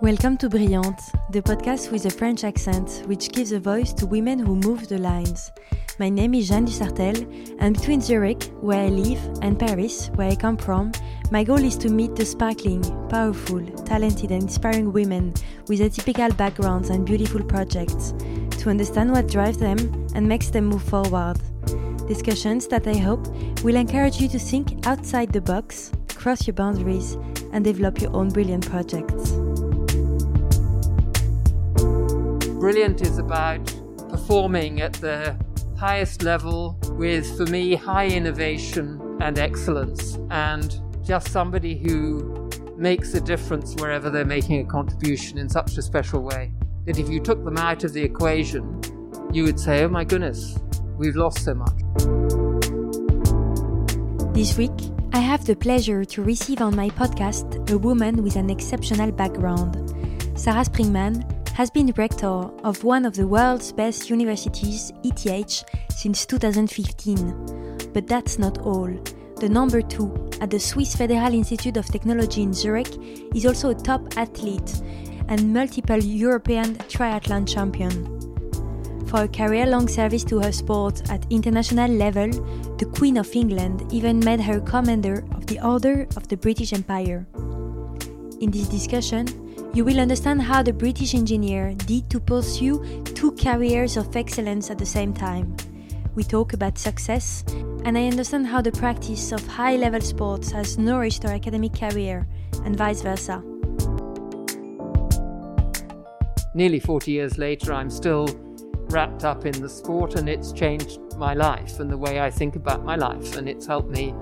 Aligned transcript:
Welcome 0.00 0.36
to 0.38 0.50
Brillante, 0.50 1.02
the 1.30 1.40
podcast 1.40 1.92
with 1.92 2.04
a 2.04 2.10
French 2.10 2.42
accent 2.42 3.04
which 3.06 3.30
gives 3.30 3.52
a 3.52 3.60
voice 3.60 3.92
to 3.92 4.06
women 4.06 4.40
who 4.40 4.56
move 4.56 4.88
the 4.88 4.98
lines. 4.98 5.52
My 6.00 6.08
name 6.08 6.34
is 6.34 6.48
Jeanne 6.48 6.66
Dusartel, 6.66 7.56
and 7.60 7.76
between 7.76 8.00
Zurich, 8.00 8.42
where 8.60 8.84
I 8.84 8.88
live, 8.88 9.20
and 9.40 9.56
Paris, 9.56 10.08
where 10.16 10.28
I 10.28 10.34
come 10.34 10.56
from, 10.56 10.90
my 11.30 11.44
goal 11.44 11.62
is 11.62 11.76
to 11.78 11.88
meet 11.88 12.16
the 12.16 12.26
sparkling, 12.26 12.82
powerful, 13.08 13.64
talented, 13.84 14.32
and 14.32 14.42
inspiring 14.42 14.92
women 14.92 15.32
with 15.68 15.78
atypical 15.78 16.36
backgrounds 16.36 16.90
and 16.90 17.06
beautiful 17.06 17.44
projects, 17.44 18.14
to 18.58 18.70
understand 18.70 19.12
what 19.12 19.28
drives 19.28 19.58
them 19.58 19.78
and 20.16 20.28
makes 20.28 20.50
them 20.50 20.66
move 20.66 20.82
forward. 20.82 21.38
Discussions 22.08 22.66
that 22.66 22.88
I 22.88 22.96
hope 22.96 23.28
will 23.62 23.76
encourage 23.76 24.20
you 24.20 24.26
to 24.28 24.40
think 24.40 24.86
outside 24.88 25.32
the 25.32 25.40
box, 25.40 25.92
cross 26.08 26.48
your 26.48 26.54
boundaries, 26.54 27.16
and 27.52 27.64
develop 27.64 28.00
your 28.00 28.14
own 28.14 28.30
brilliant 28.30 28.68
projects. 28.68 29.38
Brilliant 32.64 33.02
is 33.02 33.18
about 33.18 33.62
performing 34.08 34.80
at 34.80 34.94
the 34.94 35.36
highest 35.76 36.22
level 36.22 36.78
with, 36.92 37.36
for 37.36 37.44
me, 37.44 37.74
high 37.74 38.06
innovation 38.06 39.18
and 39.20 39.38
excellence, 39.38 40.18
and 40.30 40.80
just 41.04 41.28
somebody 41.28 41.76
who 41.76 42.48
makes 42.78 43.12
a 43.12 43.20
difference 43.20 43.74
wherever 43.74 44.08
they're 44.08 44.24
making 44.24 44.60
a 44.60 44.64
contribution 44.64 45.36
in 45.36 45.46
such 45.46 45.76
a 45.76 45.82
special 45.82 46.22
way. 46.22 46.52
That 46.86 46.98
if 46.98 47.10
you 47.10 47.20
took 47.20 47.44
them 47.44 47.58
out 47.58 47.84
of 47.84 47.92
the 47.92 48.02
equation, 48.02 48.80
you 49.30 49.44
would 49.44 49.60
say, 49.60 49.84
oh 49.84 49.88
my 49.88 50.04
goodness, 50.04 50.58
we've 50.96 51.16
lost 51.16 51.44
so 51.44 51.52
much. 51.52 51.78
This 54.34 54.56
week, 54.56 54.72
I 55.12 55.18
have 55.18 55.44
the 55.44 55.54
pleasure 55.54 56.02
to 56.06 56.22
receive 56.22 56.62
on 56.62 56.74
my 56.74 56.88
podcast 56.88 57.70
a 57.70 57.76
woman 57.76 58.22
with 58.22 58.36
an 58.36 58.48
exceptional 58.48 59.12
background. 59.12 59.90
Sarah 60.34 60.64
Springman 60.64 61.33
has 61.54 61.70
been 61.70 61.92
rector 61.96 62.50
of 62.64 62.82
one 62.82 63.06
of 63.06 63.14
the 63.14 63.26
world's 63.26 63.72
best 63.72 64.10
universities, 64.10 64.92
ETH, 65.04 65.64
since 65.88 66.26
2015. 66.26 67.92
But 67.92 68.08
that's 68.08 68.40
not 68.40 68.58
all. 68.58 68.90
The 69.36 69.48
number 69.48 69.80
two 69.80 70.12
at 70.40 70.50
the 70.50 70.58
Swiss 70.58 70.96
Federal 70.96 71.32
Institute 71.32 71.76
of 71.76 71.86
Technology 71.86 72.42
in 72.42 72.52
Zurich 72.52 72.98
is 73.36 73.46
also 73.46 73.70
a 73.70 73.74
top 73.74 74.16
athlete 74.16 74.82
and 75.28 75.54
multiple 75.54 76.02
European 76.02 76.74
triathlon 76.88 77.48
champion. 77.48 78.10
For 79.06 79.22
a 79.22 79.28
career 79.28 79.66
long 79.66 79.86
service 79.86 80.24
to 80.24 80.40
her 80.40 80.50
sport 80.50 81.08
at 81.08 81.24
international 81.30 81.88
level, 81.92 82.30
the 82.78 82.90
Queen 82.96 83.16
of 83.16 83.32
England 83.36 83.92
even 83.92 84.18
made 84.18 84.40
her 84.40 84.58
Commander 84.58 85.24
of 85.36 85.46
the 85.46 85.60
Order 85.64 86.08
of 86.16 86.26
the 86.26 86.36
British 86.36 86.72
Empire. 86.72 87.24
In 88.40 88.50
this 88.50 88.66
discussion, 88.66 89.43
you 89.74 89.84
will 89.84 89.98
understand 89.98 90.40
how 90.40 90.62
the 90.62 90.72
British 90.72 91.16
engineer 91.16 91.74
did 91.74 92.08
to 92.08 92.20
pursue 92.20 93.02
two 93.16 93.32
careers 93.32 93.96
of 93.96 94.14
excellence 94.14 94.70
at 94.70 94.78
the 94.78 94.86
same 94.86 95.12
time. 95.12 95.56
We 96.14 96.22
talk 96.22 96.52
about 96.52 96.78
success, 96.78 97.44
and 97.84 97.98
I 97.98 98.06
understand 98.06 98.46
how 98.46 98.60
the 98.60 98.70
practice 98.70 99.32
of 99.32 99.44
high 99.48 99.74
level 99.74 100.00
sports 100.00 100.52
has 100.52 100.78
nourished 100.78 101.24
her 101.24 101.30
academic 101.30 101.74
career, 101.74 102.24
and 102.64 102.76
vice 102.76 103.02
versa. 103.02 103.42
Nearly 106.54 106.78
40 106.78 107.10
years 107.10 107.36
later, 107.36 107.72
I'm 107.72 107.90
still 107.90 108.28
wrapped 108.90 109.24
up 109.24 109.44
in 109.44 109.60
the 109.60 109.68
sport, 109.68 110.14
and 110.14 110.28
it's 110.28 110.52
changed 110.52 111.00
my 111.18 111.34
life 111.34 111.80
and 111.80 111.90
the 111.90 111.98
way 111.98 112.20
I 112.20 112.30
think 112.30 112.54
about 112.54 112.84
my 112.84 112.94
life, 112.94 113.36
and 113.36 113.48
it's 113.48 113.66
helped 113.66 113.90
me 113.90 114.14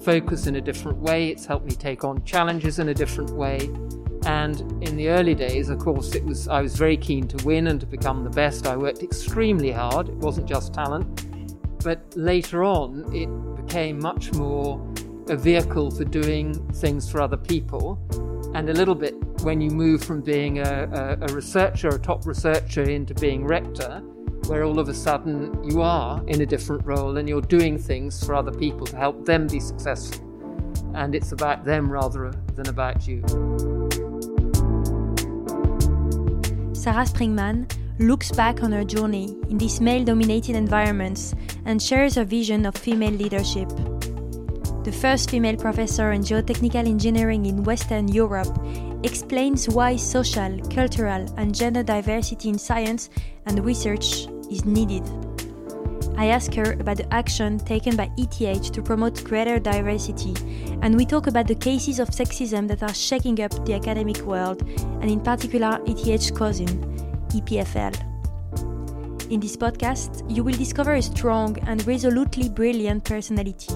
focus 0.00 0.46
in 0.46 0.56
a 0.56 0.60
different 0.62 0.98
way, 0.98 1.28
it's 1.28 1.44
helped 1.44 1.66
me 1.66 1.72
take 1.72 2.02
on 2.02 2.24
challenges 2.24 2.78
in 2.78 2.88
a 2.88 2.94
different 2.94 3.30
way 3.30 3.68
and 4.26 4.60
in 4.82 4.96
the 4.96 5.08
early 5.08 5.36
days, 5.36 5.68
of 5.68 5.78
course, 5.78 6.16
it 6.16 6.24
was 6.24 6.48
I 6.48 6.60
was 6.60 6.74
very 6.74 6.96
keen 6.96 7.28
to 7.28 7.46
win 7.46 7.68
and 7.68 7.80
to 7.80 7.86
become 7.86 8.24
the 8.24 8.30
best. 8.30 8.66
I 8.66 8.76
worked 8.76 9.04
extremely 9.04 9.70
hard. 9.70 10.08
It 10.08 10.16
wasn't 10.16 10.48
just 10.48 10.74
talent. 10.74 11.26
But 11.84 12.00
later 12.16 12.64
on, 12.64 13.14
it 13.14 13.28
became 13.64 14.00
much 14.00 14.32
more 14.32 14.84
a 15.28 15.36
vehicle 15.36 15.92
for 15.92 16.04
doing 16.04 16.54
things 16.72 17.08
for 17.08 17.20
other 17.20 17.36
people. 17.36 18.00
And 18.52 18.68
a 18.68 18.72
little 18.72 18.96
bit 18.96 19.14
when 19.42 19.60
you 19.60 19.70
move 19.70 20.02
from 20.02 20.22
being 20.22 20.58
a, 20.58 21.18
a, 21.20 21.26
a 21.26 21.32
researcher, 21.32 21.88
a 21.88 21.98
top 21.98 22.26
researcher, 22.26 22.82
into 22.82 23.14
being 23.14 23.46
rector, 23.46 24.00
where 24.48 24.64
all 24.64 24.80
of 24.80 24.88
a 24.88 24.94
sudden 24.94 25.62
you 25.62 25.82
are 25.82 26.20
in 26.26 26.40
a 26.40 26.46
different 26.46 26.84
role 26.84 27.16
and 27.16 27.28
you're 27.28 27.40
doing 27.42 27.78
things 27.78 28.24
for 28.24 28.34
other 28.34 28.52
people 28.52 28.86
to 28.88 28.96
help 28.96 29.24
them 29.24 29.46
be 29.46 29.60
successful. 29.60 30.24
And 30.94 31.14
it's 31.14 31.30
about 31.30 31.64
them 31.64 31.92
rather 31.92 32.32
than 32.54 32.68
about 32.68 33.06
you. 33.06 33.75
Sarah 36.86 37.04
Springman, 37.04 37.66
looks 37.98 38.30
back 38.30 38.62
on 38.62 38.70
her 38.70 38.84
journey 38.84 39.36
in 39.50 39.58
these 39.58 39.80
male 39.80 40.04
dominated 40.04 40.54
environments 40.54 41.34
and 41.64 41.82
shares 41.82 42.14
her 42.14 42.22
vision 42.22 42.64
of 42.64 42.76
female 42.76 43.10
leadership. 43.10 43.68
The 44.84 44.92
first 44.92 45.28
female 45.28 45.56
professor 45.56 46.12
in 46.12 46.20
geotechnical 46.20 46.86
engineering 46.86 47.46
in 47.46 47.64
Western 47.64 48.06
Europe 48.06 48.56
explains 49.02 49.68
why 49.68 49.96
social, 49.96 50.60
cultural, 50.68 51.26
and 51.36 51.52
gender 51.52 51.82
diversity 51.82 52.50
in 52.50 52.56
science 52.56 53.10
and 53.46 53.64
research 53.64 54.28
is 54.48 54.64
needed. 54.64 55.02
I 56.16 56.28
ask 56.28 56.54
her 56.54 56.72
about 56.72 56.96
the 56.96 57.12
action 57.12 57.58
taken 57.58 57.94
by 57.94 58.10
ETH 58.16 58.72
to 58.72 58.82
promote 58.82 59.22
greater 59.22 59.58
diversity, 59.58 60.34
and 60.80 60.96
we 60.96 61.04
talk 61.04 61.26
about 61.26 61.46
the 61.46 61.54
cases 61.54 61.98
of 61.98 62.08
sexism 62.08 62.66
that 62.68 62.82
are 62.82 62.94
shaking 62.94 63.42
up 63.42 63.52
the 63.66 63.74
academic 63.74 64.18
world, 64.22 64.62
and 65.00 65.10
in 65.10 65.20
particular 65.20 65.80
ETH's 65.86 66.30
cousin, 66.30 66.68
EPFL. 67.28 67.94
In 69.30 69.40
this 69.40 69.56
podcast, 69.56 70.24
you 70.30 70.42
will 70.42 70.56
discover 70.56 70.94
a 70.94 71.02
strong 71.02 71.58
and 71.66 71.86
resolutely 71.86 72.48
brilliant 72.48 73.04
personality. 73.04 73.74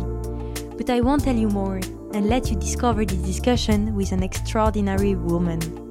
But 0.79 0.89
I 0.89 1.01
won't 1.01 1.25
tell 1.25 1.37
you 1.37 1.49
more 1.49 1.81
and 2.15 2.29
let 2.29 2.51
you 2.51 2.57
discover 2.57 3.05
this 3.05 3.19
discussion 3.19 3.95
with 3.95 4.13
an 4.13 4.23
extraordinary 4.23 5.15
woman. 5.15 5.90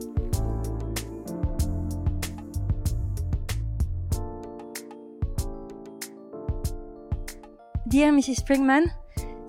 Dear 7.99 8.13
Mrs. 8.13 8.45
Springman, 8.45 8.93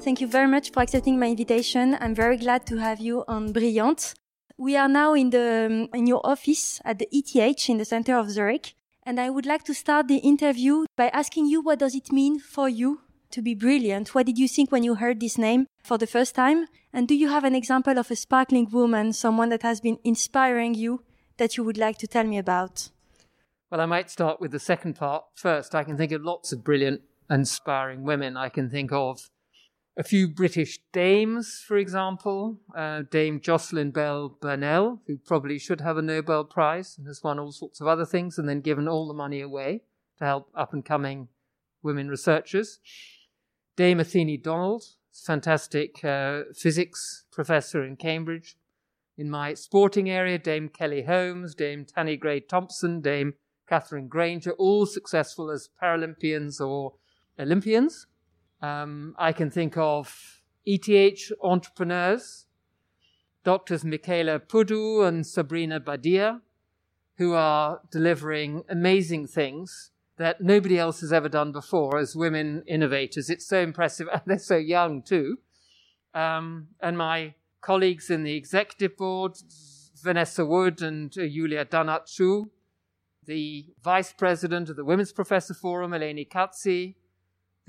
thank 0.00 0.20
you 0.20 0.26
very 0.26 0.48
much 0.48 0.72
for 0.72 0.82
accepting 0.82 1.20
my 1.20 1.28
invitation. 1.28 1.96
I'm 2.00 2.16
very 2.16 2.36
glad 2.36 2.66
to 2.66 2.78
have 2.78 2.98
you 2.98 3.22
on 3.28 3.52
Brillante. 3.52 4.14
We 4.56 4.76
are 4.76 4.88
now 4.88 5.14
in 5.14 5.30
the 5.30 5.68
um, 5.70 5.88
in 5.94 6.08
your 6.08 6.20
office 6.24 6.80
at 6.84 6.98
the 6.98 7.06
ETH 7.12 7.68
in 7.68 7.78
the 7.78 7.84
center 7.84 8.18
of 8.18 8.28
Zurich, 8.28 8.74
and 9.06 9.20
I 9.20 9.30
would 9.30 9.46
like 9.46 9.62
to 9.66 9.72
start 9.72 10.08
the 10.08 10.16
interview 10.16 10.84
by 10.96 11.10
asking 11.10 11.46
you 11.46 11.60
what 11.60 11.78
does 11.78 11.94
it 11.94 12.10
mean 12.10 12.40
for 12.40 12.68
you 12.68 13.02
to 13.30 13.40
be 13.40 13.54
brilliant? 13.54 14.16
What 14.16 14.26
did 14.26 14.36
you 14.36 14.48
think 14.48 14.72
when 14.72 14.82
you 14.82 14.96
heard 14.96 15.20
this 15.20 15.38
name 15.38 15.68
for 15.84 15.96
the 15.96 16.08
first 16.08 16.34
time? 16.34 16.66
And 16.92 17.06
do 17.06 17.14
you 17.14 17.28
have 17.28 17.44
an 17.44 17.54
example 17.54 18.00
of 18.00 18.10
a 18.10 18.16
sparkling 18.16 18.68
woman, 18.72 19.12
someone 19.12 19.50
that 19.50 19.62
has 19.62 19.80
been 19.80 19.98
inspiring 20.02 20.74
you 20.74 21.04
that 21.36 21.56
you 21.56 21.62
would 21.62 21.78
like 21.78 21.98
to 21.98 22.08
tell 22.08 22.24
me 22.24 22.36
about? 22.36 22.90
Well, 23.70 23.80
I 23.80 23.86
might 23.86 24.10
start 24.10 24.40
with 24.40 24.50
the 24.50 24.58
second 24.58 24.96
part 24.96 25.22
first. 25.36 25.76
I 25.76 25.84
can 25.84 25.96
think 25.96 26.10
of 26.10 26.24
lots 26.24 26.50
of 26.50 26.64
brilliant 26.64 27.02
inspiring 27.30 28.02
women. 28.02 28.36
I 28.36 28.48
can 28.48 28.68
think 28.68 28.92
of 28.92 29.30
a 29.96 30.02
few 30.02 30.28
British 30.28 30.80
dames, 30.92 31.62
for 31.66 31.76
example, 31.76 32.58
uh, 32.74 33.02
Dame 33.10 33.40
Jocelyn 33.40 33.90
Bell 33.90 34.30
Burnell, 34.40 35.02
who 35.06 35.18
probably 35.18 35.58
should 35.58 35.80
have 35.80 35.96
a 35.96 36.02
Nobel 36.02 36.44
Prize 36.44 36.96
and 36.96 37.06
has 37.06 37.22
won 37.22 37.38
all 37.38 37.52
sorts 37.52 37.80
of 37.80 37.86
other 37.86 38.06
things 38.06 38.38
and 38.38 38.48
then 38.48 38.60
given 38.60 38.88
all 38.88 39.06
the 39.06 39.14
money 39.14 39.40
away 39.40 39.82
to 40.18 40.24
help 40.24 40.50
up 40.54 40.72
and 40.72 40.84
coming 40.84 41.28
women 41.82 42.08
researchers. 42.08 42.78
Dame 43.76 44.00
Athene 44.00 44.40
Donald, 44.40 44.84
fantastic 45.12 46.04
uh, 46.04 46.42
physics 46.54 47.24
professor 47.32 47.84
in 47.84 47.96
Cambridge. 47.96 48.56
In 49.18 49.28
my 49.28 49.54
sporting 49.54 50.08
area, 50.08 50.38
Dame 50.38 50.68
Kelly 50.68 51.02
Holmes, 51.02 51.54
Dame 51.54 51.84
Tanni 51.84 52.16
Grey 52.16 52.40
Thompson, 52.40 53.00
Dame 53.00 53.34
Katherine 53.68 54.08
Grainger, 54.08 54.52
all 54.52 54.86
successful 54.86 55.50
as 55.50 55.68
Paralympians 55.82 56.60
or 56.60 56.94
Olympians. 57.40 58.06
Um, 58.62 59.14
I 59.18 59.32
can 59.32 59.50
think 59.50 59.76
of 59.76 60.42
ETH 60.66 61.32
entrepreneurs, 61.42 62.46
doctors 63.44 63.84
Michaela 63.84 64.38
Puddu 64.38 65.06
and 65.06 65.26
Sabrina 65.26 65.80
Badir, 65.80 66.40
who 67.16 67.32
are 67.32 67.80
delivering 67.90 68.62
amazing 68.68 69.26
things 69.26 69.90
that 70.18 70.40
nobody 70.40 70.78
else 70.78 71.00
has 71.00 71.12
ever 71.12 71.30
done 71.30 71.50
before 71.50 71.98
as 71.98 72.14
women 72.14 72.62
innovators. 72.66 73.30
It's 73.30 73.46
so 73.46 73.60
impressive, 73.60 74.06
and 74.12 74.22
they're 74.26 74.38
so 74.38 74.56
young 74.56 75.02
too. 75.02 75.38
Um, 76.12 76.68
and 76.82 76.98
my 76.98 77.34
colleagues 77.60 78.10
in 78.10 78.24
the 78.24 78.34
executive 78.34 78.96
board, 78.96 79.32
Vanessa 80.02 80.44
Wood 80.44 80.82
and 80.82 81.12
uh, 81.16 81.26
Julia 81.26 81.64
Dannath, 81.64 82.18
the 83.26 83.66
vice 83.82 84.12
president 84.12 84.68
of 84.68 84.76
the 84.76 84.84
Women's 84.84 85.12
Professor 85.12 85.54
Forum, 85.54 85.92
Eleni 85.92 86.28
Chatzi, 86.28 86.94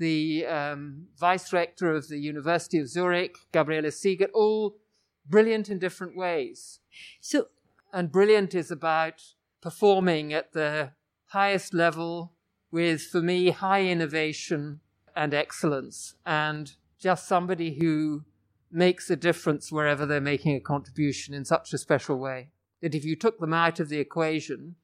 the 0.02 0.44
um, 0.46 1.06
vice 1.18 1.52
rector 1.52 1.94
of 1.94 2.08
the 2.08 2.18
University 2.18 2.78
of 2.78 2.88
Zurich, 2.88 3.36
Gabriele 3.52 3.90
Siegert, 3.90 4.30
all 4.34 4.76
brilliant 5.24 5.68
in 5.68 5.78
different 5.78 6.16
ways. 6.16 6.80
So, 7.20 7.46
And 7.92 8.10
brilliant 8.10 8.54
is 8.54 8.70
about 8.70 9.22
performing 9.60 10.32
at 10.32 10.52
the 10.52 10.90
highest 11.26 11.72
level 11.72 12.32
with, 12.70 13.02
for 13.02 13.22
me, 13.22 13.50
high 13.50 13.84
innovation 13.84 14.80
and 15.14 15.32
excellence, 15.32 16.14
and 16.26 16.72
just 16.98 17.28
somebody 17.28 17.78
who 17.78 18.24
makes 18.70 19.10
a 19.10 19.16
difference 19.16 19.70
wherever 19.70 20.04
they're 20.06 20.20
making 20.20 20.56
a 20.56 20.60
contribution 20.60 21.34
in 21.34 21.44
such 21.44 21.72
a 21.72 21.78
special 21.78 22.18
way 22.18 22.50
that 22.80 22.94
if 22.94 23.04
you 23.04 23.14
took 23.14 23.38
them 23.38 23.54
out 23.54 23.78
of 23.78 23.88
the 23.88 23.98
equation, 23.98 24.74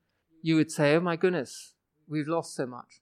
you 0.42 0.54
would 0.54 0.70
say, 0.70 0.94
oh 0.94 1.00
my 1.00 1.16
goodness, 1.16 1.74
we've 2.06 2.28
lost 2.28 2.54
so 2.54 2.66
much. 2.66 3.00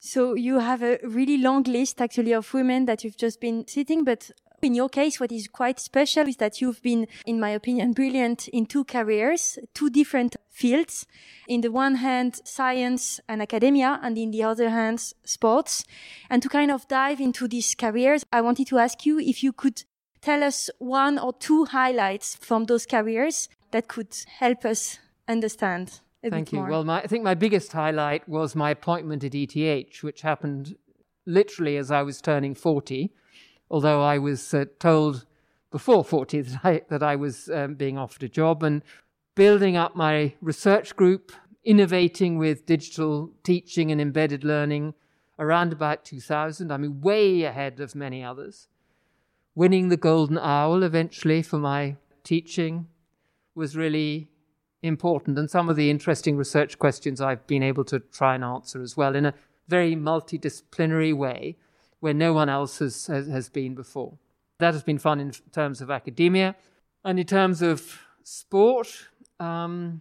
So 0.00 0.34
you 0.34 0.60
have 0.60 0.82
a 0.82 0.98
really 1.02 1.38
long 1.38 1.64
list 1.64 2.00
actually 2.00 2.32
of 2.32 2.52
women 2.54 2.86
that 2.86 3.02
you've 3.02 3.16
just 3.16 3.40
been 3.40 3.66
sitting, 3.66 4.04
but 4.04 4.30
in 4.62 4.74
your 4.74 4.88
case, 4.88 5.20
what 5.20 5.30
is 5.30 5.48
quite 5.48 5.78
special 5.78 6.26
is 6.26 6.36
that 6.36 6.60
you've 6.60 6.82
been, 6.82 7.06
in 7.26 7.38
my 7.38 7.50
opinion, 7.50 7.92
brilliant 7.92 8.48
in 8.48 8.66
two 8.66 8.84
careers, 8.84 9.58
two 9.74 9.88
different 9.88 10.36
fields. 10.50 11.06
In 11.46 11.60
the 11.60 11.70
one 11.70 11.96
hand, 11.96 12.40
science 12.44 13.20
and 13.28 13.40
academia, 13.40 14.00
and 14.02 14.18
in 14.18 14.30
the 14.30 14.42
other 14.42 14.70
hand, 14.70 15.00
sports. 15.24 15.84
And 16.28 16.42
to 16.42 16.48
kind 16.48 16.70
of 16.70 16.88
dive 16.88 17.20
into 17.20 17.46
these 17.46 17.74
careers, 17.74 18.24
I 18.32 18.40
wanted 18.40 18.66
to 18.68 18.78
ask 18.78 19.06
you 19.06 19.20
if 19.20 19.42
you 19.42 19.52
could 19.52 19.84
tell 20.20 20.42
us 20.42 20.70
one 20.78 21.18
or 21.18 21.32
two 21.32 21.66
highlights 21.66 22.36
from 22.36 22.64
those 22.64 22.86
careers 22.86 23.48
that 23.70 23.86
could 23.86 24.16
help 24.38 24.64
us 24.64 24.98
understand. 25.28 26.00
Thank 26.22 26.52
you. 26.52 26.58
More. 26.60 26.68
Well, 26.68 26.84
my, 26.84 27.00
I 27.00 27.06
think 27.06 27.24
my 27.24 27.34
biggest 27.34 27.72
highlight 27.72 28.28
was 28.28 28.56
my 28.56 28.70
appointment 28.70 29.24
at 29.24 29.34
ETH, 29.34 30.02
which 30.02 30.22
happened 30.22 30.76
literally 31.26 31.76
as 31.76 31.90
I 31.90 32.02
was 32.02 32.20
turning 32.20 32.54
40 32.54 33.12
although 33.70 34.02
I 34.02 34.18
was 34.18 34.54
uh, 34.54 34.66
told 34.78 35.26
before 35.70 36.04
40 36.04 36.40
that 36.42 36.60
I, 36.64 36.82
that 36.88 37.02
I 37.02 37.16
was 37.16 37.48
um, 37.50 37.74
being 37.74 37.98
offered 37.98 38.22
a 38.22 38.28
job 38.28 38.62
and 38.62 38.82
building 39.34 39.76
up 39.76 39.94
my 39.94 40.34
research 40.40 40.96
group, 40.96 41.32
innovating 41.64 42.38
with 42.38 42.66
digital 42.66 43.30
teaching 43.42 43.92
and 43.92 44.00
embedded 44.00 44.44
learning 44.44 44.94
around 45.38 45.72
about 45.72 46.04
2000. 46.04 46.72
I 46.72 46.76
mean, 46.76 47.00
way 47.00 47.42
ahead 47.44 47.80
of 47.80 47.94
many 47.94 48.24
others. 48.24 48.68
Winning 49.54 49.88
the 49.88 49.96
Golden 49.96 50.38
Owl 50.38 50.82
eventually 50.82 51.42
for 51.42 51.58
my 51.58 51.96
teaching 52.24 52.86
was 53.54 53.76
really 53.76 54.28
important, 54.82 55.38
and 55.38 55.50
some 55.50 55.68
of 55.68 55.76
the 55.76 55.90
interesting 55.90 56.36
research 56.36 56.78
questions 56.78 57.20
I've 57.20 57.46
been 57.46 57.62
able 57.62 57.84
to 57.86 58.00
try 58.00 58.34
and 58.34 58.44
answer 58.44 58.80
as 58.82 58.96
well 58.96 59.14
in 59.14 59.26
a 59.26 59.34
very 59.66 59.94
multidisciplinary 59.94 61.14
way 61.14 61.56
where 62.00 62.14
no 62.14 62.32
one 62.32 62.48
else 62.48 62.78
has, 62.78 63.06
has, 63.06 63.28
has 63.28 63.48
been 63.48 63.74
before. 63.74 64.18
That 64.58 64.74
has 64.74 64.82
been 64.82 64.98
fun 64.98 65.20
in 65.20 65.32
terms 65.52 65.80
of 65.80 65.90
academia. 65.90 66.56
And 67.04 67.18
in 67.18 67.26
terms 67.26 67.62
of 67.62 68.00
sport, 68.22 69.08
um, 69.40 70.00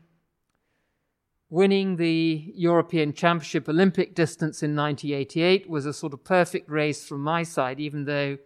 winning 1.49 1.95
the 1.95 2.51
European 2.55 3.13
Championship 3.13 3.69
Olympic 3.69 4.15
distance 4.15 4.61
in 4.61 4.75
1988 4.75 5.69
was 5.69 5.85
a 5.85 5.93
sort 5.93 6.13
of 6.13 6.23
perfect 6.23 6.69
race 6.69 7.07
from 7.07 7.21
my 7.21 7.43
side, 7.43 7.79
even 7.79 8.05
though 8.05 8.37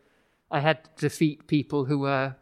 I 0.50 0.60
had 0.60 0.84
to 0.84 0.90
defeat 0.98 1.48
people 1.48 1.86
who 1.86 2.00
were 2.00 2.36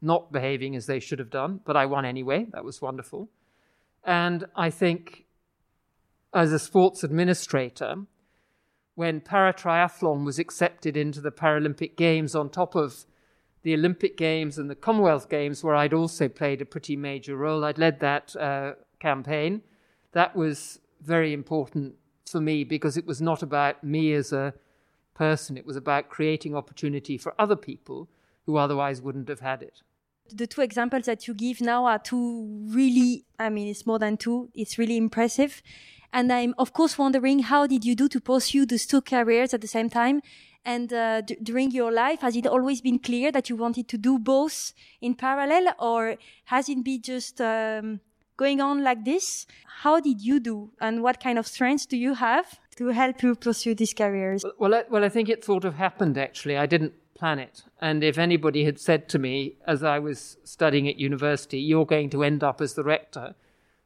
not 0.00 0.32
behaving 0.32 0.76
as 0.76 0.86
they 0.86 1.00
should 1.00 1.18
have 1.18 1.30
done, 1.30 1.60
but 1.64 1.76
I 1.76 1.86
won 1.86 2.04
anyway. 2.04 2.46
That 2.52 2.64
was 2.64 2.82
wonderful. 2.82 3.28
And 4.04 4.44
I 4.54 4.70
think 4.70 5.24
as 6.32 6.52
a 6.52 6.58
sports 6.58 7.02
administrator, 7.02 8.04
when 8.94 9.20
paratriathlon 9.20 10.24
was 10.24 10.38
accepted 10.38 10.96
into 10.96 11.20
the 11.20 11.30
Paralympic 11.30 11.96
Games 11.96 12.34
on 12.34 12.50
top 12.50 12.74
of 12.74 13.04
the 13.62 13.74
Olympic 13.74 14.16
Games 14.16 14.58
and 14.58 14.70
the 14.70 14.74
Commonwealth 14.74 15.28
Games, 15.28 15.64
where 15.64 15.74
I'd 15.74 15.92
also 15.92 16.28
played 16.28 16.62
a 16.62 16.64
pretty 16.64 16.96
major 16.96 17.36
role. 17.36 17.64
I'd 17.64 17.78
led 17.78 18.00
that 18.00 18.36
uh, 18.36 18.74
campaign. 19.00 19.62
That 20.12 20.36
was 20.36 20.78
very 21.00 21.32
important 21.32 21.96
for 22.30 22.40
me 22.40 22.64
because 22.64 22.96
it 22.96 23.06
was 23.06 23.20
not 23.20 23.42
about 23.42 23.82
me 23.82 24.12
as 24.12 24.32
a 24.32 24.54
person, 25.14 25.56
it 25.56 25.66
was 25.66 25.76
about 25.76 26.10
creating 26.10 26.54
opportunity 26.54 27.16
for 27.16 27.34
other 27.38 27.56
people 27.56 28.08
who 28.46 28.56
otherwise 28.56 29.02
wouldn't 29.02 29.28
have 29.28 29.40
had 29.40 29.62
it. 29.62 29.82
The 30.32 30.46
two 30.46 30.60
examples 30.60 31.04
that 31.04 31.28
you 31.28 31.34
give 31.34 31.60
now 31.60 31.86
are 31.86 31.98
two 31.98 32.48
really, 32.68 33.26
I 33.38 33.48
mean, 33.48 33.68
it's 33.68 33.86
more 33.86 33.98
than 33.98 34.16
two, 34.16 34.48
it's 34.54 34.78
really 34.78 34.96
impressive. 34.96 35.62
And 36.12 36.32
I'm, 36.32 36.54
of 36.58 36.72
course, 36.72 36.98
wondering 36.98 37.40
how 37.40 37.66
did 37.66 37.84
you 37.84 37.94
do 37.94 38.08
to 38.08 38.20
pursue 38.20 38.66
those 38.66 38.86
two 38.86 39.02
careers 39.02 39.52
at 39.54 39.60
the 39.60 39.68
same 39.68 39.90
time? 39.90 40.22
And 40.64 40.92
uh, 40.92 41.20
d- 41.20 41.36
during 41.42 41.70
your 41.70 41.92
life, 41.92 42.22
has 42.22 42.34
it 42.34 42.46
always 42.46 42.80
been 42.80 42.98
clear 42.98 43.30
that 43.30 43.48
you 43.48 43.56
wanted 43.56 43.86
to 43.88 43.98
do 43.98 44.18
both 44.18 44.72
in 45.00 45.14
parallel, 45.14 45.74
or 45.78 46.16
has 46.46 46.68
it 46.68 46.82
been 46.82 47.02
just 47.02 47.40
um, 47.40 48.00
going 48.36 48.60
on 48.60 48.82
like 48.82 49.04
this? 49.04 49.46
How 49.82 50.00
did 50.00 50.20
you 50.20 50.40
do, 50.40 50.70
and 50.80 51.04
what 51.04 51.20
kind 51.20 51.38
of 51.38 51.46
strengths 51.46 51.86
do 51.86 51.96
you 51.96 52.14
have 52.14 52.58
to 52.76 52.88
help 52.88 53.22
you 53.22 53.36
pursue 53.36 53.76
these 53.76 53.94
careers? 53.94 54.42
Well, 54.42 54.54
well, 54.58 54.74
I, 54.74 54.84
well, 54.90 55.04
I 55.04 55.08
think 55.08 55.28
it 55.28 55.44
sort 55.44 55.64
of 55.64 55.74
happened 55.74 56.18
actually. 56.18 56.56
I 56.56 56.66
didn't 56.66 56.94
plan 57.16 57.38
it. 57.38 57.64
And 57.80 58.04
if 58.04 58.18
anybody 58.18 58.64
had 58.64 58.78
said 58.78 59.08
to 59.10 59.18
me 59.18 59.56
as 59.66 59.82
I 59.82 59.98
was 59.98 60.36
studying 60.44 60.88
at 60.88 60.98
university, 60.98 61.58
you're 61.58 61.86
going 61.86 62.10
to 62.10 62.22
end 62.22 62.44
up 62.44 62.60
as 62.60 62.74
the 62.74 62.84
rector, 62.84 63.34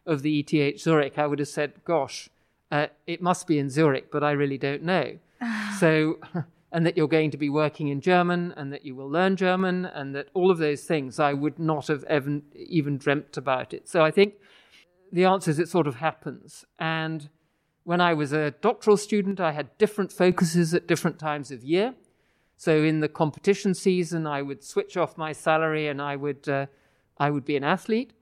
of 0.06 0.22
the 0.22 0.40
ETH 0.40 0.80
Zurich, 0.80 1.18
I 1.18 1.26
would 1.26 1.38
have 1.38 1.48
said, 1.48 1.84
gosh, 1.84 2.28
uh, 2.70 2.88
it 3.06 3.22
must 3.22 3.46
be 3.46 3.58
in 3.58 3.70
Zurich, 3.70 4.10
but 4.10 4.24
I 4.24 4.32
really 4.32 4.58
don't 4.58 4.82
know. 4.82 5.18
so, 5.78 6.18
and 6.72 6.86
that 6.86 6.96
you're 6.96 7.08
going 7.08 7.30
to 7.30 7.36
be 7.36 7.48
working 7.48 7.88
in 7.88 8.00
German 8.00 8.52
and 8.56 8.72
that 8.72 8.84
you 8.84 8.94
will 8.94 9.08
learn 9.08 9.36
German 9.36 9.84
and 9.84 10.14
that 10.14 10.28
all 10.34 10.50
of 10.50 10.58
those 10.58 10.84
things, 10.84 11.18
I 11.18 11.32
would 11.32 11.58
not 11.58 11.88
have 11.88 12.04
even, 12.10 12.42
even 12.54 12.98
dreamt 12.98 13.36
about 13.36 13.74
it. 13.74 13.88
So 13.88 14.02
I 14.04 14.10
think 14.10 14.34
the 15.12 15.24
answer 15.24 15.50
is 15.50 15.58
it 15.58 15.68
sort 15.68 15.86
of 15.86 15.96
happens. 15.96 16.64
And 16.78 17.28
when 17.84 18.00
I 18.00 18.14
was 18.14 18.32
a 18.32 18.52
doctoral 18.52 18.96
student, 18.96 19.40
I 19.40 19.52
had 19.52 19.76
different 19.78 20.12
focuses 20.12 20.74
at 20.74 20.86
different 20.86 21.18
times 21.18 21.50
of 21.50 21.64
year. 21.64 21.94
So 22.60 22.84
in 22.84 23.00
the 23.00 23.08
competition 23.08 23.72
season, 23.72 24.26
I 24.26 24.42
would 24.42 24.62
switch 24.62 24.94
off 24.98 25.16
my 25.16 25.32
salary 25.32 25.88
and 25.88 25.98
I 26.02 26.14
would, 26.14 26.46
uh, 26.46 26.66
I 27.16 27.30
would 27.30 27.46
be 27.46 27.56
an 27.56 27.64
athlete. 27.64 28.12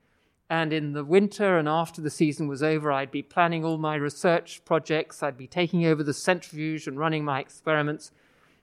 And 0.49 0.73
in 0.73 0.93
the 0.93 1.05
winter 1.05 1.59
and 1.59 1.69
after 1.69 2.01
the 2.01 2.09
season 2.09 2.47
was 2.47 2.63
over, 2.63 2.93
I'd 2.93 3.11
be 3.11 3.21
planning 3.21 3.65
all 3.65 3.79
my 3.79 3.97
research 3.97 4.65
projects. 4.65 5.25
I'd 5.25 5.37
be 5.37 5.49
taking 5.49 5.85
over 5.87 6.05
the 6.05 6.15
centrifuge 6.15 6.87
and 6.87 6.97
running 6.97 7.25
my 7.25 7.41
experiments. 7.41 8.13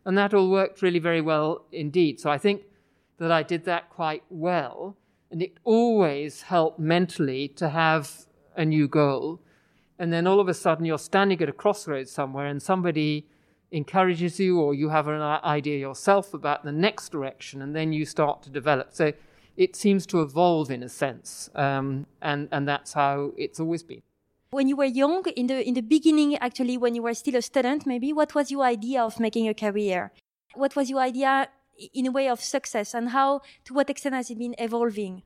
And 0.05 0.17
that 0.17 0.33
all 0.33 0.49
worked 0.49 0.81
really 0.81 0.97
very 0.97 1.19
well 1.19 1.65
indeed. 1.73 2.21
So 2.21 2.29
I 2.29 2.37
think 2.37 2.61
that 3.17 3.33
I 3.33 3.43
did 3.43 3.65
that 3.65 3.89
quite 3.89 4.23
well. 4.29 4.95
And 5.29 5.41
it 5.41 5.57
always 5.65 6.43
helped 6.43 6.79
mentally 6.79 7.49
to 7.49 7.67
have 7.67 8.27
a 8.55 8.63
new 8.63 8.87
goal. 8.87 9.41
And 9.99 10.13
then 10.13 10.25
all 10.25 10.39
of 10.39 10.47
a 10.47 10.53
sudden 10.53 10.85
you're 10.85 10.97
standing 10.97 11.41
at 11.41 11.49
a 11.49 11.51
crossroads 11.51 12.11
somewhere 12.11 12.45
and 12.45 12.63
somebody 12.63 13.27
encourages 13.71 14.39
you 14.39 14.59
or 14.59 14.73
you 14.73 14.89
have 14.89 15.07
an 15.07 15.21
idea 15.21 15.77
yourself 15.77 16.33
about 16.33 16.63
the 16.63 16.71
next 16.71 17.09
direction 17.09 17.61
and 17.61 17.75
then 17.75 17.91
you 17.93 18.05
start 18.05 18.43
to 18.43 18.49
develop. 18.49 18.93
So 18.93 19.13
it 19.57 19.75
seems 19.75 20.05
to 20.07 20.21
evolve 20.21 20.69
in 20.69 20.83
a 20.83 20.89
sense, 20.89 21.49
um, 21.55 22.05
and 22.21 22.49
and 22.51 22.67
that's 22.67 22.93
how 22.93 23.31
it's 23.37 23.59
always 23.59 23.83
been. 23.83 24.01
When 24.51 24.67
you 24.67 24.75
were 24.75 24.85
young, 24.85 25.23
in 25.35 25.47
the 25.47 25.65
in 25.65 25.73
the 25.73 25.81
beginning, 25.81 26.37
actually, 26.37 26.77
when 26.77 26.95
you 26.95 27.03
were 27.03 27.13
still 27.13 27.35
a 27.35 27.41
student, 27.41 27.85
maybe 27.85 28.11
what 28.13 28.35
was 28.35 28.51
your 28.51 28.63
idea 28.63 29.01
of 29.01 29.19
making 29.19 29.47
a 29.47 29.53
career? 29.53 30.11
What 30.55 30.75
was 30.75 30.89
your 30.89 30.99
idea 30.99 31.49
in 31.93 32.07
a 32.07 32.11
way 32.11 32.27
of 32.29 32.41
success, 32.41 32.93
and 32.93 33.09
how 33.09 33.41
to 33.65 33.73
what 33.73 33.89
extent 33.89 34.15
has 34.15 34.29
it 34.29 34.37
been 34.37 34.55
evolving? 34.57 35.23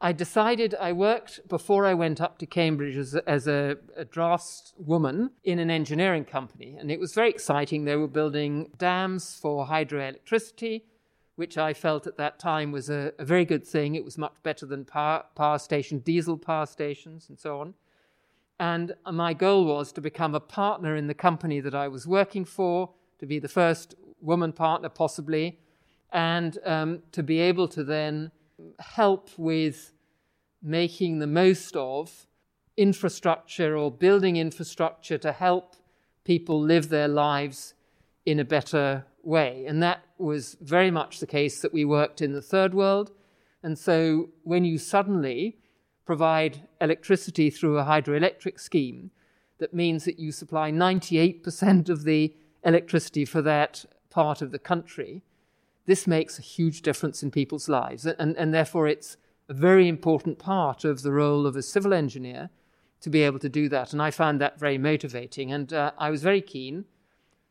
I 0.00 0.12
decided 0.12 0.74
I 0.76 0.92
worked 0.92 1.48
before 1.48 1.84
I 1.84 1.94
went 1.94 2.20
up 2.20 2.38
to 2.38 2.46
Cambridge 2.46 2.96
as, 2.96 3.14
a, 3.16 3.28
as 3.28 3.48
a, 3.48 3.76
a 3.96 4.04
draftswoman 4.04 5.30
in 5.42 5.58
an 5.58 5.70
engineering 5.70 6.24
company, 6.24 6.76
and 6.78 6.90
it 6.90 7.00
was 7.00 7.14
very 7.14 7.30
exciting. 7.30 7.84
They 7.84 7.96
were 7.96 8.06
building 8.06 8.70
dams 8.78 9.38
for 9.40 9.66
hydroelectricity 9.66 10.82
which 11.38 11.56
I 11.56 11.72
felt 11.72 12.08
at 12.08 12.16
that 12.16 12.40
time 12.40 12.72
was 12.72 12.90
a, 12.90 13.12
a 13.16 13.24
very 13.24 13.44
good 13.44 13.64
thing. 13.64 13.94
It 13.94 14.04
was 14.04 14.18
much 14.18 14.34
better 14.42 14.66
than 14.66 14.84
power, 14.84 15.22
power 15.36 15.60
station, 15.60 16.00
diesel 16.00 16.36
power 16.36 16.66
stations, 16.66 17.28
and 17.28 17.38
so 17.38 17.60
on. 17.60 17.74
And 18.58 18.94
my 19.08 19.34
goal 19.34 19.64
was 19.64 19.92
to 19.92 20.00
become 20.00 20.34
a 20.34 20.40
partner 20.40 20.96
in 20.96 21.06
the 21.06 21.14
company 21.14 21.60
that 21.60 21.76
I 21.76 21.86
was 21.86 22.08
working 22.08 22.44
for, 22.44 22.90
to 23.20 23.26
be 23.26 23.38
the 23.38 23.48
first 23.48 23.94
woman 24.20 24.52
partner 24.52 24.88
possibly, 24.88 25.60
and 26.10 26.58
um, 26.64 27.04
to 27.12 27.22
be 27.22 27.38
able 27.38 27.68
to 27.68 27.84
then 27.84 28.32
help 28.80 29.30
with 29.36 29.92
making 30.62 31.18
the 31.18 31.26
most 31.26 31.76
of 31.76 32.26
infrastructure 32.76 33.76
or 33.76 33.90
building 33.90 34.36
infrastructure 34.36 35.18
to 35.18 35.32
help 35.32 35.76
people 36.24 36.60
live 36.60 36.88
their 36.88 37.08
lives 37.08 37.74
in 38.24 38.38
a 38.38 38.44
better 38.44 39.04
way. 39.22 39.64
And 39.66 39.82
that 39.82 40.04
was 40.18 40.56
very 40.60 40.90
much 40.90 41.18
the 41.18 41.26
case 41.26 41.60
that 41.60 41.72
we 41.72 41.84
worked 41.84 42.20
in 42.20 42.32
the 42.32 42.42
third 42.42 42.74
world. 42.74 43.12
And 43.62 43.78
so 43.78 44.30
when 44.44 44.64
you 44.64 44.78
suddenly 44.78 45.58
provide 46.04 46.68
electricity 46.80 47.50
through 47.50 47.78
a 47.78 47.84
hydroelectric 47.84 48.60
scheme, 48.60 49.10
that 49.58 49.74
means 49.74 50.04
that 50.04 50.18
you 50.18 50.30
supply 50.30 50.70
98% 50.70 51.88
of 51.88 52.04
the 52.04 52.34
electricity 52.64 53.24
for 53.24 53.42
that 53.42 53.84
part 54.10 54.40
of 54.40 54.52
the 54.52 54.58
country. 54.58 55.22
This 55.88 56.06
makes 56.06 56.38
a 56.38 56.42
huge 56.42 56.82
difference 56.82 57.22
in 57.22 57.30
people's 57.30 57.66
lives. 57.66 58.04
And, 58.04 58.36
and 58.36 58.52
therefore, 58.52 58.86
it's 58.88 59.16
a 59.48 59.54
very 59.54 59.88
important 59.88 60.38
part 60.38 60.84
of 60.84 61.00
the 61.00 61.12
role 61.12 61.46
of 61.46 61.56
a 61.56 61.62
civil 61.62 61.94
engineer 61.94 62.50
to 63.00 63.08
be 63.08 63.22
able 63.22 63.38
to 63.38 63.48
do 63.48 63.70
that. 63.70 63.94
And 63.94 64.02
I 64.02 64.10
found 64.10 64.38
that 64.38 64.60
very 64.60 64.76
motivating. 64.76 65.50
And 65.50 65.72
uh, 65.72 65.92
I 65.96 66.10
was 66.10 66.22
very 66.22 66.42
keen 66.42 66.84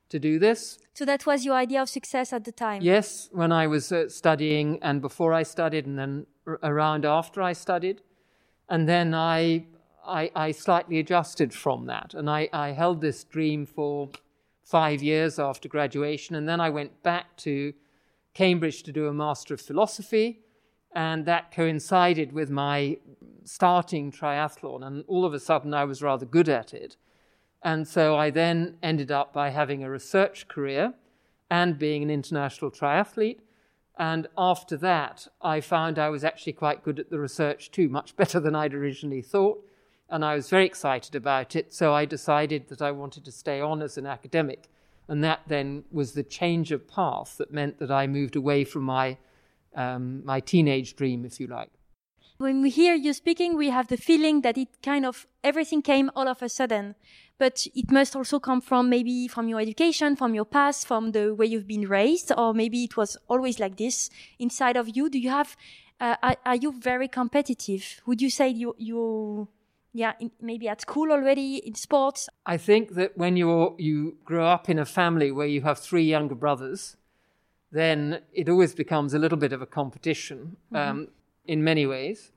to 0.10 0.20
do 0.20 0.38
this. 0.38 0.77
So 0.94 1.03
that 1.06 1.25
was 1.25 1.46
your 1.46 1.56
idea 1.56 1.82
of 1.82 1.89
success 1.89 2.32
at 2.32 2.44
the 2.44 2.51
time? 2.51 2.84
Yes, 2.84 3.27
when 3.32 3.51
I 3.51 3.65
was 3.65 3.91
uh, 3.91 4.08
studying 4.08 4.77
and 4.84 5.01
before 5.01 5.34
I 5.34 5.41
studied 5.41 5.88
and 5.88 5.98
then 5.98 6.27
r- 6.46 6.60
around 6.62 7.06
after 7.06 7.41
I 7.41 7.53
studied. 7.53 8.03
And 8.70 8.88
then 8.88 9.15
I, 9.15 9.65
I, 10.06 10.29
I 10.36 10.51
slightly 10.51 11.00
adjusted 11.00 11.56
from 11.56 11.88
that. 11.88 12.13
And 12.13 12.29
I, 12.29 12.50
I 12.53 12.74
held 12.74 13.01
this 13.01 13.24
dream 13.24 13.65
for 13.65 14.12
five 14.63 15.01
years 15.01 15.39
after 15.39 15.67
graduation. 15.67 16.36
And 16.36 16.48
then 16.48 16.62
I 16.62 16.70
went 16.70 17.01
back 17.01 17.36
to 17.38 17.74
Cambridge 18.38 18.84
to 18.84 18.91
do 18.91 19.08
a 19.08 19.13
Master 19.13 19.56
of 19.56 19.62
Philosophy. 19.62 20.41
And 20.94 21.25
that 21.25 21.51
coincided 21.51 22.32
with 22.34 22.51
my 22.51 22.98
starting 23.44 24.12
triathlon. 24.12 24.86
And 24.86 25.03
all 25.08 25.25
of 25.25 25.34
a 25.34 25.39
sudden, 25.39 25.74
I 25.74 25.86
was 25.86 26.03
rather 26.03 26.25
good 26.25 26.48
at 26.48 26.72
it. 26.72 26.98
And 27.63 27.88
so 27.88 28.15
I 28.15 28.29
then 28.29 28.77
ended 28.84 29.12
up 29.12 29.34
by 29.34 29.50
having 29.50 29.84
a 29.84 29.89
research 29.89 30.48
career 30.48 30.94
and 31.50 31.79
being 31.79 32.03
an 32.03 32.12
international 32.12 32.70
triathlete. 32.70 33.39
And 33.98 34.27
after 34.38 34.77
that, 34.77 35.27
I 35.41 35.60
found 35.60 35.98
I 35.98 36.10
was 36.10 36.24
actually 36.24 36.53
quite 36.53 36.84
good 36.84 37.00
at 37.00 37.10
the 37.10 37.20
research 37.20 37.72
too, 37.72 37.89
much 37.89 38.15
better 38.15 38.39
than 38.39 38.53
I'd 38.56 38.75
originally 38.75 39.24
thought. 39.24 39.63
And 40.10 40.24
I 40.24 40.36
was 40.36 40.50
very 40.50 40.65
excited 40.65 41.15
about 41.15 41.56
it. 41.56 41.74
So 41.74 41.94
I 41.96 42.06
decided 42.06 42.70
that 42.70 42.84
I 42.84 42.91
wanted 42.91 43.25
to 43.25 43.32
stay 43.32 43.60
on 43.60 43.82
as 43.82 43.98
an 43.98 44.06
academic. 44.06 44.70
And 45.08 45.24
that 45.24 45.42
then 45.48 45.86
was 45.92 46.14
the 46.14 46.24
change 46.24 46.72
of 46.72 46.88
path 46.88 47.38
that 47.38 47.52
meant 47.52 47.80
that 47.80 47.92
I 47.92 48.08
moved 48.08 48.36
away 48.36 48.66
from 48.66 48.84
my, 48.84 49.18
um, 49.76 50.24
my 50.26 50.40
teenage 50.40 50.96
dream, 50.96 51.26
if 51.26 51.40
you 51.40 51.48
like. 51.48 51.72
When 52.38 52.62
we 52.62 52.70
hear 52.70 52.94
you 52.94 53.14
speaking, 53.14 53.58
we 53.58 53.72
have 53.72 53.88
the 53.88 53.98
feeling 53.98 54.42
that 54.42 54.60
it 54.60 54.68
kind 54.84 55.06
of 55.06 55.26
everything 55.44 55.82
came 55.82 56.12
all 56.16 56.28
of 56.28 56.44
a 56.44 56.50
sudden. 56.50 56.94
But 57.40 57.66
it 57.74 57.92
must 57.92 58.16
also 58.16 58.40
come 58.40 58.62
from 58.62 58.90
maybe 58.90 59.28
from 59.28 59.48
your 59.48 59.60
education, 59.60 60.16
from 60.16 60.36
your 60.36 60.46
past, 60.46 60.88
from 60.88 61.14
the 61.14 61.34
way 61.34 61.48
you've 61.48 61.68
been 61.68 61.88
raised, 61.88 62.32
or 62.38 62.54
maybe 62.54 62.84
it 62.84 62.96
was 62.96 63.18
always 63.28 63.60
like 63.60 63.78
this 63.78 64.10
inside 64.38 64.78
of 64.78 64.96
you. 64.96 65.10
Do 65.10 65.18
you 65.18 65.30
have? 65.30 65.56
Uh, 66.00 66.16
are, 66.22 66.38
are, 66.46 66.56
you 66.56 66.72
very 66.72 67.08
competitive? 67.08 68.02
Would 68.06 68.22
you 68.22 68.30
say 68.30 68.50
you 68.50 68.76
you 68.78 69.48
yeah 69.98 70.13
in, 70.20 70.32
maybe 70.42 70.68
at 70.70 70.82
school 70.82 71.12
already 71.12 71.58
in 71.58 71.75
sports? 71.75 72.30
I 72.46 72.58
think 72.58 72.96
that 72.96 73.18
when 73.18 73.38
you 73.38 73.75
you 73.77 74.18
grow 74.25 74.46
up 74.46 74.70
in 74.70 74.80
a 74.80 74.86
family 74.86 75.32
where 75.32 75.48
you 75.48 75.62
have 75.62 75.80
three 75.80 76.04
younger 76.04 76.36
brothers, 76.36 76.98
then 77.72 78.22
it 78.32 78.50
always 78.50 78.74
becomes 78.75 79.13
a 79.13 79.20
little 79.20 79.38
bit 79.38 79.54
of 79.54 79.62
a 79.62 79.66
competition. 79.66 80.58
Mm-hmm. 80.72 80.89
Um, 80.89 81.08
in 81.48 81.63
many 81.63 81.86
ways. 81.86 82.32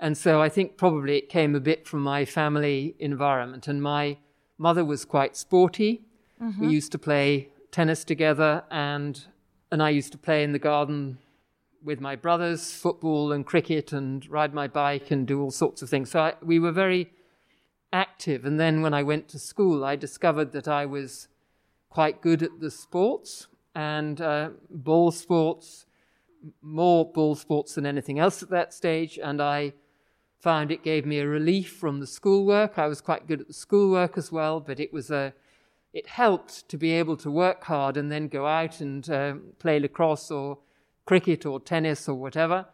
And 0.00 0.16
so 0.16 0.42
I 0.42 0.48
think 0.48 0.76
probably 0.76 1.16
it 1.16 1.28
came 1.28 1.54
a 1.54 1.60
bit 1.60 1.86
from 1.86 2.00
my 2.02 2.24
family 2.24 2.94
environment. 2.98 3.66
And 3.68 3.82
my 3.82 4.18
mother 4.58 4.84
was 4.84 5.04
quite 5.04 5.36
sporty. 5.36 6.02
Mm-hmm. 6.42 6.66
We 6.66 6.72
used 6.72 6.92
to 6.92 6.98
play 6.98 7.48
tennis 7.70 8.04
together, 8.04 8.64
and, 8.70 9.26
and 9.72 9.82
I 9.82 9.90
used 9.90 10.12
to 10.12 10.18
play 10.18 10.44
in 10.44 10.52
the 10.52 10.58
garden 10.58 11.18
with 11.82 12.00
my 12.00 12.16
brothers, 12.16 12.72
football 12.72 13.32
and 13.32 13.46
cricket, 13.46 13.92
and 13.92 14.28
ride 14.28 14.54
my 14.54 14.68
bike 14.68 15.10
and 15.10 15.26
do 15.26 15.40
all 15.40 15.50
sorts 15.50 15.82
of 15.82 15.88
things. 15.88 16.10
So 16.10 16.20
I, 16.20 16.34
we 16.42 16.58
were 16.58 16.72
very 16.72 17.12
active. 17.92 18.44
And 18.44 18.58
then 18.58 18.82
when 18.82 18.94
I 18.94 19.02
went 19.02 19.28
to 19.28 19.38
school, 19.38 19.84
I 19.84 19.96
discovered 19.96 20.52
that 20.52 20.68
I 20.68 20.86
was 20.86 21.28
quite 21.88 22.20
good 22.20 22.42
at 22.42 22.60
the 22.60 22.70
sports 22.70 23.46
and 23.74 24.20
uh, 24.20 24.50
ball 24.70 25.10
sports 25.10 25.86
more 26.62 27.10
ball 27.10 27.34
sports 27.34 27.74
than 27.74 27.86
anything 27.86 28.18
else 28.18 28.42
at 28.42 28.50
that 28.50 28.72
stage, 28.72 29.18
and 29.22 29.40
I 29.40 29.72
found 30.40 30.70
it 30.70 30.84
gave 30.84 31.04
me 31.04 31.18
a 31.18 31.26
relief 31.26 31.72
from 31.72 32.00
the 32.00 32.06
schoolwork. 32.06 32.78
I 32.78 32.86
was 32.86 33.00
quite 33.00 33.26
good 33.26 33.40
at 33.40 33.48
the 33.48 33.54
schoolwork 33.54 34.16
as 34.16 34.30
well, 34.30 34.60
but 34.60 34.78
it 34.78 34.92
was 34.92 35.10
a 35.10 35.34
it 35.92 36.06
helped 36.06 36.68
to 36.68 36.76
be 36.76 36.92
able 36.92 37.16
to 37.16 37.30
work 37.30 37.64
hard 37.64 37.96
and 37.96 38.12
then 38.12 38.28
go 38.28 38.46
out 38.46 38.80
and 38.80 39.08
uh, 39.08 39.34
play 39.58 39.80
lacrosse 39.80 40.30
or 40.30 40.58
cricket 41.08 41.46
or 41.46 41.58
tennis 41.60 42.08
or 42.08 42.14
whatever, 42.14 42.66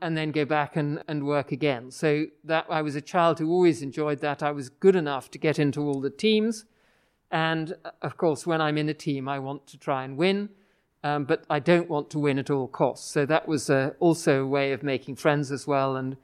and 0.00 0.16
then 0.16 0.30
go 0.30 0.44
back 0.44 0.76
and, 0.76 1.02
and 1.08 1.24
work 1.24 1.52
again. 1.52 1.90
So 1.90 2.26
that 2.44 2.66
I 2.68 2.82
was 2.82 2.96
a 2.96 3.00
child 3.00 3.38
who 3.38 3.48
always 3.50 3.82
enjoyed 3.82 4.20
that. 4.20 4.42
I 4.42 4.50
was 4.50 4.68
good 4.68 4.96
enough 4.96 5.30
to 5.32 5.38
get 5.38 5.58
into 5.58 5.80
all 5.80 6.00
the 6.00 6.16
teams, 6.26 6.64
and 7.30 7.66
of 8.02 8.16
course, 8.16 8.46
when 8.46 8.60
I'm 8.60 8.78
in 8.78 8.88
a 8.88 8.94
team, 8.94 9.28
I 9.28 9.38
want 9.38 9.66
to 9.68 9.78
try 9.78 10.04
and 10.04 10.16
win 10.16 10.50
um, 11.06 11.24
but 11.24 11.44
I 11.48 11.60
don't 11.60 11.88
want 11.88 12.10
to 12.10 12.18
win 12.18 12.38
at 12.38 12.50
all 12.50 12.66
costs. 12.66 13.08
So 13.08 13.26
that 13.26 13.46
was 13.46 13.70
uh, 13.70 13.90
also 14.00 14.42
a 14.42 14.46
way 14.46 14.72
of 14.72 14.82
making 14.82 15.16
friends 15.16 15.52
as 15.52 15.64
well 15.64 15.94
and 15.94 16.16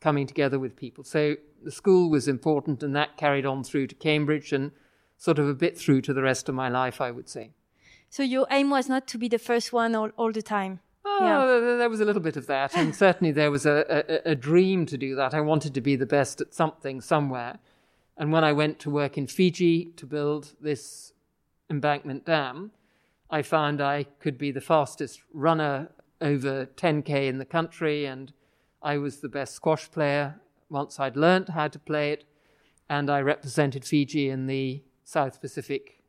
coming 0.00 0.28
together 0.28 0.60
with 0.60 0.76
people. 0.76 1.02
So 1.02 1.34
the 1.64 1.72
school 1.72 2.08
was 2.08 2.28
important, 2.28 2.84
and 2.84 2.94
that 2.94 3.16
carried 3.16 3.44
on 3.44 3.64
through 3.64 3.88
to 3.88 3.96
Cambridge 3.96 4.52
and 4.52 4.70
sort 5.16 5.40
of 5.40 5.48
a 5.48 5.54
bit 5.54 5.76
through 5.76 6.02
to 6.02 6.14
the 6.14 6.22
rest 6.22 6.48
of 6.48 6.54
my 6.54 6.68
life, 6.68 7.00
I 7.00 7.10
would 7.10 7.28
say. 7.28 7.50
So 8.10 8.22
your 8.22 8.46
aim 8.50 8.70
was 8.70 8.88
not 8.88 9.08
to 9.08 9.18
be 9.18 9.26
the 9.26 9.40
first 9.40 9.72
one 9.72 9.96
all, 9.96 10.10
all 10.16 10.30
the 10.30 10.42
time. 10.42 10.78
Oh, 11.10 11.18
yeah. 11.20 11.76
there 11.78 11.88
was 11.88 12.00
a 12.00 12.04
little 12.04 12.22
bit 12.22 12.36
of 12.36 12.46
that, 12.46 12.76
and 12.76 12.94
certainly 12.94 13.32
there 13.32 13.50
was 13.50 13.66
a, 13.66 14.04
a, 14.26 14.32
a 14.32 14.34
dream 14.34 14.86
to 14.86 14.98
do 14.98 15.16
that. 15.16 15.34
I 15.34 15.40
wanted 15.40 15.74
to 15.74 15.80
be 15.80 15.96
the 15.96 16.06
best 16.06 16.40
at 16.40 16.54
something 16.54 17.00
somewhere. 17.00 17.58
And 18.16 18.32
when 18.32 18.44
I 18.44 18.52
went 18.52 18.78
to 18.80 18.90
work 18.90 19.16
in 19.16 19.26
Fiji 19.26 19.86
to 19.96 20.06
build 20.06 20.54
this 20.60 21.12
embankment 21.70 22.26
dam, 22.26 22.72
I 23.30 23.42
found 23.42 23.80
I 23.80 24.04
could 24.20 24.38
be 24.38 24.50
the 24.50 24.60
fastest 24.60 25.20
runner 25.32 25.90
over 26.20 26.66
10k 26.66 27.28
in 27.28 27.38
the 27.38 27.44
country, 27.44 28.04
and 28.04 28.32
I 28.82 28.98
was 28.98 29.20
the 29.20 29.28
best 29.28 29.54
squash 29.54 29.90
player 29.90 30.40
once 30.68 31.00
I'd 31.00 31.16
learnt 31.16 31.50
how 31.50 31.68
to 31.68 31.78
play 31.78 32.12
it, 32.12 32.24
and 32.88 33.08
I 33.08 33.20
represented 33.20 33.84
Fiji 33.84 34.28
in 34.28 34.46
the 34.46 34.82
South 35.04 35.40
Pacific 35.40 36.02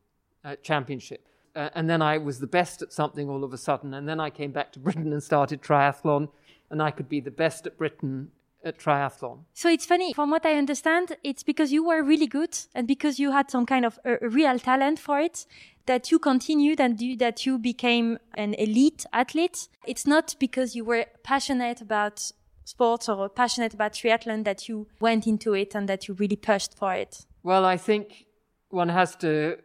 uh, 0.43 0.55
Championship. 0.61 1.28
Uh, 1.59 1.69
and 1.75 1.89
then 1.89 2.01
I 2.01 2.17
was 2.17 2.39
the 2.39 2.47
best 2.47 2.81
at 2.81 2.93
something 2.93 3.29
all 3.29 3.43
of 3.43 3.51
a 3.51 3.57
sudden, 3.57 3.93
and 3.93 4.07
then 4.07 4.17
I 4.21 4.29
came 4.29 4.51
back 4.51 4.71
to 4.73 4.79
Britain 4.79 5.11
and 5.11 5.21
started 5.21 5.61
triathlon, 5.61 6.29
and 6.69 6.81
I 6.81 6.89
could 6.89 7.09
be 7.09 7.19
the 7.19 7.31
best 7.31 7.67
at 7.67 7.77
Britain 7.77 8.31
at 8.63 8.79
triathlon. 8.79 9.39
So 9.53 9.67
it's 9.69 9.85
funny, 9.85 10.13
from 10.13 10.31
what 10.31 10.45
I 10.45 10.53
understand, 10.53 11.17
it's 11.21 11.43
because 11.43 11.73
you 11.73 11.83
were 11.83 12.01
really 12.01 12.27
good 12.27 12.57
and 12.73 12.87
because 12.87 13.19
you 13.19 13.31
had 13.31 13.51
some 13.51 13.65
kind 13.65 13.85
of 13.85 13.99
a, 14.05 14.13
a 14.21 14.29
real 14.29 14.57
talent 14.57 14.99
for 14.99 15.19
it 15.19 15.45
that 15.85 16.11
you 16.11 16.19
continued 16.19 16.79
and 16.79 17.01
you, 17.01 17.17
that 17.17 17.45
you 17.45 17.59
became 17.59 18.19
an 18.35 18.53
elite 18.53 19.05
athlete. 19.11 19.67
It's 19.85 20.07
not 20.07 20.35
because 20.39 20.77
you 20.77 20.85
were 20.85 21.07
passionate 21.23 21.81
about 21.81 22.31
sports 22.63 23.09
or 23.09 23.27
passionate 23.27 23.73
about 23.73 23.93
triathlon 23.93 24.45
that 24.45 24.69
you 24.69 24.87
went 25.01 25.27
into 25.27 25.53
it 25.53 25.75
and 25.75 25.89
that 25.89 26.07
you 26.07 26.13
really 26.13 26.37
pushed 26.37 26.77
for 26.77 26.93
it. 26.93 27.25
Well, 27.43 27.65
I 27.65 27.75
think 27.75 28.27
one 28.69 28.89
has 28.89 29.17
to 29.17 29.57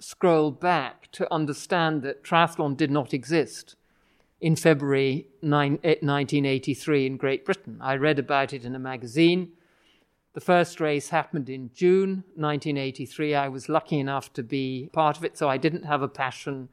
scroll 0.00 0.50
back 0.50 1.10
to 1.12 1.32
understand 1.32 2.02
that 2.02 2.24
triathlon 2.24 2.76
did 2.76 2.90
not 2.90 3.14
exist 3.14 3.76
in 4.40 4.56
February 4.56 5.26
9, 5.42 5.72
1983 5.72 7.06
in 7.06 7.16
Great 7.16 7.44
Britain. 7.44 7.78
I 7.80 7.96
read 7.96 8.18
about 8.18 8.52
it 8.52 8.64
in 8.64 8.74
a 8.74 8.78
magazine. 8.78 9.52
The 10.32 10.40
first 10.40 10.80
race 10.80 11.10
happened 11.10 11.50
in 11.50 11.70
June 11.74 12.24
1983. 12.36 13.34
I 13.34 13.48
was 13.48 13.68
lucky 13.68 13.98
enough 13.98 14.32
to 14.34 14.42
be 14.42 14.88
part 14.92 15.18
of 15.18 15.24
it, 15.24 15.36
so 15.36 15.48
I 15.48 15.58
didn't 15.58 15.84
have 15.84 16.02
a 16.02 16.08
passion 16.08 16.68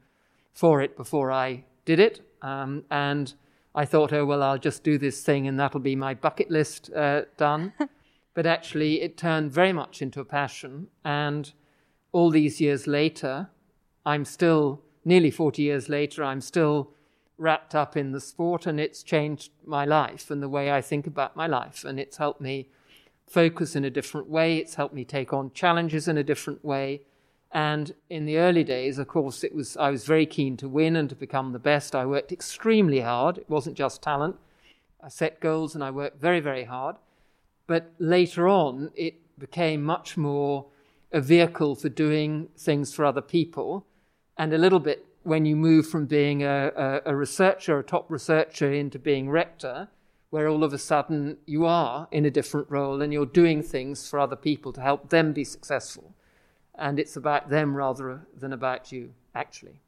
for 0.52 0.80
it 0.80 0.96
before 0.96 1.30
I 1.30 1.64
did 1.84 2.00
it. 2.00 2.20
Um, 2.40 2.84
and 2.90 3.34
I 3.74 3.84
thought, 3.84 4.12
oh, 4.12 4.24
well, 4.24 4.42
I'll 4.42 4.58
just 4.58 4.82
do 4.82 4.96
this 4.96 5.22
thing 5.22 5.46
and 5.46 5.58
that'll 5.58 5.80
be 5.80 5.96
my 5.96 6.14
bucket 6.14 6.50
list 6.50 6.90
uh, 6.94 7.22
done. 7.36 7.72
but 8.34 8.46
actually, 8.46 9.02
it 9.02 9.16
turned 9.16 9.52
very 9.52 9.72
much 9.72 10.00
into 10.00 10.20
a 10.20 10.24
passion. 10.24 10.88
And 11.04 11.52
all 12.18 12.30
these 12.30 12.60
years 12.60 12.88
later, 12.88 13.48
I'm 14.04 14.24
still, 14.24 14.82
nearly 15.04 15.30
40 15.30 15.62
years 15.62 15.88
later, 15.88 16.24
I'm 16.24 16.40
still 16.40 16.90
wrapped 17.36 17.76
up 17.76 17.96
in 17.96 18.10
the 18.10 18.20
sport, 18.20 18.66
and 18.66 18.80
it's 18.80 19.04
changed 19.04 19.52
my 19.64 19.84
life 19.84 20.28
and 20.28 20.42
the 20.42 20.48
way 20.48 20.72
I 20.72 20.80
think 20.80 21.06
about 21.06 21.36
my 21.36 21.46
life. 21.46 21.84
And 21.84 22.00
it's 22.00 22.16
helped 22.16 22.40
me 22.40 22.70
focus 23.28 23.76
in 23.76 23.84
a 23.84 23.90
different 23.98 24.28
way. 24.28 24.56
It's 24.56 24.74
helped 24.74 24.94
me 24.94 25.04
take 25.04 25.32
on 25.32 25.52
challenges 25.52 26.08
in 26.08 26.18
a 26.18 26.24
different 26.24 26.64
way. 26.64 27.02
And 27.52 27.94
in 28.10 28.26
the 28.26 28.38
early 28.38 28.64
days, 28.64 28.98
of 28.98 29.06
course, 29.06 29.44
it 29.44 29.54
was 29.54 29.76
I 29.76 29.90
was 29.90 30.04
very 30.04 30.26
keen 30.26 30.56
to 30.56 30.68
win 30.68 30.96
and 30.96 31.08
to 31.10 31.14
become 31.14 31.52
the 31.52 31.60
best. 31.60 31.94
I 31.94 32.04
worked 32.04 32.32
extremely 32.32 33.00
hard. 33.00 33.38
It 33.38 33.48
wasn't 33.48 33.76
just 33.76 34.02
talent. 34.02 34.34
I 35.00 35.08
set 35.08 35.38
goals 35.38 35.76
and 35.76 35.84
I 35.84 35.92
worked 35.92 36.20
very, 36.20 36.40
very 36.40 36.64
hard. 36.64 36.96
But 37.68 37.92
later 38.00 38.48
on, 38.48 38.90
it 38.96 39.14
became 39.38 39.84
much 39.84 40.16
more 40.16 40.66
a 41.12 41.20
vehicle 41.20 41.74
for 41.74 41.88
doing 41.88 42.48
things 42.56 42.94
for 42.94 43.04
other 43.04 43.22
people, 43.22 43.86
and 44.36 44.52
a 44.52 44.58
little 44.58 44.80
bit 44.80 45.04
when 45.22 45.44
you 45.44 45.56
move 45.56 45.86
from 45.86 46.06
being 46.06 46.42
a, 46.42 46.72
a, 46.76 47.12
a 47.12 47.16
researcher, 47.16 47.78
a 47.78 47.84
top 47.84 48.10
researcher, 48.10 48.72
into 48.72 48.98
being 48.98 49.28
rector 49.28 49.88
where 50.30 50.48
all 50.48 50.62
of 50.62 50.72
a 50.72 50.78
sudden 50.78 51.38
you 51.46 51.64
are 51.64 52.06
in 52.10 52.24
a 52.24 52.30
different 52.30 52.70
role 52.70 53.00
and 53.00 53.12
you're 53.12 53.26
doing 53.26 53.62
things 53.62 54.08
for 54.08 54.18
other 54.18 54.36
people 54.36 54.72
to 54.72 54.80
help 54.80 55.08
them 55.08 55.32
be 55.32 55.44
successful. 55.44 56.14
And 56.74 56.98
it's 56.98 57.16
about 57.16 57.48
them 57.48 57.74
rather 57.74 58.26
than 58.36 58.52
about 58.52 58.92
you, 58.92 59.14
actually. 59.34 59.80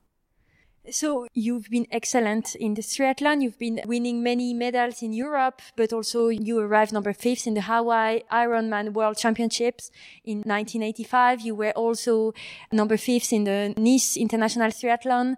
So 0.89 1.27
you've 1.35 1.69
been 1.69 1.87
excellent 1.91 2.55
in 2.55 2.75
the 2.75 2.81
triathlon. 2.81 3.43
You've 3.43 3.59
been 3.59 3.83
winning 3.87 4.23
many 4.23 4.55
medals 4.55 5.03
in 5.03 5.13
Europe, 5.13 5.61
but 5.77 5.93
also 5.93 6.29
you 6.29 6.59
arrived 6.59 6.93
number 6.93 7.13
fifth 7.13 7.47
in 7.47 7.53
the 7.55 7.61
Hawaii 7.61 8.23
Ironman 8.33 8.95
World 8.95 9.19
Championships 9.19 9.91
in 10.25 10.39
1985. 10.39 11.43
You 11.43 11.55
were 11.55 11.73
also 11.73 12.33
number 12.73 12.97
fifth 12.97 13.33
in 13.33 13.45
the 13.45 13.75
Nice 13.77 14.17
International 14.17 14.71
Triathlon. 14.71 15.37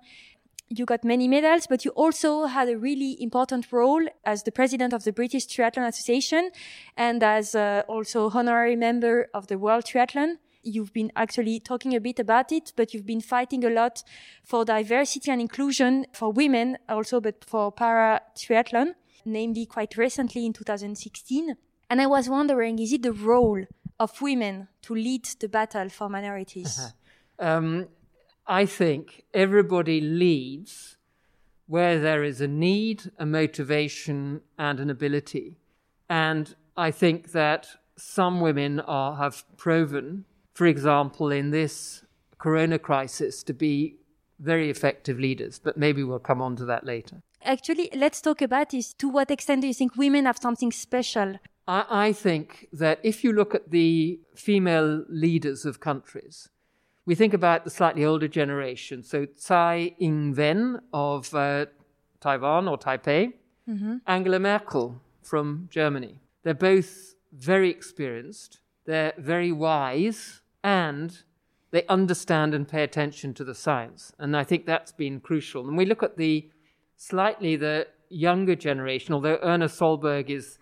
You 0.69 0.87
got 0.87 1.05
many 1.05 1.27
medals, 1.27 1.67
but 1.67 1.85
you 1.85 1.91
also 1.91 2.47
had 2.47 2.69
a 2.69 2.79
really 2.79 3.21
important 3.21 3.73
role 3.73 4.07
as 4.25 4.45
the 4.45 4.53
president 4.53 4.93
of 4.93 5.03
the 5.03 5.13
British 5.13 5.47
Triathlon 5.47 5.89
Association 5.89 6.51
and 6.97 7.23
as 7.23 7.55
uh, 7.55 7.83
also 7.89 8.31
honorary 8.31 8.77
member 8.77 9.29
of 9.35 9.49
the 9.49 9.59
World 9.59 9.85
Triathlon. 9.85 10.37
You've 10.63 10.93
been 10.93 11.11
actually 11.17 11.61
talking 11.61 11.95
a 11.95 12.01
bit 12.01 12.19
about 12.19 12.53
it, 12.53 12.73
but 12.77 12.95
you've 12.95 13.07
been 13.07 13.21
fighting 13.21 13.65
a 13.65 13.71
lot 13.71 14.03
for 14.45 14.65
diversity 14.65 15.31
and 15.31 15.41
inclusion 15.41 16.07
for 16.13 16.33
women 16.33 16.79
also, 16.89 17.21
but 17.21 17.45
for 17.45 17.73
para 17.73 18.23
triathlon, 18.37 18.95
namely 19.25 19.67
quite 19.67 19.97
recently 19.97 20.47
in 20.47 20.53
2016. 20.53 21.57
And 21.91 22.01
I 22.01 22.07
was 22.07 22.29
wondering, 22.29 22.79
is 22.79 22.93
it 22.93 23.03
the 23.03 23.13
role 23.13 23.65
of 23.99 24.23
women 24.23 24.69
to 24.83 24.95
lead 24.95 25.25
the 25.41 25.49
battle 25.49 25.89
for 25.89 26.09
minorities? 26.09 26.93
um, 27.39 27.89
I 28.47 28.67
think 28.67 29.25
everybody 29.35 30.01
leads 30.01 30.97
where 31.67 32.01
there 32.01 32.23
is 32.23 32.41
a 32.41 32.49
need, 32.49 33.11
a 33.19 33.27
motivation, 33.27 34.43
and 34.59 34.81
an 34.81 34.91
ability. 34.91 35.57
And 36.09 36.55
I 36.77 36.91
think 36.91 37.33
that 37.33 37.69
some 37.97 38.41
women 38.41 38.81
are, 38.81 39.17
have 39.17 39.45
proven 39.57 40.25
for 40.55 40.67
example, 40.67 41.31
in 41.31 41.51
this 41.51 42.05
corona 42.39 42.79
crisis 42.79 43.43
to 43.45 43.53
be 43.53 43.97
very 44.39 44.69
effective 44.71 45.19
leaders. 45.19 45.59
But 45.59 45.77
maybe 45.77 46.03
we'll 46.03 46.19
come 46.19 46.43
on 46.43 46.57
to 46.57 46.65
that 46.67 46.85
later. 46.85 47.23
Actually, 47.45 47.91
let's 47.95 48.21
talk 48.21 48.43
about 48.43 48.71
this. 48.71 48.93
To 48.95 49.09
what 49.09 49.31
extent 49.31 49.63
do 49.63 49.67
you 49.67 49.75
think 49.75 49.97
women 49.97 50.27
have 50.27 50.39
something 50.39 50.73
special? 50.73 51.39
I, 51.67 51.85
I 51.89 52.13
think 52.13 52.69
that 52.73 53.01
if 53.03 53.25
you 53.25 53.33
look 53.33 53.55
at 53.55 53.71
the 53.71 54.21
female 54.35 55.05
leaders 55.09 55.65
of 55.65 55.81
countries, 55.81 56.49
we 57.07 57.15
think 57.15 57.35
about 57.35 57.65
the 57.65 57.71
slightly 57.71 58.05
older 58.05 58.29
generation. 58.29 59.03
So 59.03 59.27
Tsai 59.27 59.95
Ing-wen 59.99 60.81
of 60.93 61.35
uh, 61.35 61.67
Taiwan 62.21 62.69
or 62.69 62.79
Taipei, 62.79 63.33
mm-hmm. 63.69 63.97
Angela 64.07 64.39
Merkel 64.39 65.01
from 65.23 65.69
Germany. 65.71 66.21
They're 66.43 66.55
both 66.55 67.15
very 67.33 67.71
experienced. 67.71 68.61
They're 68.85 69.15
very 69.19 69.53
wise 69.53 70.42
and 70.63 71.23
they 71.71 71.87
understand 71.87 72.55
and 72.55 72.69
pay 72.69 72.83
attention 72.83 73.35
to 73.35 73.45
the 73.45 73.55
science. 73.55 74.13
And 74.19 74.37
I 74.37 74.45
think 74.45 74.67
that's 74.67 74.93
been 74.93 75.21
crucial. 75.21 75.67
And 75.67 75.77
we 75.77 75.87
look 75.87 76.03
at 76.03 76.17
the 76.17 76.49
slightly 76.97 77.57
the 77.57 77.89
younger 78.09 78.55
generation, 78.55 79.15
although 79.15 79.39
Erna 79.43 79.67
Solberg 79.67 80.29
is 80.31 80.59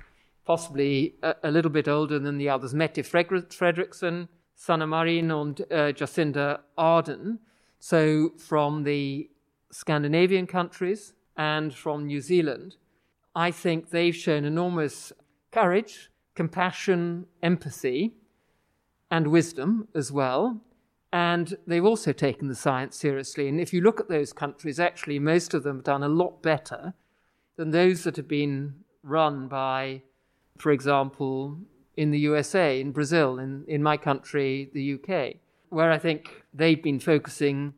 possibly 0.46 1.14
a, 1.22 1.34
a 1.44 1.50
little 1.50 1.70
bit 1.70 1.88
older 1.88 2.18
than 2.18 2.38
the 2.38 2.48
others, 2.48 2.74
Mette 2.74 2.94
Frederiksen, 2.94 4.28
Sanna 4.54 4.86
Marin, 4.86 5.30
and 5.30 5.60
uh, 5.62 5.92
Jacinda 5.92 6.60
Ardern. 6.78 7.38
So 7.78 8.30
from 8.38 8.84
the 8.84 9.30
Scandinavian 9.72 10.46
countries 10.46 11.12
and 11.36 11.74
from 11.74 12.06
New 12.06 12.20
Zealand, 12.20 12.76
I 13.34 13.50
think 13.50 13.90
they've 13.90 14.14
shown 14.14 14.44
enormous 14.44 15.12
courage, 15.50 16.10
compassion, 16.34 17.26
empathy, 17.42 18.14
and 19.10 19.28
wisdom 19.28 19.88
as 19.94 20.12
well. 20.12 20.60
And 21.12 21.56
they've 21.66 21.84
also 21.84 22.12
taken 22.12 22.48
the 22.48 22.54
science 22.54 22.96
seriously. 22.96 23.48
And 23.48 23.60
if 23.60 23.72
you 23.72 23.80
look 23.80 23.98
at 23.98 24.08
those 24.08 24.32
countries, 24.32 24.78
actually, 24.78 25.18
most 25.18 25.54
of 25.54 25.64
them 25.64 25.78
have 25.78 25.84
done 25.84 26.02
a 26.02 26.08
lot 26.08 26.42
better 26.42 26.94
than 27.56 27.70
those 27.72 28.04
that 28.04 28.16
have 28.16 28.28
been 28.28 28.74
run 29.02 29.48
by, 29.48 30.02
for 30.58 30.70
example, 30.70 31.58
in 31.96 32.12
the 32.12 32.18
USA, 32.20 32.80
in 32.80 32.92
Brazil, 32.92 33.38
in, 33.38 33.64
in 33.66 33.82
my 33.82 33.96
country, 33.96 34.70
the 34.72 34.94
UK, 34.94 35.36
where 35.68 35.90
I 35.90 35.98
think 35.98 36.44
they've 36.54 36.82
been 36.82 37.00
focusing 37.00 37.74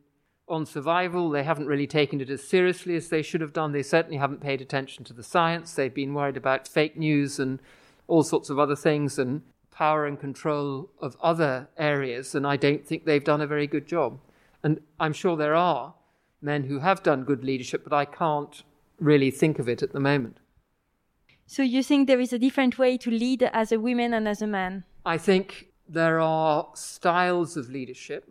on 0.47 0.65
survival. 0.65 1.29
They 1.29 1.43
haven't 1.43 1.67
really 1.67 1.87
taken 1.87 2.21
it 2.21 2.29
as 2.29 2.47
seriously 2.47 2.95
as 2.95 3.09
they 3.09 3.23
should 3.23 3.41
have 3.41 3.53
done. 3.53 3.71
They 3.71 3.83
certainly 3.83 4.17
haven't 4.17 4.41
paid 4.41 4.61
attention 4.61 5.03
to 5.05 5.13
the 5.13 5.23
science. 5.23 5.73
They've 5.73 5.93
been 5.93 6.13
worried 6.13 6.37
about 6.37 6.67
fake 6.67 6.97
news 6.97 7.39
and 7.39 7.59
all 8.07 8.23
sorts 8.23 8.49
of 8.49 8.59
other 8.59 8.75
things. 8.75 9.17
And 9.17 9.41
power 9.73 10.05
and 10.05 10.19
control 10.19 10.89
of 11.01 11.17
other 11.21 11.67
areas, 11.77 12.35
and 12.35 12.45
I 12.45 12.55
don't 12.55 12.85
think 12.85 13.05
they've 13.05 13.23
done 13.23 13.41
a 13.41 13.47
very 13.47 13.67
good 13.67 13.87
job. 13.87 14.19
And 14.63 14.79
I'm 14.99 15.13
sure 15.13 15.35
there 15.35 15.55
are 15.55 15.93
men 16.41 16.63
who 16.63 16.79
have 16.79 17.03
done 17.03 17.23
good 17.23 17.43
leadership, 17.43 17.83
but 17.83 17.93
I 17.93 18.05
can't 18.05 18.63
really 18.99 19.31
think 19.31 19.59
of 19.59 19.67
it 19.67 19.81
at 19.81 19.91
the 19.91 19.99
moment. 19.99 20.37
So 21.45 21.63
you 21.63 21.83
think 21.83 22.07
there 22.07 22.19
is 22.19 22.33
a 22.33 22.39
different 22.39 22.77
way 22.77 22.97
to 22.97 23.09
lead 23.11 23.43
as 23.43 23.71
a 23.71 23.79
woman 23.79 24.13
and 24.13 24.27
as 24.27 24.41
a 24.41 24.47
man? 24.47 24.85
I 25.05 25.17
think 25.17 25.67
there 25.89 26.19
are 26.19 26.69
styles 26.75 27.57
of 27.57 27.69
leadership, 27.69 28.29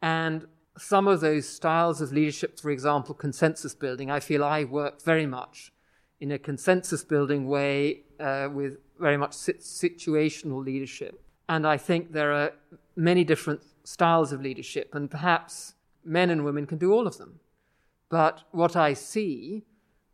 and 0.00 0.46
some 0.78 1.06
of 1.06 1.20
those 1.20 1.48
styles 1.48 2.00
of 2.00 2.12
leadership, 2.12 2.58
for 2.58 2.70
example, 2.70 3.14
consensus 3.14 3.74
building, 3.74 4.10
I 4.10 4.20
feel 4.20 4.42
I 4.42 4.64
work 4.64 5.02
very 5.02 5.26
much 5.26 5.72
in 6.20 6.32
a 6.32 6.38
consensus 6.38 7.04
building 7.04 7.46
way 7.48 8.02
uh, 8.18 8.48
with 8.52 8.78
very 8.98 9.16
much 9.16 9.32
situational 9.32 10.64
leadership. 10.64 11.20
And 11.48 11.66
I 11.66 11.76
think 11.76 12.12
there 12.12 12.32
are 12.32 12.52
many 12.96 13.24
different 13.24 13.62
styles 13.84 14.32
of 14.32 14.40
leadership, 14.40 14.94
and 14.94 15.10
perhaps 15.10 15.74
men 16.04 16.30
and 16.30 16.44
women 16.44 16.66
can 16.66 16.78
do 16.78 16.92
all 16.92 17.06
of 17.06 17.18
them. 17.18 17.40
But 18.08 18.44
what 18.50 18.76
I 18.76 18.92
see 18.94 19.64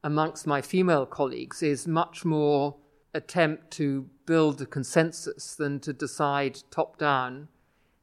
amongst 0.03 0.47
my 0.47 0.63
female 0.63 1.07
colleagues 1.07 1.63
is 1.63 1.87
much 1.87 2.25
more 2.25 2.77
attempt 3.13 3.71
to 3.73 4.09
build 4.27 4.61
a 4.63 4.67
consensus 4.67 5.55
than 5.55 5.81
to 5.81 5.93
decide 5.93 6.63
top 6.71 6.97
down 6.97 7.49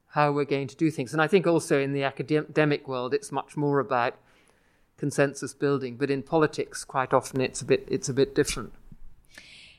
how 0.08 0.32
we're 0.32 0.44
going 0.44 0.68
to 0.68 0.76
do 0.76 0.90
things. 0.90 1.12
And 1.12 1.20
I 1.20 1.26
think 1.26 1.46
also 1.46 1.80
in 1.80 1.92
the 1.92 2.02
academic 2.02 2.88
world, 2.88 3.14
it's 3.14 3.32
much 3.32 3.56
more 3.56 3.78
about 3.78 4.14
consensus 4.96 5.54
building. 5.54 5.96
But 5.96 6.10
in 6.10 6.22
politics, 6.22 6.84
quite 6.84 7.12
often 7.12 7.40
it's 7.40 7.60
a 7.60 7.64
bit 7.64 7.86
it's 7.88 8.08
a 8.08 8.14
bit 8.14 8.34
different. 8.34 8.72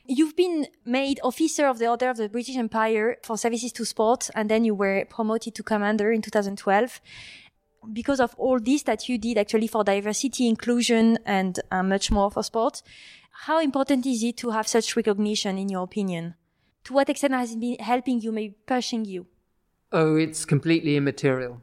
You've 0.06 0.34
been 0.34 0.66
made 0.84 1.20
officer 1.22 1.66
of 1.66 1.78
the 1.78 1.88
Order 1.88 2.10
of 2.10 2.16
the 2.16 2.28
British 2.28 2.56
Empire 2.56 3.18
for 3.22 3.36
services 3.36 3.72
to 3.72 3.84
sport, 3.84 4.30
and 4.34 4.50
then 4.50 4.64
you 4.64 4.74
were 4.74 5.04
promoted 5.04 5.54
to 5.54 5.62
commander 5.62 6.10
in 6.10 6.22
2012. 6.22 7.00
Because 7.92 8.20
of 8.20 8.34
all 8.36 8.58
this 8.58 8.82
that 8.82 9.08
you 9.08 9.18
did 9.18 9.38
actually 9.38 9.66
for 9.66 9.84
diversity, 9.84 10.48
inclusion, 10.48 11.18
and 11.24 11.60
uh, 11.70 11.82
much 11.82 12.10
more 12.10 12.30
for 12.30 12.42
sport, 12.42 12.82
how 13.46 13.60
important 13.60 14.04
is 14.06 14.22
it 14.22 14.36
to 14.38 14.50
have 14.50 14.68
such 14.68 14.96
recognition 14.96 15.56
in 15.56 15.68
your 15.68 15.84
opinion? 15.84 16.34
To 16.84 16.92
what 16.92 17.08
extent 17.08 17.34
has 17.34 17.52
it 17.52 17.60
been 17.60 17.76
helping 17.78 18.20
you, 18.20 18.32
maybe 18.32 18.54
pushing 18.66 19.04
you? 19.04 19.26
Oh, 19.92 20.16
it's 20.16 20.44
completely 20.44 20.96
immaterial. 20.96 21.62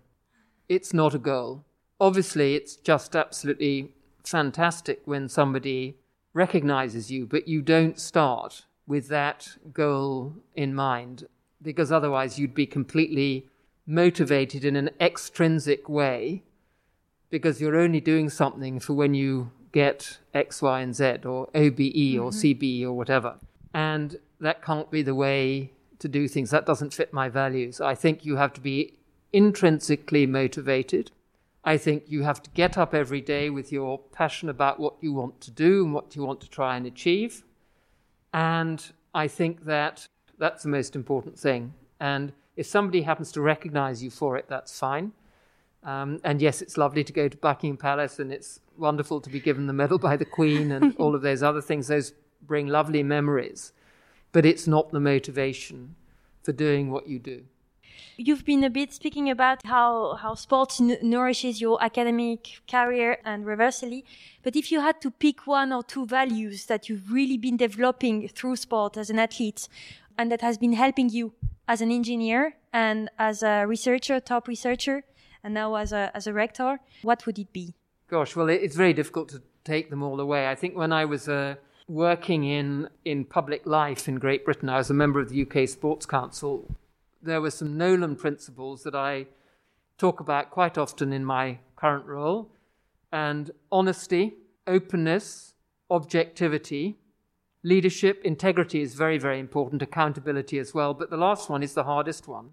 It's 0.69 0.93
not 0.93 1.13
a 1.13 1.19
goal. 1.19 1.65
Obviously, 1.99 2.55
it's 2.55 2.75
just 2.75 3.15
absolutely 3.15 3.93
fantastic 4.23 5.01
when 5.05 5.29
somebody 5.29 5.97
recognizes 6.37 7.09
you, 7.11 7.25
but 7.25 7.47
you 7.47 7.61
don't 7.61 7.99
start 7.99 8.65
with 8.85 9.07
that 9.09 9.57
goal 9.73 10.35
in 10.55 10.73
mind 10.73 11.27
because 11.61 11.91
otherwise 11.91 12.37
you'd 12.37 12.53
be 12.53 12.67
completely 12.67 13.47
motivated 13.87 14.63
in 14.63 14.75
an 14.75 14.89
extrinsic 15.01 15.89
way 15.89 16.43
because 17.31 17.59
you're 17.59 17.75
only 17.75 17.99
doing 17.99 18.29
something 18.29 18.79
for 18.79 18.93
when 18.93 19.13
you 19.13 19.51
get 19.71 20.19
X, 20.33 20.61
Y, 20.61 20.79
and 20.79 20.95
Z 20.95 21.03
or 21.25 21.49
OBE 21.55 21.77
mm-hmm. 21.77 22.21
or 22.21 22.31
CBE 22.31 22.83
or 22.83 22.93
whatever. 22.93 23.35
And 23.73 24.17
that 24.39 24.61
can't 24.61 24.91
be 24.91 25.01
the 25.01 25.15
way 25.15 25.71
to 25.99 26.07
do 26.07 26.27
things. 26.27 26.51
That 26.51 26.65
doesn't 26.65 26.93
fit 26.93 27.11
my 27.11 27.27
values. 27.29 27.81
I 27.81 27.95
think 27.95 28.23
you 28.23 28.35
have 28.35 28.53
to 28.53 28.61
be 28.61 28.93
intrinsically 29.33 30.25
motivated 30.25 31.11
I 31.67 31.75
think 31.75 32.05
you 32.07 32.23
have 32.23 32.41
to 32.43 32.49
get 32.51 32.77
up 32.77 32.93
every 32.93 33.19
day 33.19 33.49
with 33.49 33.73
your 33.73 33.99
passion 33.99 34.47
about 34.47 34.79
what 34.79 34.95
you 35.01 35.11
want 35.11 35.41
to 35.41 35.51
do 35.51 35.83
and 35.83 35.93
what 35.93 36.15
you 36.15 36.23
want 36.23 36.39
to 36.39 36.49
try 36.49 36.77
and 36.77 36.85
achieve. 36.85 37.43
And 38.33 38.81
I 39.13 39.27
think 39.27 39.65
that 39.65 40.07
that's 40.37 40.63
the 40.63 40.69
most 40.69 40.95
important 40.95 41.37
thing. 41.37 41.73
And 41.99 42.31
if 42.55 42.67
somebody 42.67 43.01
happens 43.01 43.33
to 43.33 43.41
recognize 43.41 44.01
you 44.01 44.09
for 44.09 44.37
it, 44.37 44.45
that's 44.47 44.79
fine. 44.79 45.11
Um, 45.83 46.21
and 46.23 46.41
yes, 46.41 46.61
it's 46.61 46.77
lovely 46.77 47.03
to 47.03 47.11
go 47.11 47.27
to 47.27 47.35
Buckingham 47.35 47.75
Palace 47.75 48.17
and 48.17 48.31
it's 48.31 48.61
wonderful 48.77 49.19
to 49.19 49.29
be 49.29 49.41
given 49.41 49.67
the 49.67 49.73
medal 49.73 49.99
by 49.99 50.15
the 50.15 50.23
Queen 50.23 50.71
and 50.71 50.95
all 50.99 51.15
of 51.15 51.21
those 51.21 51.43
other 51.43 51.61
things. 51.61 51.89
Those 51.89 52.13
bring 52.41 52.67
lovely 52.67 53.03
memories. 53.03 53.73
But 54.31 54.45
it's 54.45 54.67
not 54.67 54.91
the 54.91 55.01
motivation 55.01 55.97
for 56.43 56.53
doing 56.53 56.91
what 56.91 57.09
you 57.09 57.19
do. 57.19 57.43
You've 58.19 58.45
been 58.45 58.63
a 58.63 58.71
bit 58.71 58.91
speaking 58.93 59.29
about 59.29 59.63
how, 59.63 60.15
how 60.15 60.33
sports 60.33 60.79
nourishes 60.79 61.61
your 61.61 61.77
academic 61.83 62.61
career 62.67 63.19
and 63.23 63.45
reversely. 63.45 64.05
But 64.41 64.55
if 64.55 64.71
you 64.71 64.81
had 64.81 64.99
to 65.01 65.11
pick 65.11 65.45
one 65.45 65.71
or 65.71 65.83
two 65.83 66.07
values 66.07 66.65
that 66.65 66.89
you've 66.89 67.11
really 67.11 67.37
been 67.37 67.57
developing 67.57 68.27
through 68.27 68.55
sport 68.55 68.97
as 68.97 69.11
an 69.11 69.19
athlete 69.19 69.67
and 70.17 70.31
that 70.31 70.41
has 70.41 70.57
been 70.57 70.73
helping 70.73 71.09
you 71.09 71.33
as 71.67 71.79
an 71.79 71.91
engineer 71.91 72.55
and 72.73 73.07
as 73.19 73.43
a 73.43 73.65
researcher, 73.67 74.19
top 74.19 74.47
researcher, 74.47 75.03
and 75.43 75.53
now 75.53 75.75
as 75.75 75.91
a, 75.91 76.09
as 76.15 76.25
a 76.25 76.33
rector, 76.33 76.79
what 77.03 77.23
would 77.27 77.37
it 77.37 77.53
be? 77.53 77.75
Gosh, 78.07 78.35
well, 78.35 78.49
it's 78.49 78.75
very 78.75 78.93
difficult 78.93 79.29
to 79.29 79.43
take 79.63 79.91
them 79.91 80.01
all 80.01 80.19
away. 80.19 80.47
I 80.47 80.55
think 80.55 80.75
when 80.75 80.91
I 80.91 81.05
was 81.05 81.29
uh, 81.29 81.53
working 81.87 82.45
in, 82.45 82.89
in 83.05 83.25
public 83.25 83.67
life 83.67 84.07
in 84.07 84.15
Great 84.15 84.43
Britain, 84.43 84.69
I 84.69 84.77
was 84.77 84.89
a 84.89 84.95
member 84.95 85.19
of 85.19 85.29
the 85.29 85.43
UK 85.43 85.69
Sports 85.69 86.07
Council. 86.07 86.67
There 87.21 87.41
were 87.41 87.51
some 87.51 87.77
Nolan 87.77 88.15
principles 88.15 88.83
that 88.83 88.95
I 88.95 89.27
talk 89.97 90.19
about 90.19 90.51
quite 90.51 90.77
often 90.77 91.11
in 91.11 91.25
my 91.25 91.59
current 91.75 92.05
role. 92.05 92.51
And 93.11 93.51
honesty, 93.71 94.35
openness, 94.65 95.53
objectivity, 95.89 96.97
leadership, 97.63 98.21
integrity 98.23 98.81
is 98.81 98.95
very, 98.95 99.17
very 99.17 99.39
important, 99.39 99.81
accountability 99.81 100.59
as 100.59 100.73
well. 100.73 100.93
But 100.93 101.09
the 101.09 101.17
last 101.17 101.49
one 101.49 101.63
is 101.63 101.73
the 101.73 101.85
hardest 101.85 102.27
one. 102.27 102.51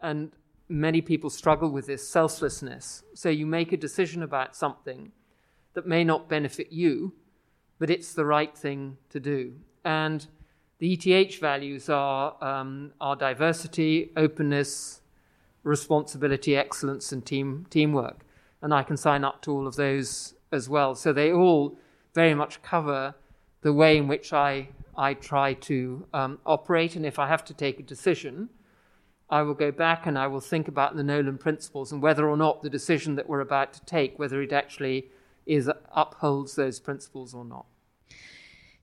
And 0.00 0.32
many 0.68 1.00
people 1.00 1.30
struggle 1.30 1.70
with 1.70 1.86
this 1.86 2.08
selflessness. 2.08 3.02
So 3.14 3.28
you 3.28 3.46
make 3.46 3.72
a 3.72 3.76
decision 3.76 4.22
about 4.22 4.54
something 4.54 5.12
that 5.74 5.86
may 5.86 6.04
not 6.04 6.28
benefit 6.28 6.72
you, 6.72 7.14
but 7.78 7.90
it's 7.90 8.12
the 8.12 8.24
right 8.24 8.56
thing 8.56 8.98
to 9.10 9.20
do. 9.20 9.54
And 9.84 10.26
the 10.78 10.92
ETH 10.92 11.40
values 11.40 11.88
are, 11.88 12.36
um, 12.42 12.92
diversity, 13.18 14.10
openness, 14.16 15.00
responsibility, 15.64 16.56
excellence, 16.56 17.10
and 17.12 17.26
team, 17.26 17.66
teamwork. 17.68 18.24
And 18.62 18.72
I 18.72 18.82
can 18.82 18.96
sign 18.96 19.24
up 19.24 19.42
to 19.42 19.52
all 19.52 19.66
of 19.66 19.76
those 19.76 20.34
as 20.52 20.68
well. 20.68 20.94
So 20.94 21.12
they 21.12 21.32
all 21.32 21.76
very 22.14 22.34
much 22.34 22.62
cover 22.62 23.14
the 23.62 23.72
way 23.72 23.96
in 23.96 24.08
which 24.08 24.32
I, 24.32 24.68
I 24.96 25.14
try 25.14 25.54
to 25.54 26.06
um, 26.14 26.38
operate. 26.46 26.96
And 26.96 27.04
if 27.04 27.18
I 27.18 27.26
have 27.28 27.44
to 27.46 27.54
take 27.54 27.80
a 27.80 27.82
decision, 27.82 28.48
I 29.30 29.42
will 29.42 29.54
go 29.54 29.70
back 29.70 30.06
and 30.06 30.18
I 30.18 30.26
will 30.26 30.40
think 30.40 30.68
about 30.68 30.96
the 30.96 31.02
Nolan 31.02 31.38
principles 31.38 31.92
and 31.92 32.00
whether 32.00 32.28
or 32.28 32.36
not 32.36 32.62
the 32.62 32.70
decision 32.70 33.16
that 33.16 33.28
we're 33.28 33.40
about 33.40 33.72
to 33.74 33.84
take, 33.84 34.18
whether 34.18 34.40
it 34.40 34.52
actually 34.52 35.10
is 35.44 35.70
upholds 35.92 36.54
those 36.54 36.80
principles 36.80 37.34
or 37.34 37.44
not. 37.44 37.66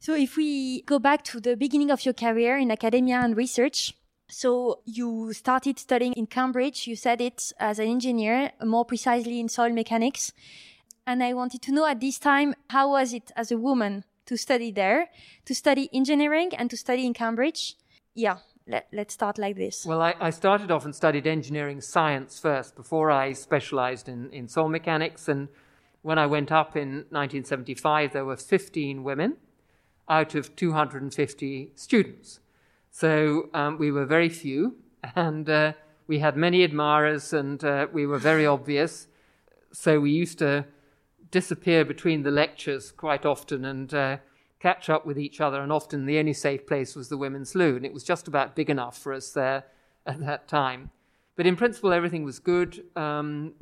So 0.06 0.14
if 0.14 0.38
we 0.38 0.84
go 0.84 1.00
back 1.00 1.24
to 1.24 1.40
the 1.40 1.58
beginning 1.58 1.90
of 1.90 2.06
your 2.06 2.14
career 2.14 2.60
in 2.60 2.70
academia 2.70 3.22
and 3.24 3.36
research, 3.36 3.96
so 4.28 4.82
you 4.86 5.34
started 5.34 5.80
studying 5.80 6.14
in 6.14 6.28
Cambridge, 6.28 6.86
you 6.86 6.96
said 6.96 7.22
it 7.22 7.52
as 7.60 7.80
an 7.80 7.88
engineer, 7.88 8.52
more 8.64 8.86
precisely 8.86 9.40
in 9.40 9.50
soil 9.50 9.72
mechanics. 9.72 10.32
And 11.08 11.24
I 11.24 11.34
wanted 11.34 11.64
to 11.64 11.72
know 11.72 11.88
at 11.88 12.02
this 12.02 12.20
time, 12.20 12.54
how 12.70 12.92
was 12.92 13.14
it 13.14 13.32
as 13.36 13.52
a 13.52 13.58
woman 13.58 14.04
to 14.28 14.38
study 14.38 14.70
there, 14.70 15.10
to 15.46 15.56
study 15.56 15.90
engineering 15.92 16.52
and 16.56 16.70
to 16.70 16.78
study 16.78 17.04
in 17.04 17.16
Cambridge? 17.16 17.76
Yeah, 18.14 18.38
let, 18.68 18.86
us 18.94 19.12
start 19.12 19.40
like 19.40 19.56
this. 19.56 19.88
Well, 19.88 20.04
I, 20.04 20.14
I, 20.20 20.30
started 20.30 20.70
off 20.70 20.86
and 20.86 20.94
studied 20.94 21.26
engineering 21.26 21.82
science 21.82 22.38
first 22.38 22.76
before 22.76 23.10
I 23.10 23.34
specialized 23.34 24.08
in, 24.08 24.30
in 24.30 24.50
soil 24.50 24.70
mechanics. 24.70 25.28
And 25.28 25.48
when 26.04 26.20
I 26.20 26.28
went 26.28 26.52
up 26.52 26.76
in 26.76 27.06
1975, 27.10 28.14
there 28.14 28.24
were 28.24 28.38
15 28.38 29.04
women 29.04 29.38
out 30.08 30.36
of 30.36 30.56
250 30.56 31.72
students. 31.76 32.40
So 32.92 33.50
um, 33.54 33.78
we 33.78 33.92
were 33.92 34.06
very 34.06 34.30
few, 34.30 34.76
and 35.16 35.50
uh, 35.50 35.74
we 36.08 36.20
had 36.20 36.38
many 36.38 36.64
admirers, 36.64 37.34
and 37.34 37.64
uh, 37.64 37.88
we 37.92 38.06
were 38.06 38.20
very 38.20 38.46
obvious. 38.58 39.08
So 39.72 40.00
we 40.00 40.12
used 40.12 40.40
to 40.40 40.66
disappear 41.32 41.84
between 41.84 42.24
the 42.24 42.32
lectures 42.32 42.92
quite 42.92 43.26
often 43.26 43.66
and 43.66 43.94
uh, 43.94 44.18
catch 44.60 44.90
up 44.90 45.06
with 45.06 45.20
each 45.20 45.42
other. 45.42 45.62
And 45.62 45.72
often 45.72 46.06
the 46.06 46.18
only 46.18 46.34
safe 46.34 46.66
place 46.66 46.96
was 46.96 47.10
the 47.10 47.18
women's 47.18 47.56
loo, 47.56 47.76
and 47.76 47.86
it 47.86 47.94
was 47.94 48.04
just 48.04 48.28
about 48.28 48.56
big 48.56 48.70
enough 48.70 48.98
for 48.98 49.12
us 49.14 49.32
there 49.32 49.66
at 50.06 50.20
that 50.22 50.48
time. 50.48 50.92
But 51.36 51.46
in 51.46 51.56
principle, 51.56 51.92
everything 51.92 52.24
was 52.24 52.40
good. 52.40 52.86
Um, 52.96 53.54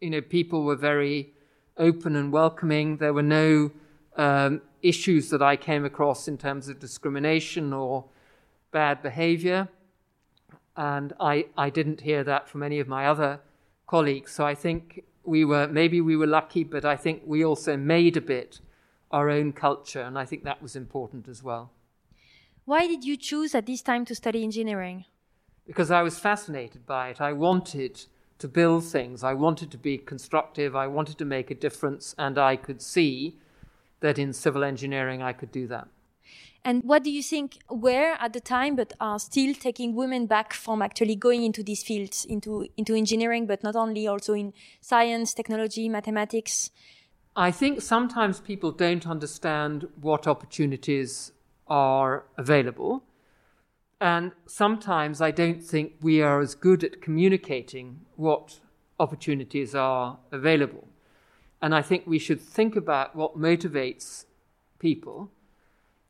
you 0.00 0.10
know, 0.10 0.20
people 0.20 0.64
were 0.64 0.76
very 0.76 1.32
open 1.76 2.16
and 2.16 2.32
welcoming. 2.32 2.96
There 2.96 3.12
were 3.12 3.22
no 3.22 3.70
um, 4.16 4.62
issues 4.82 5.30
that 5.30 5.42
I 5.42 5.56
came 5.56 5.84
across 5.84 6.28
in 6.28 6.36
terms 6.36 6.68
of 6.68 6.78
discrimination 6.78 7.72
or 7.72 8.04
bad 8.70 9.02
behavior. 9.02 9.68
And 10.76 11.12
I, 11.20 11.46
I 11.56 11.70
didn't 11.70 12.00
hear 12.00 12.24
that 12.24 12.48
from 12.48 12.62
any 12.62 12.80
of 12.80 12.88
my 12.88 13.06
other 13.06 13.40
colleagues. 13.86 14.32
So 14.32 14.44
I 14.44 14.54
think 14.54 15.04
we 15.24 15.44
were, 15.44 15.68
maybe 15.68 16.00
we 16.00 16.16
were 16.16 16.26
lucky, 16.26 16.64
but 16.64 16.84
I 16.84 16.96
think 16.96 17.22
we 17.26 17.44
also 17.44 17.76
made 17.76 18.16
a 18.16 18.20
bit 18.20 18.60
our 19.10 19.28
own 19.28 19.52
culture. 19.52 20.00
And 20.00 20.18
I 20.18 20.24
think 20.24 20.44
that 20.44 20.62
was 20.62 20.74
important 20.74 21.28
as 21.28 21.42
well. 21.42 21.70
Why 22.64 22.86
did 22.86 23.04
you 23.04 23.16
choose 23.16 23.54
at 23.54 23.66
this 23.66 23.82
time 23.82 24.04
to 24.06 24.14
study 24.14 24.42
engineering? 24.42 25.04
Because 25.66 25.90
I 25.90 26.02
was 26.02 26.18
fascinated 26.18 26.86
by 26.86 27.10
it. 27.10 27.20
I 27.20 27.32
wanted 27.32 28.06
to 28.38 28.48
build 28.48 28.84
things. 28.84 29.22
I 29.22 29.34
wanted 29.34 29.70
to 29.72 29.78
be 29.78 29.98
constructive. 29.98 30.74
I 30.74 30.86
wanted 30.86 31.18
to 31.18 31.24
make 31.24 31.50
a 31.50 31.54
difference. 31.54 32.14
And 32.18 32.38
I 32.38 32.56
could 32.56 32.80
see 32.80 33.38
that 34.02 34.18
in 34.18 34.32
civil 34.32 34.62
engineering 34.62 35.22
I 35.22 35.32
could 35.32 35.50
do 35.50 35.66
that. 35.68 35.88
And 36.64 36.84
what 36.84 37.02
do 37.02 37.10
you 37.10 37.22
think 37.22 37.58
were 37.68 38.14
at 38.20 38.32
the 38.32 38.40
time, 38.40 38.76
but 38.76 38.92
are 39.00 39.18
still 39.18 39.52
taking 39.52 39.96
women 39.96 40.26
back 40.26 40.52
from 40.52 40.80
actually 40.80 41.16
going 41.16 41.42
into 41.42 41.62
these 41.62 41.82
fields, 41.82 42.24
into, 42.24 42.68
into 42.76 42.94
engineering, 42.94 43.46
but 43.46 43.64
not 43.64 43.74
only, 43.74 44.06
also 44.06 44.32
in 44.32 44.52
science, 44.80 45.34
technology, 45.34 45.88
mathematics? 45.88 46.70
I 47.34 47.50
think 47.50 47.80
sometimes 47.80 48.38
people 48.38 48.70
don't 48.70 49.06
understand 49.08 49.88
what 50.00 50.28
opportunities 50.28 51.32
are 51.66 52.26
available. 52.36 53.02
And 54.00 54.32
sometimes 54.46 55.20
I 55.20 55.32
don't 55.32 55.62
think 55.62 55.94
we 56.00 56.22
are 56.22 56.40
as 56.40 56.54
good 56.54 56.84
at 56.84 57.00
communicating 57.00 58.02
what 58.16 58.60
opportunities 59.00 59.74
are 59.74 60.18
available. 60.30 60.86
And 61.62 61.74
I 61.74 61.80
think 61.80 62.02
we 62.06 62.18
should 62.18 62.40
think 62.40 62.74
about 62.74 63.14
what 63.14 63.38
motivates 63.38 64.24
people 64.80 65.30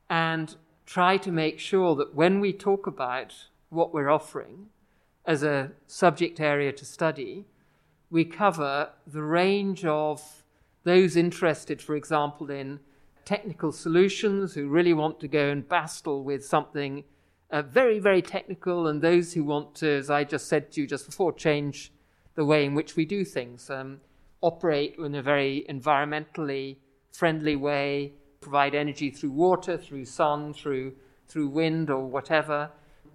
and 0.09 0.57
try 0.87 1.19
to 1.19 1.31
make 1.31 1.61
sure 1.61 1.95
that 1.97 2.15
when 2.15 2.41
we 2.41 2.53
talk 2.53 2.87
about 2.87 3.35
what 3.69 3.93
we're 3.93 4.11
offering 4.11 4.67
as 5.27 5.43
a 5.43 5.73
subject 5.87 6.41
area 6.41 6.73
to 6.73 6.85
study, 6.85 7.45
we 8.11 8.25
cover 8.25 8.91
the 9.07 9.23
range 9.23 9.85
of 9.85 10.43
those 10.85 11.17
interested, 11.17 11.81
for 11.81 11.95
example, 11.95 12.51
in 12.51 12.81
technical 13.25 13.73
solutions 13.73 14.55
who 14.55 14.69
really 14.69 14.93
want 14.93 15.21
to 15.21 15.29
go 15.29 15.49
and 15.51 15.69
battle 15.69 16.25
with 16.25 16.45
something 16.45 17.05
uh, 17.51 17.63
very, 17.63 17.99
very 17.99 18.23
technical, 18.23 18.87
and 18.87 19.03
those 19.03 19.35
who 19.35 19.45
want 19.45 19.75
to, 19.75 19.89
as 19.89 20.09
I 20.09 20.25
just 20.25 20.49
said 20.49 20.73
to 20.73 20.81
you 20.81 20.87
just 20.87 21.07
before, 21.07 21.33
change 21.33 21.93
the 22.35 22.45
way 22.47 22.65
in 22.65 22.75
which 22.75 22.97
we 22.97 23.05
do 23.05 23.25
things, 23.25 23.69
um, 23.69 24.01
operate 24.43 24.97
in 24.99 25.15
a 25.15 25.23
very 25.23 25.65
environmentally 25.69 26.77
friendly 27.13 27.57
way, 27.57 28.13
provide 28.41 28.75
energy 28.75 29.11
through 29.11 29.31
water, 29.31 29.79
through 29.79 30.05
sun, 30.05 30.53
through, 30.53 30.93
through 31.29 31.49
wind, 31.49 31.89
or 31.89 32.05
whatever. 32.05 32.71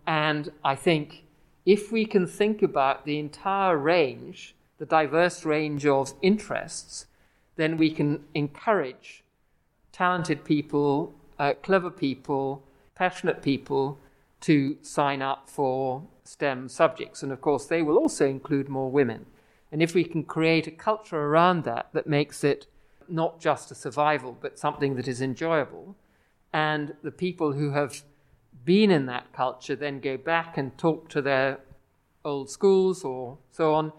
And 0.06 0.52
I 0.63 0.76
think 0.76 1.26
if 1.66 1.92
we 1.92 2.06
can 2.06 2.26
think 2.26 2.63
about 2.63 3.06
the 3.06 3.20
entire 3.20 3.78
range, 3.78 4.56
the 4.78 4.86
diverse 4.86 5.46
range 5.46 5.86
of 5.86 6.13
interests, 6.22 7.08
then 7.58 7.78
we 7.78 7.92
can 7.92 8.24
encourage 8.34 9.24
talented 9.92 10.46
people, 10.46 11.13
uh, 11.38 11.54
clever 11.62 11.90
people, 11.90 12.63
passionate 12.96 13.42
people 13.42 14.00
to 14.40 14.78
sign 14.82 15.22
up 15.22 15.50
for 15.50 16.04
STEM 16.24 16.70
subjects. 16.70 17.24
And 17.24 17.32
of 17.32 17.42
course, 17.42 17.66
they 17.66 17.82
will 17.82 17.98
also 17.98 18.26
include 18.26 18.70
more 18.70 18.90
women. 18.90 19.26
And 19.71 19.82
if 19.82 19.93
we 19.93 20.03
can 20.03 20.23
create 20.23 20.67
a 20.67 20.71
culture 20.71 21.17
around 21.17 21.63
that 21.65 21.89
that 21.93 22.08
makes 22.08 22.43
it 22.43 22.67
not 23.10 23.39
just 23.39 23.71
a 23.71 23.75
survival, 23.75 24.38
but 24.39 24.60
something 24.60 24.95
that 24.95 25.08
is 25.08 25.21
enjoyable. 25.21 25.95
And 26.53 26.95
the 27.03 27.12
people 27.12 27.53
who 27.53 27.71
have 27.71 28.03
been 28.65 28.91
in 28.91 29.06
that 29.06 29.32
culture 29.34 29.75
then 29.75 29.99
go 29.99 30.17
back 30.17 30.58
and 30.58 30.77
talk 30.77 31.10
to 31.10 31.21
their 31.21 31.60
old 32.25 32.49
schools 32.49 33.03
or 33.03 33.38
so 33.51 33.73
on 33.73 33.93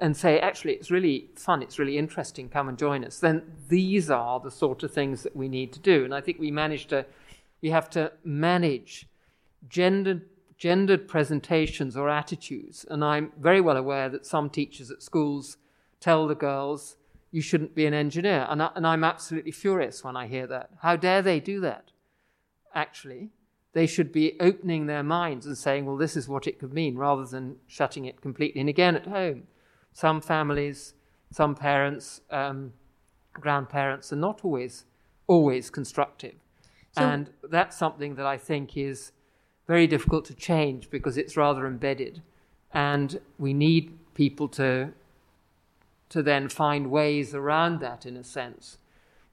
and 0.00 0.16
say, 0.16 0.40
actually, 0.40 0.72
it's 0.72 0.90
really 0.90 1.28
fun, 1.36 1.62
it's 1.62 1.78
really 1.78 1.98
interesting, 1.98 2.48
come 2.48 2.68
and 2.68 2.78
join 2.78 3.04
us. 3.04 3.18
Then 3.20 3.42
these 3.68 4.10
are 4.10 4.40
the 4.40 4.50
sort 4.50 4.82
of 4.82 4.92
things 4.92 5.22
that 5.22 5.36
we 5.36 5.46
need 5.46 5.72
to 5.74 5.78
do. 5.78 6.04
And 6.04 6.14
I 6.14 6.22
think 6.22 6.38
we 6.40 6.50
manage 6.50 6.86
to, 6.86 7.04
we 7.60 7.70
have 7.70 7.90
to 7.90 8.12
manage 8.24 9.06
gendered, 9.68 10.22
gendered 10.60 11.08
presentations 11.08 11.96
or 11.96 12.10
attitudes. 12.10 12.84
And 12.90 13.02
I'm 13.02 13.32
very 13.40 13.62
well 13.62 13.78
aware 13.78 14.10
that 14.10 14.26
some 14.26 14.50
teachers 14.50 14.90
at 14.90 15.02
schools 15.02 15.56
tell 16.00 16.28
the 16.28 16.34
girls, 16.34 16.96
you 17.32 17.40
shouldn't 17.40 17.74
be 17.74 17.86
an 17.86 17.94
engineer. 17.94 18.46
And, 18.48 18.62
I, 18.62 18.70
and 18.76 18.86
I'm 18.86 19.02
absolutely 19.02 19.52
furious 19.52 20.04
when 20.04 20.16
I 20.16 20.26
hear 20.26 20.46
that. 20.48 20.68
How 20.82 20.96
dare 20.96 21.22
they 21.22 21.40
do 21.40 21.60
that? 21.60 21.92
Actually, 22.74 23.30
they 23.72 23.86
should 23.86 24.12
be 24.12 24.36
opening 24.38 24.84
their 24.84 25.02
minds 25.02 25.46
and 25.46 25.56
saying, 25.56 25.86
well, 25.86 25.96
this 25.96 26.14
is 26.14 26.28
what 26.28 26.46
it 26.46 26.58
could 26.58 26.74
mean, 26.74 26.96
rather 26.96 27.24
than 27.24 27.56
shutting 27.66 28.04
it 28.04 28.20
completely. 28.20 28.60
And 28.60 28.68
again, 28.68 28.94
at 28.94 29.06
home, 29.06 29.44
some 29.94 30.20
families, 30.20 30.92
some 31.32 31.54
parents, 31.54 32.20
um, 32.30 32.74
grandparents 33.32 34.12
are 34.12 34.16
not 34.16 34.44
always 34.44 34.84
always 35.26 35.70
constructive. 35.70 36.34
So, 36.90 37.02
and 37.02 37.30
that's 37.48 37.78
something 37.78 38.16
that 38.16 38.26
I 38.26 38.36
think 38.36 38.76
is 38.76 39.12
very 39.70 39.86
difficult 39.86 40.24
to 40.24 40.34
change 40.34 40.90
because 40.90 41.16
it's 41.16 41.36
rather 41.36 41.64
embedded. 41.64 42.20
And 42.74 43.20
we 43.38 43.54
need 43.54 43.96
people 44.14 44.48
to 44.48 44.92
to 46.08 46.24
then 46.24 46.48
find 46.48 46.90
ways 46.90 47.36
around 47.36 47.78
that 47.78 48.04
in 48.04 48.16
a 48.16 48.24
sense 48.24 48.78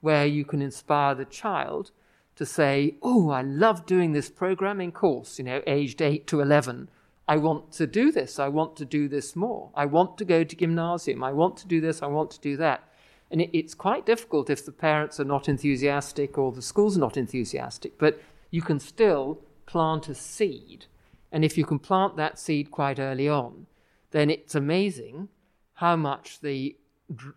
where 0.00 0.24
you 0.24 0.44
can 0.44 0.62
inspire 0.62 1.12
the 1.16 1.24
child 1.24 1.90
to 2.36 2.46
say, 2.46 2.94
Oh, 3.02 3.30
I 3.30 3.42
love 3.42 3.84
doing 3.84 4.12
this 4.12 4.30
programming 4.30 4.92
course, 4.92 5.40
you 5.40 5.44
know, 5.44 5.60
aged 5.66 6.00
8 6.00 6.24
to 6.28 6.40
11. 6.40 6.88
I 7.26 7.36
want 7.36 7.72
to 7.72 7.88
do 7.88 8.12
this. 8.12 8.38
I 8.38 8.46
want 8.46 8.76
to 8.76 8.84
do 8.84 9.08
this 9.08 9.34
more. 9.34 9.70
I 9.74 9.86
want 9.86 10.16
to 10.18 10.24
go 10.24 10.44
to 10.44 10.56
gymnasium. 10.56 11.24
I 11.24 11.32
want 11.32 11.56
to 11.56 11.66
do 11.66 11.80
this. 11.80 12.00
I 12.00 12.06
want 12.06 12.30
to 12.30 12.40
do 12.40 12.56
that. 12.58 12.84
And 13.28 13.40
it, 13.40 13.50
it's 13.52 13.74
quite 13.74 14.06
difficult 14.06 14.50
if 14.50 14.64
the 14.64 14.78
parents 14.86 15.18
are 15.18 15.32
not 15.34 15.48
enthusiastic 15.48 16.38
or 16.38 16.52
the 16.52 16.62
school's 16.62 16.96
not 16.96 17.16
enthusiastic, 17.16 17.98
but 17.98 18.22
you 18.52 18.62
can 18.62 18.78
still 18.78 19.40
plant 19.68 20.08
a 20.08 20.14
seed. 20.14 20.86
And 21.30 21.44
if 21.44 21.58
you 21.58 21.64
can 21.64 21.78
plant 21.78 22.16
that 22.16 22.38
seed 22.38 22.70
quite 22.70 22.98
early 22.98 23.28
on, 23.28 23.66
then 24.10 24.30
it's 24.30 24.54
amazing 24.54 25.28
how 25.74 25.94
much 25.94 26.40
the 26.40 26.76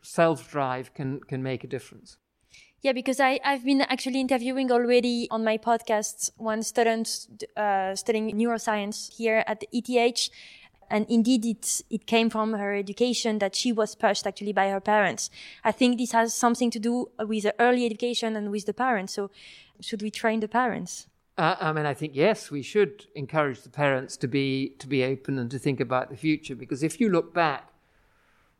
self 0.02 0.50
drive 0.50 0.94
can, 0.94 1.20
can 1.20 1.44
make 1.44 1.63
a 1.63 1.67
difference. 1.67 2.17
Yeah, 2.82 2.94
because 2.94 3.20
I, 3.20 3.39
I've 3.44 3.65
been 3.65 3.82
actually 3.82 4.22
interviewing 4.22 4.72
already 4.72 5.28
on 5.30 5.44
my 5.44 5.58
podcast 5.58 6.32
one 6.38 6.63
student 6.63 7.28
uh, 7.56 7.96
studying 7.96 8.32
neuroscience 8.32 9.13
here 9.13 9.44
at 9.46 9.63
ETH. 9.72 10.30
And 10.89 11.06
indeed, 11.10 11.46
it, 11.46 11.82
it 11.89 12.06
came 12.06 12.30
from 12.30 12.54
her 12.54 12.74
education 12.74 13.39
that 13.39 13.56
she 13.56 13.72
was 13.72 13.94
pushed 13.96 14.26
actually 14.26 14.54
by 14.54 14.70
her 14.70 14.80
parents. 14.80 15.30
I 15.63 15.72
think 15.72 15.98
this 15.98 16.12
has 16.13 16.34
something 16.34 16.72
to 16.72 16.80
do 16.80 17.12
with 17.20 17.44
the 17.44 17.56
early 17.60 17.86
education 17.86 18.36
and 18.36 18.52
with 18.52 18.65
the 18.65 18.74
parents. 18.74 19.13
So 19.13 19.32
should 19.82 20.02
we 20.02 20.12
train 20.12 20.39
the 20.39 20.48
parents? 20.48 21.08
Uh, 21.38 21.56
I 21.60 21.72
mean, 21.72 21.86
I 21.86 21.94
think 21.94 22.15
yes, 22.15 22.52
we 22.52 22.62
should 22.62 23.08
encourage 23.15 23.62
the 23.62 23.70
parents 23.70 24.17
to 24.17 24.28
be 24.28 24.76
to 24.80 24.88
be 24.88 25.04
open 25.04 25.38
and 25.38 25.50
to 25.52 25.60
think 25.60 25.80
about 25.80 26.10
the 26.10 26.17
future. 26.17 26.56
Because 26.56 26.84
if 26.84 27.00
you 27.00 27.10
look 27.10 27.34
back 27.34 27.70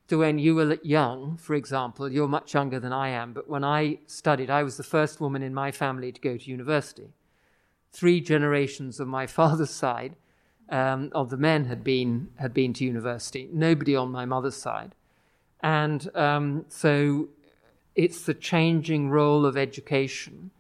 to 0.07 0.17
when 0.17 0.39
you 0.39 0.55
were 0.55 0.77
young, 0.84 1.38
for 1.38 1.53
example, 1.53 2.12
you're 2.12 2.27
much 2.27 2.53
younger 2.53 2.79
than 2.79 2.93
I 2.93 3.10
am, 3.10 3.34
but 3.34 3.49
when 3.49 3.63
I 3.63 3.99
studied, 4.07 4.49
I 4.49 4.63
was 4.63 4.77
the 4.77 4.84
first 4.84 5.21
woman 5.21 5.41
in 5.41 5.53
my 5.53 5.71
family 5.71 6.12
to 6.12 6.21
go 6.21 6.38
to 6.38 6.49
university. 6.49 7.13
Three 7.91 8.21
generations 8.21 8.99
of 8.99 9.07
my 9.07 9.27
father's 9.39 9.69
side 9.69 10.15
um, 10.69 11.12
of 11.13 11.29
the 11.29 11.38
men 11.38 11.65
had 11.65 11.84
been 11.84 12.29
had 12.38 12.53
been 12.53 12.73
to 12.73 12.86
university. 12.86 13.49
Nobody 13.51 13.95
on 13.95 14.12
my 14.12 14.25
mother's 14.25 14.55
side, 14.55 14.95
and 15.62 16.10
um, 16.15 16.65
so 16.69 17.27
it's 17.95 18.25
the 18.25 18.34
changing 18.34 19.10
role 19.10 19.45
of 19.45 19.57
education 19.57 20.51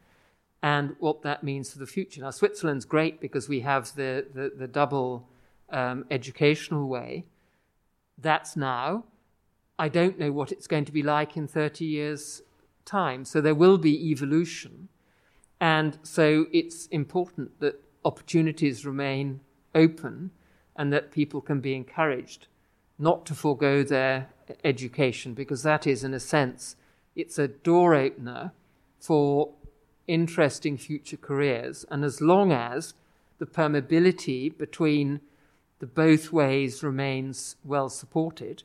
and 0.63 0.95
what 0.99 1.23
that 1.23 1.43
means 1.43 1.71
for 1.71 1.79
the 1.79 1.87
future. 1.87 2.21
Now, 2.21 2.29
Switzerland's 2.29 2.85
great 2.85 3.19
because 3.19 3.49
we 3.49 3.61
have 3.61 3.95
the 3.95 4.25
the, 4.33 4.51
the 4.55 4.67
double 4.67 5.27
um, 5.69 6.05
educational 6.09 6.87
way. 6.87 7.25
That's 8.17 8.55
now 8.55 9.05
I 9.81 9.89
don't 9.89 10.19
know 10.19 10.31
what 10.31 10.51
it's 10.51 10.67
going 10.67 10.85
to 10.85 10.91
be 10.91 11.01
like 11.01 11.35
in 11.35 11.47
30 11.47 11.85
years' 11.85 12.43
time. 12.85 13.25
So 13.25 13.41
there 13.41 13.55
will 13.55 13.79
be 13.79 14.11
evolution. 14.11 14.89
And 15.59 15.97
so 16.03 16.45
it's 16.53 16.85
important 16.87 17.59
that 17.61 17.81
opportunities 18.05 18.85
remain 18.85 19.39
open 19.73 20.29
and 20.75 20.93
that 20.93 21.11
people 21.11 21.41
can 21.41 21.61
be 21.61 21.73
encouraged 21.73 22.45
not 22.99 23.25
to 23.25 23.33
forego 23.33 23.81
their 23.81 24.29
education 24.63 25.33
because 25.33 25.63
that 25.63 25.87
is, 25.87 26.03
in 26.03 26.13
a 26.13 26.19
sense, 26.19 26.75
it's 27.15 27.39
a 27.39 27.47
door 27.47 27.95
opener 27.95 28.51
for 28.99 29.51
interesting 30.11 30.77
future 30.77 31.17
careers. 31.17 31.85
And 31.89 32.03
as 32.03 32.19
long 32.21 32.51
as 32.51 32.93
the 33.39 33.45
permeability 33.45 34.55
between 34.57 35.21
the 35.79 35.87
both 35.87 36.31
ways 36.31 36.83
remains 36.83 37.55
well 37.63 37.89
supported, 37.89 38.63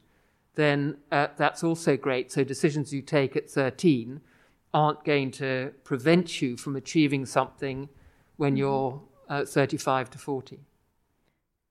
then 0.57 0.99
uh, 1.13 1.29
that's 1.37 1.63
also 1.63 1.97
great. 1.97 2.33
So 2.33 2.43
decisions 2.45 2.93
you 2.93 3.01
take 3.01 3.37
at 3.37 3.49
13 3.49 4.21
aren't 4.75 5.05
going 5.05 5.31
to 5.31 5.73
prevent 5.85 6.43
you 6.43 6.57
from 6.57 6.77
achieving 6.77 7.25
something 7.25 7.89
when 8.37 8.53
mm-hmm. 8.53 8.59
you're 8.59 9.03
uh, 9.29 9.45
35 9.45 10.11
to 10.11 10.19
40. 10.19 10.61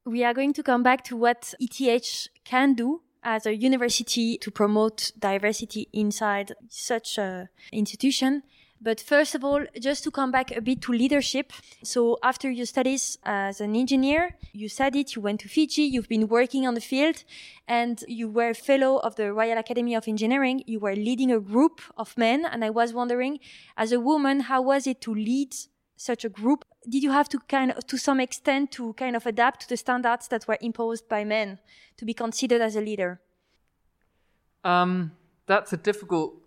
We 0.06 0.24
are 0.24 0.34
going 0.34 0.54
to 0.54 0.64
come 0.64 0.84
back 0.84 1.04
to 1.06 1.18
what 1.18 1.54
ETH 1.60 2.28
can 2.44 2.76
do 2.76 3.02
as 3.24 3.46
a 3.46 3.56
university 3.56 4.38
to 4.38 4.52
promote 4.52 5.12
diversity 5.18 5.90
inside 5.92 6.54
such 6.70 7.18
an 7.18 7.50
institution. 7.72 8.44
But 8.82 9.02
first 9.02 9.34
of 9.36 9.44
all, 9.44 9.66
just 9.80 10.04
to 10.04 10.12
come 10.12 10.32
back 10.32 10.56
a 10.56 10.62
bit 10.62 10.82
to 10.84 10.92
leadership. 10.92 11.54
So 11.84 12.18
after 12.22 12.52
your 12.52 12.66
studies 12.66 13.18
as 13.24 13.62
an 13.62 13.76
engineer, 13.76 14.36
you 14.52 14.70
studied, 14.70 15.16
you 15.16 15.22
went 15.22 15.40
to 15.42 15.50
Fiji, 15.50 15.84
you've 15.84 16.10
been 16.10 16.28
working 16.28 16.68
on 16.68 16.76
the 16.76 16.82
field, 16.82 17.24
and 17.68 18.04
you 18.08 18.30
were 18.30 18.50
a 18.50 18.54
fellow 18.54 18.98
of 18.98 19.16
the 19.16 19.34
Royal 19.34 19.58
Academy 19.58 19.96
of 19.96 20.08
Engineering. 20.08 20.64
You 20.68 20.80
were 20.80 20.96
leading 20.96 21.32
a 21.32 21.40
group 21.40 21.82
of 21.98 22.16
men. 22.18 22.46
And 22.46 22.64
I 22.64 22.70
was 22.70 22.94
wondering, 22.94 23.40
as 23.76 23.92
a 23.92 24.00
woman, 24.00 24.42
how 24.42 24.62
was 24.62 24.86
it 24.86 25.02
to 25.02 25.16
lead 25.16 25.56
such 25.98 26.24
a 26.26 26.30
group? 26.30 26.66
Did 26.88 27.02
you 27.02 27.12
have 27.12 27.30
to 27.30 27.40
kind 27.40 27.72
of, 27.72 27.88
to 27.88 27.98
some 27.98 28.20
extent, 28.20 28.72
to 28.74 28.94
kind 28.94 29.16
of 29.16 29.26
adapt 29.26 29.62
to 29.62 29.70
the 29.70 29.78
standards 29.78 30.28
that 30.28 30.48
were 30.48 30.58
imposed 30.62 31.10
by 31.10 31.24
men 31.24 31.60
to 31.98 32.06
be 32.06 32.14
considered 32.14 32.62
as 32.62 32.76
a 32.76 32.82
leader? 32.82 33.20
Um, 34.64 35.14
that's 35.48 35.74
a 35.74 35.78
difficult 35.78 36.45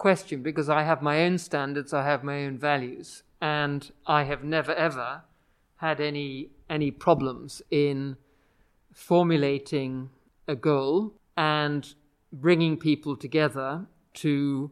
question 0.00 0.42
because 0.42 0.68
I 0.70 0.82
have 0.82 1.02
my 1.02 1.22
own 1.26 1.36
standards, 1.38 1.92
I 1.92 2.04
have 2.04 2.24
my 2.24 2.44
own 2.46 2.58
values, 2.58 3.22
and 3.40 3.80
I 4.06 4.24
have 4.24 4.42
never 4.42 4.74
ever 4.74 5.22
had 5.76 6.00
any 6.00 6.50
any 6.68 6.90
problems 6.90 7.62
in 7.70 8.16
formulating 8.92 10.10
a 10.48 10.56
goal 10.56 11.14
and 11.36 11.94
bringing 12.32 12.76
people 12.78 13.14
together 13.16 13.86
to 14.14 14.70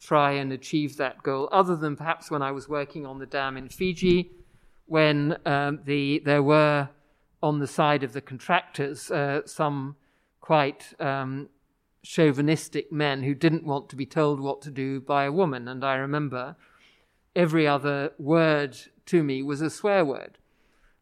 try 0.00 0.32
and 0.32 0.52
achieve 0.52 0.96
that 0.96 1.22
goal. 1.22 1.48
Other 1.52 1.76
than 1.76 1.96
perhaps 1.96 2.30
when 2.30 2.42
I 2.42 2.52
was 2.52 2.68
working 2.68 3.04
on 3.06 3.18
the 3.18 3.26
dam 3.26 3.56
in 3.56 3.68
Fiji, 3.68 4.30
when 4.86 5.36
um, 5.44 5.80
the 5.84 6.22
there 6.24 6.42
were 6.42 6.88
on 7.42 7.58
the 7.58 7.66
side 7.66 8.02
of 8.04 8.12
the 8.12 8.20
contractors 8.20 9.10
uh, 9.10 9.40
some 9.44 9.96
quite 10.40 10.94
um, 11.00 11.48
chauvinistic 12.02 12.90
men 12.90 13.22
who 13.22 13.34
didn't 13.34 13.64
want 13.64 13.88
to 13.88 13.96
be 13.96 14.06
told 14.06 14.40
what 14.40 14.60
to 14.62 14.70
do 14.70 15.00
by 15.00 15.24
a 15.24 15.32
woman. 15.32 15.68
And 15.68 15.84
I 15.84 15.94
remember 15.94 16.56
every 17.34 17.66
other 17.66 18.12
word 18.18 18.76
to 19.06 19.22
me 19.22 19.42
was 19.42 19.60
a 19.60 19.70
swear 19.70 20.04
word. 20.04 20.38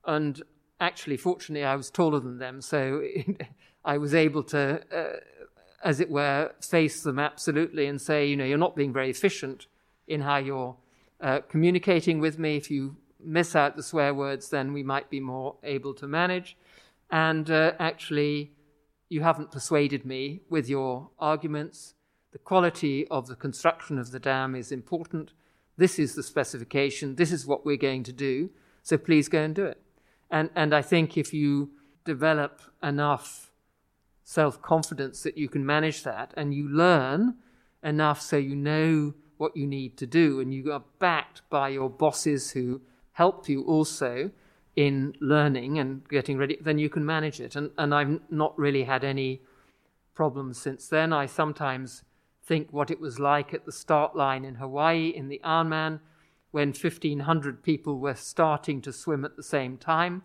And 0.07 0.43
actually, 0.81 1.17
fortunately, 1.17 1.65
I 1.65 1.77
was 1.77 1.91
taller 1.91 2.21
than 2.21 2.39
them, 2.39 2.61
so 2.61 3.03
I 3.85 3.99
was 3.99 4.15
able 4.15 4.43
to, 4.45 4.83
uh, 4.95 5.21
as 5.83 6.01
it 6.01 6.11
were, 6.11 6.53
face 6.61 7.03
them 7.03 7.19
absolutely 7.19 7.87
and 7.87 8.01
say, 8.01 8.27
you 8.27 8.37
know, 8.37 8.45
you're 8.45 8.59
not 8.59 8.77
being 8.77 8.93
very 8.93 9.11
efficient 9.11 9.67
in 10.07 10.23
how 10.23 10.37
you're 10.37 10.77
uh, 11.21 11.41
communicating 11.49 12.21
with 12.21 12.39
me. 12.39 12.57
If 12.57 12.71
you 12.71 12.97
miss 13.23 13.55
out 13.55 13.77
the 13.77 13.83
swear 13.83 14.15
words, 14.15 14.51
then 14.51 14.73
we 14.73 14.83
might 14.83 15.11
be 15.11 15.21
more 15.21 15.57
able 15.63 15.95
to 15.95 16.07
manage. 16.07 16.57
And 17.11 17.51
uh, 17.51 17.73
actually, 17.79 18.53
you 19.11 19.23
haven't 19.23 19.51
persuaded 19.51 20.07
me 20.07 20.40
with 20.49 20.68
your 20.68 21.11
arguments. 21.18 21.94
The 22.33 22.38
quality 22.38 23.07
of 23.09 23.27
the 23.27 23.35
construction 23.35 23.99
of 23.99 24.12
the 24.12 24.20
dam 24.20 24.55
is 24.55 24.73
important. 24.73 25.33
This 25.77 25.99
is 25.99 26.14
the 26.14 26.23
specification. 26.23 27.16
This 27.16 27.33
is 27.33 27.44
what 27.44 27.66
we're 27.66 27.77
going 27.77 28.05
to 28.05 28.12
do. 28.12 28.51
So 28.83 28.96
please 28.96 29.29
go 29.29 29.42
and 29.42 29.55
do 29.55 29.66
it. 29.66 29.83
And, 30.31 30.49
and 30.55 30.73
I 30.73 30.81
think 30.81 31.18
if 31.18 31.35
you 31.35 31.70
develop 32.05 32.62
enough 32.83 33.51
self 34.23 34.62
confidence 34.62 35.25
that 35.25 35.37
you 35.37 35.49
can 35.49 35.66
manage 35.66 36.05
that 36.05 36.33
and 36.37 36.55
you 36.55 36.68
learn 36.68 37.35
enough 37.83 38.20
so 38.20 38.37
you 38.37 38.55
know 38.55 39.14
what 39.38 39.57
you 39.57 39.66
need 39.66 39.96
to 39.96 40.07
do 40.07 40.38
and 40.38 40.55
you 40.55 40.70
are 40.73 40.85
backed 41.01 41.42
by 41.51 41.70
your 41.70 41.90
bosses 41.90 42.53
who 42.53 42.81
help 43.12 43.49
you 43.49 43.64
also, 43.64 44.31
in 44.81 45.14
learning 45.21 45.79
and 45.79 46.09
getting 46.09 46.38
ready, 46.38 46.57
then 46.59 46.79
you 46.79 46.88
can 46.88 47.05
manage 47.05 47.38
it. 47.38 47.55
And, 47.55 47.71
and 47.77 47.95
I've 47.95 48.19
not 48.31 48.59
really 48.59 48.85
had 48.85 49.05
any 49.05 49.43
problems 50.14 50.59
since 50.59 50.88
then. 50.88 51.12
I 51.12 51.27
sometimes 51.27 52.03
think 52.43 52.69
what 52.71 52.90
it 52.90 52.99
was 52.99 53.19
like 53.19 53.53
at 53.53 53.66
the 53.66 53.73
start 53.73 54.16
line 54.16 54.43
in 54.43 54.55
Hawaii 54.55 55.09
in 55.09 55.29
the 55.29 55.38
Ironman 55.45 56.01
when 56.51 56.69
1,500 56.69 57.62
people 57.62 57.99
were 57.99 58.14
starting 58.14 58.81
to 58.81 58.93
swim 58.93 59.23
at 59.27 59.37
the 59.37 59.43
same 59.43 59.77
time. 59.77 60.23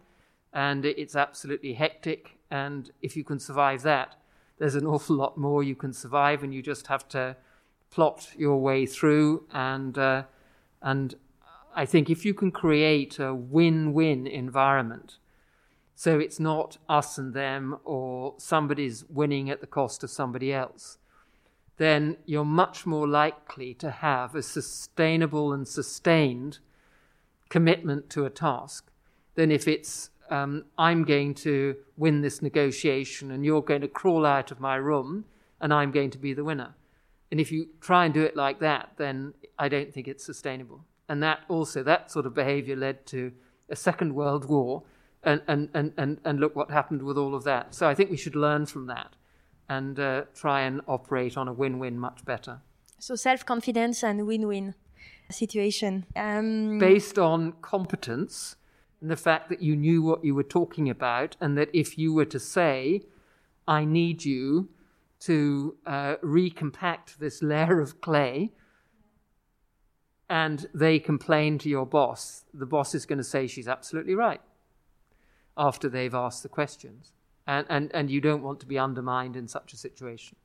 And 0.54 0.86
it's 0.86 1.18
absolutely 1.18 1.74
hectic. 1.74 2.38
And 2.50 2.92
if 3.02 3.18
you 3.18 3.26
can 3.26 3.40
survive 3.40 3.82
that, 3.82 4.16
there's 4.58 4.76
an 4.76 4.88
awful 4.94 5.18
lot 5.18 5.38
more 5.38 5.64
you 5.64 5.76
can 5.76 5.92
survive, 5.92 6.44
and 6.44 6.54
you 6.54 6.62
just 6.62 6.88
have 6.88 7.10
to 7.10 7.36
plot 7.92 8.30
your 8.38 8.58
way 8.58 8.86
through 8.86 9.46
and 9.52 9.98
uh, 9.98 10.24
and 10.82 11.16
I 11.78 11.86
think 11.86 12.10
if 12.10 12.24
you 12.24 12.34
can 12.34 12.52
create 12.52 13.20
a 13.20 13.36
win 13.36 13.92
win 13.92 14.26
environment, 14.26 15.18
so 15.94 16.20
it's 16.20 16.40
not 16.40 16.78
us 16.88 17.18
and 17.18 17.34
them 17.34 17.78
or 17.84 18.36
somebody's 18.38 19.04
winning 19.10 19.50
at 19.50 19.60
the 19.60 19.68
cost 19.68 20.02
of 20.02 20.10
somebody 20.10 20.54
else, 20.54 20.98
then 21.76 22.16
you're 22.26 22.46
much 22.46 22.86
more 22.86 23.08
likely 23.08 23.74
to 23.74 23.92
have 23.92 24.36
a 24.36 24.42
sustainable 24.42 25.52
and 25.52 25.68
sustained 25.68 26.60
commitment 27.50 28.10
to 28.12 28.26
a 28.26 28.30
task 28.30 28.90
than 29.36 29.52
if 29.52 29.68
it's 29.68 30.10
um, 30.30 30.66
I'm 30.78 31.04
going 31.04 31.34
to 31.36 31.76
win 31.98 32.22
this 32.22 32.42
negotiation 32.42 33.32
and 33.32 33.46
you're 33.46 33.62
going 33.62 33.82
to 33.82 33.90
crawl 33.90 34.26
out 34.26 34.50
of 34.50 34.62
my 34.62 34.76
room 34.76 35.26
and 35.60 35.74
I'm 35.74 35.92
going 35.92 36.10
to 36.12 36.18
be 36.18 36.34
the 36.34 36.46
winner. 36.46 36.74
And 37.32 37.40
if 37.42 37.52
you 37.52 37.68
try 37.82 38.06
and 38.06 38.14
do 38.14 38.24
it 38.24 38.36
like 38.36 38.60
that, 38.60 38.92
then 38.96 39.34
I 39.60 39.68
don't 39.68 39.94
think 39.94 40.08
it's 40.08 40.26
sustainable. 40.26 40.86
And 41.08 41.22
that 41.24 41.42
also, 41.48 41.84
that 41.84 42.12
sort 42.12 42.26
of 42.26 42.34
behavior 42.34 42.76
led 42.76 43.06
to 43.08 43.32
a 43.70 43.76
Second 43.76 44.16
World 44.16 44.50
War. 44.50 44.84
And, 45.24 45.42
and, 45.48 45.70
and, 45.74 45.92
and, 45.98 46.20
and 46.24 46.40
look 46.40 46.56
what 46.56 46.70
happened 46.70 47.02
with 47.02 47.18
all 47.18 47.34
of 47.34 47.44
that. 47.46 47.74
So 47.74 47.88
I 47.88 47.96
think 47.96 48.12
we 48.12 48.18
should 48.18 48.36
learn 48.36 48.68
from 48.68 48.86
that 48.88 49.16
and 49.68 50.00
uh, 50.00 50.26
try 50.36 50.62
and 50.62 50.82
operate 50.88 51.36
on 51.36 51.48
a 51.48 51.54
win 51.54 51.80
win 51.80 51.98
much 51.98 52.24
better. 52.26 52.62
So 53.00 53.16
self 53.16 53.46
confidence 53.46 54.04
and 54.04 54.28
win 54.28 54.48
win 54.48 54.76
situation. 55.32 56.06
Um, 56.16 56.78
Based 56.78 57.18
on 57.18 57.54
competence 57.62 58.56
and 59.02 59.10
the 59.10 59.16
fact 59.16 59.50
that 59.50 59.62
you 59.62 59.76
knew 59.76 60.02
what 60.02 60.24
you 60.24 60.34
were 60.34 60.44
talking 60.44 60.90
about, 60.90 61.36
and 61.42 61.58
that 61.58 61.70
if 61.74 61.98
you 61.98 62.14
were 62.14 62.26
to 62.26 62.40
say, 62.40 63.02
I 63.68 63.86
need 63.86 64.24
you 64.24 64.70
to 65.22 65.76
uh, 65.86 66.16
recompact 66.24 67.18
this 67.18 67.42
layer 67.42 67.80
of 67.82 68.02
clay, 68.02 68.52
and 70.30 70.68
they 70.74 71.00
complain 71.00 71.58
to 71.60 71.70
your 71.70 71.86
boss, 71.86 72.46
the 72.54 72.66
boss 72.66 72.96
is 72.96 73.06
going 73.06 73.18
to 73.18 73.24
say 73.24 73.48
she's 73.48 73.68
absolutely 73.68 74.16
right 74.16 74.42
after 75.58 75.88
they've 75.88 76.14
asked 76.14 76.44
the 76.44 76.50
questions. 76.50 77.12
And, 77.48 77.66
and, 77.70 77.92
and 77.94 78.10
you 78.10 78.22
don't 78.22 78.42
want 78.42 78.60
to 78.62 78.66
be 78.66 78.80
undermined 78.80 79.36
in 79.36 79.48
such 79.48 79.72
a 79.74 79.78
situation. 79.78 80.38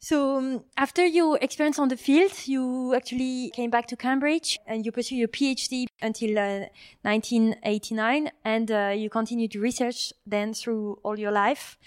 So 0.00 0.36
um, 0.36 0.64
after 0.76 1.06
your 1.06 1.38
experience 1.40 1.78
on 1.78 1.86
the 1.86 1.96
field, 1.96 2.32
you 2.46 2.92
actually 2.92 3.52
came 3.54 3.70
back 3.70 3.86
to 3.86 3.96
Cambridge 3.96 4.58
and 4.66 4.84
you 4.84 4.90
pursued 4.90 5.18
your 5.18 5.28
PhD 5.28 5.86
until 6.02 6.36
uh, 6.40 6.66
1989, 7.02 8.30
and 8.44 8.70
uh, 8.72 8.92
you 8.96 9.08
continued 9.08 9.52
to 9.52 9.60
research 9.60 10.12
then 10.26 10.54
through 10.54 10.98
all 11.04 11.16
your 11.16 11.30
life. 11.30 11.78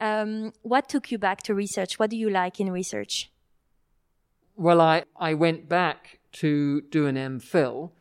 Um, 0.00 0.52
what 0.62 0.88
took 0.88 1.12
you 1.12 1.18
back 1.18 1.44
to 1.44 1.54
research? 1.54 1.96
What 1.96 2.10
do 2.10 2.16
you 2.16 2.28
like 2.28 2.58
in 2.58 2.72
research? 2.72 3.30
Well, 4.60 4.82
I, 4.82 5.04
I 5.16 5.32
went 5.32 5.70
back 5.70 6.18
to 6.32 6.82
do 6.82 7.06
an 7.06 7.16
MPhil 7.16 7.92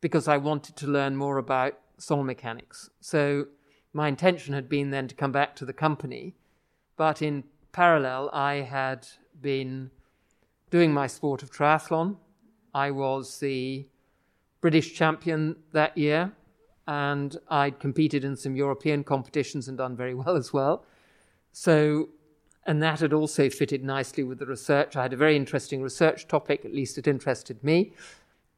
because 0.00 0.26
I 0.26 0.38
wanted 0.38 0.74
to 0.76 0.86
learn 0.86 1.14
more 1.14 1.36
about 1.36 1.78
soil 1.98 2.24
mechanics. 2.24 2.88
So 3.02 3.48
my 3.92 4.08
intention 4.08 4.54
had 4.54 4.66
been 4.66 4.88
then 4.88 5.08
to 5.08 5.14
come 5.14 5.30
back 5.30 5.54
to 5.56 5.66
the 5.66 5.74
company, 5.74 6.34
but 6.96 7.20
in 7.20 7.44
parallel, 7.72 8.30
I 8.32 8.62
had 8.62 9.06
been 9.42 9.90
doing 10.70 10.90
my 10.90 11.06
sport 11.06 11.42
of 11.42 11.50
triathlon. 11.50 12.16
I 12.72 12.92
was 12.92 13.38
the 13.40 13.86
British 14.62 14.94
champion 14.94 15.56
that 15.72 15.98
year, 15.98 16.32
and 16.88 17.36
I'd 17.50 17.78
competed 17.78 18.24
in 18.24 18.36
some 18.36 18.56
European 18.56 19.04
competitions 19.04 19.68
and 19.68 19.76
done 19.76 19.94
very 19.94 20.14
well 20.14 20.34
as 20.34 20.50
well. 20.50 20.86
So, 21.52 22.08
and 22.66 22.82
that 22.82 23.00
had 23.00 23.12
also 23.12 23.48
fitted 23.48 23.84
nicely 23.84 24.24
with 24.24 24.38
the 24.38 24.46
research. 24.46 24.96
I 24.96 25.02
had 25.02 25.12
a 25.12 25.16
very 25.16 25.36
interesting 25.36 25.82
research 25.82 26.26
topic, 26.26 26.64
at 26.64 26.74
least 26.74 26.98
it 26.98 27.06
interested 27.06 27.62
me. 27.62 27.92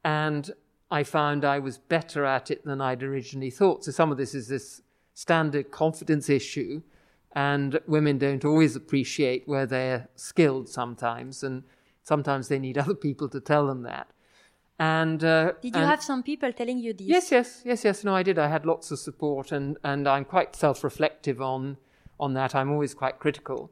And 0.03 0.51
I 0.91 1.03
found 1.03 1.45
I 1.45 1.59
was 1.59 1.77
better 1.77 2.25
at 2.25 2.51
it 2.51 2.65
than 2.65 2.81
I'd 2.81 3.03
originally 3.03 3.51
thought. 3.51 3.85
So, 3.85 3.91
some 3.91 4.11
of 4.11 4.17
this 4.17 4.35
is 4.35 4.49
this 4.49 4.81
standard 5.13 5.71
confidence 5.71 6.31
issue, 6.31 6.81
and 7.33 7.79
women 7.87 8.17
don't 8.17 8.45
always 8.45 8.75
appreciate 8.75 9.47
where 9.47 9.67
they're 9.67 10.09
skilled 10.17 10.69
sometimes, 10.69 11.43
and 11.43 11.65
sometimes 12.03 12.49
they 12.49 12.59
need 12.59 12.79
other 12.85 12.95
people 12.95 13.29
to 13.29 13.41
tell 13.41 13.67
them 13.67 13.83
that. 13.83 14.09
And 14.79 15.23
uh, 15.23 15.53
did 15.61 15.75
you 15.75 15.83
and 15.83 15.91
have 15.91 16.03
some 16.03 16.23
people 16.23 16.53
telling 16.53 16.79
you 16.79 16.95
this? 16.95 17.07
Yes, 17.07 17.31
yes, 17.33 17.63
yes, 17.65 17.85
yes. 17.85 18.05
No, 18.05 18.15
I 18.15 18.23
did. 18.23 18.39
I 18.39 18.49
had 18.49 18.65
lots 18.65 18.91
of 18.91 18.99
support, 18.99 19.53
and 19.53 19.77
and 19.85 20.09
I'm 20.09 20.25
quite 20.25 20.57
self-reflective 20.57 21.43
on 21.43 21.77
on 22.19 22.33
that. 22.35 22.55
I'm 22.55 22.71
always 22.71 22.95
quite 22.95 23.19
critical. 23.19 23.71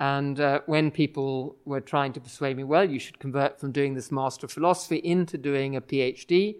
And 0.00 0.40
uh, 0.40 0.62
when 0.64 0.90
people 0.90 1.56
were 1.66 1.82
trying 1.82 2.14
to 2.14 2.20
persuade 2.20 2.56
me, 2.56 2.64
well, 2.64 2.88
you 2.88 2.98
should 2.98 3.18
convert 3.18 3.60
from 3.60 3.70
doing 3.70 3.92
this 3.92 4.10
Master 4.10 4.46
of 4.46 4.52
Philosophy 4.52 4.96
into 4.96 5.36
doing 5.36 5.76
a 5.76 5.80
PhD. 5.82 6.56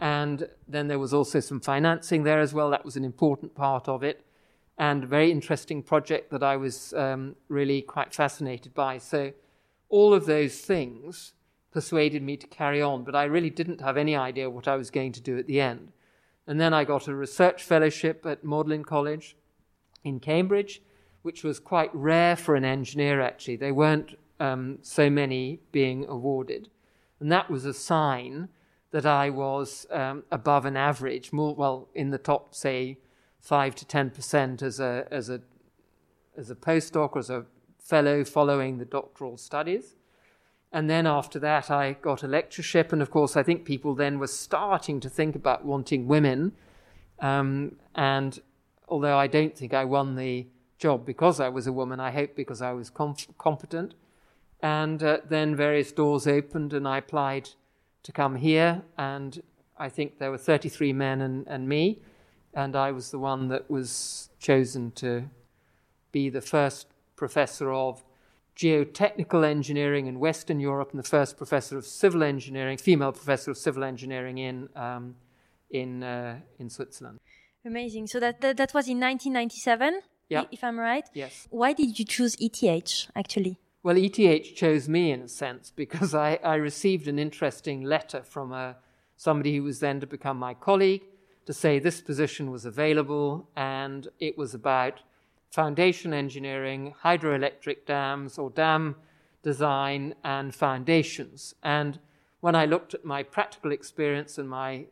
And 0.00 0.48
then 0.66 0.88
there 0.88 0.98
was 0.98 1.12
also 1.12 1.38
some 1.40 1.60
financing 1.60 2.22
there 2.22 2.40
as 2.40 2.54
well. 2.54 2.70
That 2.70 2.84
was 2.84 2.96
an 2.96 3.04
important 3.04 3.54
part 3.54 3.88
of 3.88 4.02
it. 4.02 4.24
And 4.78 5.04
a 5.04 5.06
very 5.06 5.30
interesting 5.30 5.82
project 5.82 6.30
that 6.30 6.42
I 6.42 6.56
was 6.56 6.94
um, 6.94 7.36
really 7.48 7.82
quite 7.82 8.14
fascinated 8.14 8.72
by. 8.72 8.96
So, 8.96 9.32
all 9.90 10.14
of 10.14 10.24
those 10.24 10.56
things 10.56 11.34
persuaded 11.72 12.22
me 12.22 12.38
to 12.38 12.46
carry 12.46 12.80
on, 12.80 13.04
but 13.04 13.14
I 13.14 13.24
really 13.24 13.50
didn't 13.50 13.82
have 13.82 13.98
any 13.98 14.16
idea 14.16 14.48
what 14.48 14.66
I 14.66 14.76
was 14.76 14.90
going 14.90 15.12
to 15.12 15.20
do 15.20 15.36
at 15.36 15.46
the 15.46 15.60
end. 15.60 15.92
And 16.46 16.58
then 16.58 16.72
I 16.72 16.84
got 16.84 17.06
a 17.06 17.14
research 17.14 17.62
fellowship 17.62 18.24
at 18.24 18.42
Magdalene 18.42 18.82
College 18.82 19.36
in 20.02 20.20
Cambridge, 20.20 20.80
which 21.22 21.44
was 21.44 21.58
quite 21.58 21.90
rare 21.94 22.36
for 22.36 22.54
an 22.54 22.64
engineer, 22.64 23.20
actually. 23.20 23.56
There 23.56 23.74
weren't 23.74 24.18
um, 24.40 24.78
so 24.82 25.08
many 25.08 25.60
being 25.70 26.04
awarded. 26.06 26.68
And 27.20 27.30
that 27.30 27.50
was 27.50 27.64
a 27.64 27.72
sign 27.72 28.48
that 28.90 29.06
I 29.06 29.30
was 29.30 29.86
um, 29.90 30.24
above 30.30 30.66
an 30.66 30.76
average, 30.76 31.32
more, 31.32 31.54
well, 31.54 31.88
in 31.94 32.10
the 32.10 32.18
top, 32.18 32.54
say, 32.54 32.98
5 33.40 33.74
to 33.76 33.84
10% 33.84 34.62
as 34.62 34.80
a, 34.80 35.06
as, 35.10 35.30
a, 35.30 35.40
as 36.36 36.50
a 36.50 36.54
postdoc 36.54 37.12
or 37.12 37.18
as 37.20 37.30
a 37.30 37.46
fellow 37.78 38.24
following 38.24 38.78
the 38.78 38.84
doctoral 38.84 39.36
studies. 39.36 39.94
And 40.72 40.88
then 40.88 41.06
after 41.06 41.38
that, 41.38 41.70
I 41.70 41.94
got 41.94 42.22
a 42.22 42.28
lectureship. 42.28 42.92
And 42.92 43.02
of 43.02 43.10
course, 43.10 43.36
I 43.36 43.42
think 43.42 43.64
people 43.64 43.94
then 43.94 44.18
were 44.18 44.26
starting 44.26 45.00
to 45.00 45.08
think 45.08 45.36
about 45.36 45.64
wanting 45.64 46.08
women. 46.08 46.52
Um, 47.18 47.76
and 47.94 48.40
although 48.88 49.16
I 49.16 49.26
don't 49.26 49.56
think 49.56 49.74
I 49.74 49.84
won 49.84 50.16
the 50.16 50.46
job 50.82 51.06
because 51.06 51.38
I 51.38 51.48
was 51.48 51.66
a 51.66 51.72
woman, 51.72 52.00
I 52.00 52.10
hope 52.10 52.34
because 52.34 52.60
I 52.60 52.72
was 52.72 52.90
competent. 52.90 53.94
And 54.60 55.02
uh, 55.02 55.18
then 55.28 55.56
various 55.56 55.92
doors 55.92 56.26
opened, 56.26 56.72
and 56.72 56.86
I 56.86 56.98
applied 56.98 57.50
to 58.02 58.12
come 58.12 58.36
here. 58.36 58.82
And 58.98 59.42
I 59.78 59.88
think 59.88 60.18
there 60.18 60.30
were 60.30 60.38
33 60.38 60.92
men 60.92 61.20
and, 61.20 61.46
and 61.46 61.68
me, 61.68 62.02
and 62.52 62.76
I 62.76 62.90
was 62.92 63.10
the 63.10 63.18
one 63.18 63.48
that 63.48 63.70
was 63.70 64.28
chosen 64.38 64.90
to 64.92 65.30
be 66.10 66.28
the 66.28 66.40
first 66.40 66.88
professor 67.16 67.72
of 67.72 68.04
geotechnical 68.56 69.44
engineering 69.44 70.06
in 70.06 70.18
Western 70.18 70.60
Europe 70.60 70.90
and 70.90 70.98
the 70.98 71.08
first 71.08 71.36
professor 71.36 71.78
of 71.78 71.86
civil 71.86 72.22
engineering, 72.22 72.76
female 72.76 73.12
professor 73.12 73.50
of 73.50 73.56
civil 73.56 73.82
engineering 73.82 74.38
in 74.38 74.68
um, 74.76 75.14
in 75.70 76.02
uh, 76.02 76.38
in 76.58 76.68
Switzerland. 76.68 77.18
Amazing. 77.64 78.08
So 78.08 78.18
that, 78.18 78.40
that, 78.40 78.56
that 78.56 78.74
was 78.74 78.88
in 78.88 78.98
1997, 78.98 80.00
yeah. 80.32 80.44
if 80.50 80.64
I'm 80.64 80.78
right. 80.78 81.08
Yes. 81.14 81.46
Why 81.50 81.72
did 81.72 81.98
you 81.98 82.04
choose 82.04 82.36
ETH 82.40 83.10
actually? 83.14 83.58
Well, 83.82 83.96
ETH 83.96 84.54
chose 84.54 84.88
me 84.88 85.10
in 85.10 85.22
a 85.22 85.28
sense 85.28 85.72
because 85.74 86.14
I, 86.14 86.38
I 86.44 86.54
received 86.54 87.08
an 87.08 87.18
interesting 87.18 87.82
letter 87.82 88.22
from 88.22 88.52
a, 88.52 88.56
uh, 88.56 88.74
somebody 89.16 89.56
who 89.56 89.62
was 89.62 89.80
then 89.80 90.00
to 90.00 90.06
become 90.06 90.38
my 90.38 90.54
colleague 90.54 91.02
to 91.46 91.52
say 91.52 91.78
this 91.78 92.00
position 92.00 92.50
was 92.50 92.64
available 92.64 93.48
and 93.56 94.08
it 94.20 94.38
was 94.38 94.54
about 94.54 95.00
foundation 95.50 96.14
engineering, 96.14 96.94
hydroelectric 97.04 97.84
dams 97.86 98.38
or 98.38 98.50
dam 98.50 98.96
design 99.42 100.14
and 100.24 100.54
foundations. 100.54 101.54
And 101.62 101.98
when 102.40 102.54
I 102.54 102.64
looked 102.64 102.94
at 102.94 103.04
my 103.04 103.22
practical 103.22 103.72
experience 103.72 104.38
and 104.38 104.48
my 104.48 104.76
uh, 104.76 104.84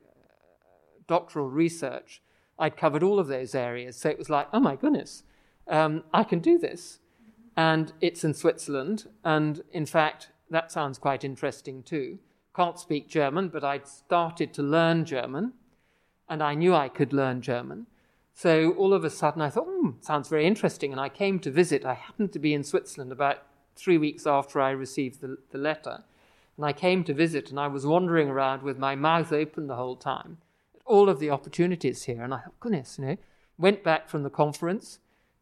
doctoral 1.07 1.49
research, 1.49 2.21
I'd 2.59 2.77
covered 2.77 3.03
all 3.03 3.19
of 3.19 3.29
those 3.29 3.55
areas. 3.55 3.97
So 3.97 4.11
it 4.11 4.19
was 4.19 4.29
like, 4.29 4.49
oh 4.53 4.61
my 4.61 4.77
goodness, 4.77 5.23
um, 5.71 6.05
I 6.13 6.25
can 6.25 6.41
do 6.41 6.59
this. 6.59 6.99
And 7.57 7.93
it's 8.01 8.25
in 8.25 8.35
Switzerland. 8.35 9.07
And 9.25 9.63
in 9.73 9.87
fact, 9.87 10.31
that 10.51 10.71
sounds 10.71 10.99
quite 10.99 11.25
interesting 11.25 11.83
too. 11.83 12.19
Can't 12.55 12.79
speak 12.79 13.09
German, 13.09 13.49
but 13.49 13.65
I'd 13.65 13.87
started 13.87 14.53
to 14.55 14.63
learn 14.63 15.05
German. 15.05 15.55
And 16.29 16.43
I 16.43 16.55
knew 16.55 16.75
I 16.75 16.89
could 16.89 17.13
learn 17.13 17.41
German. 17.41 17.87
So 18.35 18.73
all 18.73 18.95
of 18.95 19.05
a 19.05 19.11
sudden 19.11 19.43
I 19.43 19.51
thought, 19.51 19.67
hmm, 19.69 19.91
sounds 20.01 20.29
very 20.29 20.47
interesting. 20.47 20.93
And 20.93 21.01
I 21.01 21.09
came 21.09 21.39
to 21.41 21.51
visit. 21.51 21.85
I 21.85 21.95
happened 21.95 22.33
to 22.33 22.39
be 22.39 22.55
in 22.55 22.65
Switzerland 22.65 23.13
about 23.13 23.39
three 23.77 23.99
weeks 23.99 24.27
after 24.27 24.61
I 24.61 24.71
received 24.71 25.21
the, 25.21 25.39
the 25.51 25.59
letter. 25.59 26.05
And 26.57 26.67
I 26.67 26.73
came 26.73 27.05
to 27.05 27.15
visit 27.15 27.51
and 27.51 27.59
I 27.59 27.69
was 27.69 27.87
wandering 27.87 28.29
around 28.29 28.63
with 28.63 28.79
my 28.79 28.95
mouth 28.95 29.33
open 29.33 29.67
the 29.67 29.77
whole 29.77 29.97
time 29.97 30.39
all 30.91 31.09
of 31.09 31.21
the 31.21 31.31
opportunities 31.31 32.03
here. 32.03 32.23
And 32.23 32.35
I 32.35 32.39
thought, 32.41 32.59
goodness, 32.59 32.99
you 32.99 33.07
know, 33.07 33.17
went 33.57 33.85
back 33.85 34.09
from 34.09 34.25
the 34.25 34.31
conference 34.31 34.99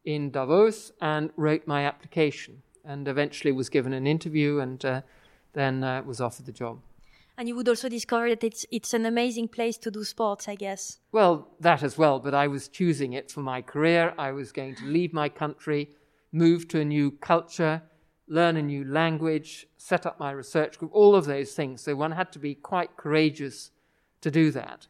in 0.09 0.31
Davos 0.31 0.91
and 1.03 1.31
wrote 1.37 1.67
my 1.67 1.85
application 1.85 2.63
and 2.83 3.07
eventually 3.07 3.53
was 3.53 3.69
given 3.69 3.93
an 3.93 4.07
interview 4.07 4.59
and 4.59 4.83
uh, 4.83 5.03
then 5.53 5.85
uh, 5.85 6.03
was 6.03 6.19
offered 6.19 6.47
the 6.47 6.53
job. 6.53 6.81
And 7.37 7.47
you 7.47 7.55
would 7.55 7.69
also 7.69 7.91
discover 7.91 8.31
that 8.31 8.43
it's 8.43 8.65
it's 8.71 8.95
an 8.95 9.05
amazing 9.05 9.49
place 9.49 9.77
to 9.79 9.91
do 9.91 10.03
sports, 10.05 10.49
I 10.49 10.55
guess. 10.55 10.99
Well, 11.13 11.49
that 11.61 11.83
as 11.83 11.99
well, 11.99 12.19
but 12.21 12.35
I 12.35 12.47
was 12.49 12.69
choosing 12.69 13.13
it 13.13 13.31
for 13.31 13.43
my 13.43 13.61
career. 13.61 14.15
I 14.19 14.33
was 14.33 14.51
going 14.51 14.77
to 14.77 14.85
leave 14.87 15.13
my 15.13 15.29
country, 15.29 15.91
move 16.33 16.67
to 16.69 16.81
a 16.81 16.85
new 16.85 17.11
culture, 17.11 17.83
learn 18.27 18.57
a 18.57 18.63
new 18.63 18.85
language, 18.85 19.67
set 19.77 20.07
up 20.07 20.19
my 20.19 20.31
research 20.31 20.79
group, 20.79 20.91
all 20.95 21.15
of 21.15 21.27
those 21.27 21.53
things. 21.53 21.83
So 21.83 21.95
one 21.95 22.13
had 22.13 22.33
to 22.33 22.39
be 22.39 22.55
quite 22.55 22.97
courageous 22.97 23.73
to 24.23 24.31
do 24.31 24.51
that 24.53 24.89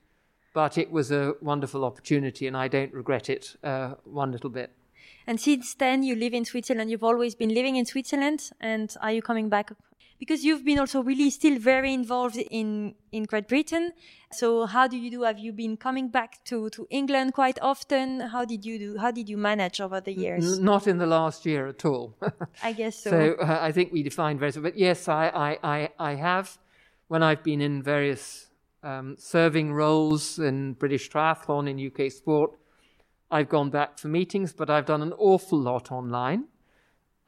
but 0.54 0.76
it 0.76 0.90
was 0.90 1.12
a 1.12 1.34
wonderful 1.40 1.84
opportunity, 1.84 2.48
and 2.48 2.56
I 2.56 2.66
don't 2.66 2.92
regret 2.92 3.30
it 3.30 3.54
uh, 3.62 3.94
one 4.02 4.32
little 4.32 4.50
bit. 4.50 4.72
And 5.28 5.38
since 5.38 5.74
then, 5.74 6.02
you 6.02 6.14
live 6.16 6.32
in 6.32 6.46
Switzerland. 6.46 6.90
You've 6.90 7.04
always 7.04 7.34
been 7.34 7.50
living 7.50 7.76
in 7.76 7.84
Switzerland. 7.84 8.50
And 8.62 8.96
are 9.02 9.12
you 9.12 9.20
coming 9.20 9.50
back? 9.50 9.70
Because 10.18 10.42
you've 10.42 10.64
been 10.64 10.78
also 10.78 11.02
really 11.02 11.28
still 11.28 11.58
very 11.58 11.92
involved 11.92 12.38
in, 12.38 12.94
in 13.12 13.24
Great 13.24 13.46
Britain. 13.46 13.92
So 14.32 14.64
how 14.64 14.88
do 14.88 14.96
you 14.96 15.10
do? 15.10 15.22
Have 15.24 15.38
you 15.38 15.52
been 15.52 15.76
coming 15.76 16.08
back 16.08 16.42
to, 16.46 16.70
to 16.70 16.86
England 16.88 17.34
quite 17.34 17.58
often? 17.60 18.20
How 18.20 18.46
did 18.46 18.64
you 18.64 18.78
do? 18.78 18.98
How 18.98 19.10
did 19.10 19.28
you 19.28 19.36
manage 19.36 19.82
over 19.82 20.00
the 20.00 20.14
years? 20.14 20.58
Not 20.58 20.86
in 20.86 20.96
the 20.96 21.06
last 21.06 21.44
year 21.44 21.66
at 21.66 21.84
all. 21.84 22.16
I 22.62 22.72
guess 22.72 22.98
so. 22.98 23.10
So 23.10 23.36
uh, 23.38 23.58
I 23.60 23.70
think 23.70 23.92
we 23.92 24.02
defined 24.02 24.40
very, 24.40 24.52
but 24.52 24.78
yes, 24.78 25.08
I, 25.08 25.28
I, 25.28 25.58
I, 25.62 25.90
I 25.98 26.14
have 26.14 26.56
when 27.08 27.22
I've 27.22 27.44
been 27.44 27.60
in 27.60 27.82
various 27.82 28.46
um, 28.82 29.14
serving 29.18 29.74
roles 29.74 30.38
in 30.38 30.72
British 30.72 31.10
Triathlon 31.10 31.68
in 31.68 31.76
UK 31.86 32.10
Sport. 32.10 32.52
I've 33.30 33.48
gone 33.48 33.70
back 33.70 33.98
for 33.98 34.08
meetings, 34.08 34.52
but 34.52 34.70
I've 34.70 34.86
done 34.86 35.02
an 35.02 35.12
awful 35.12 35.58
lot 35.58 35.92
online. 35.92 36.44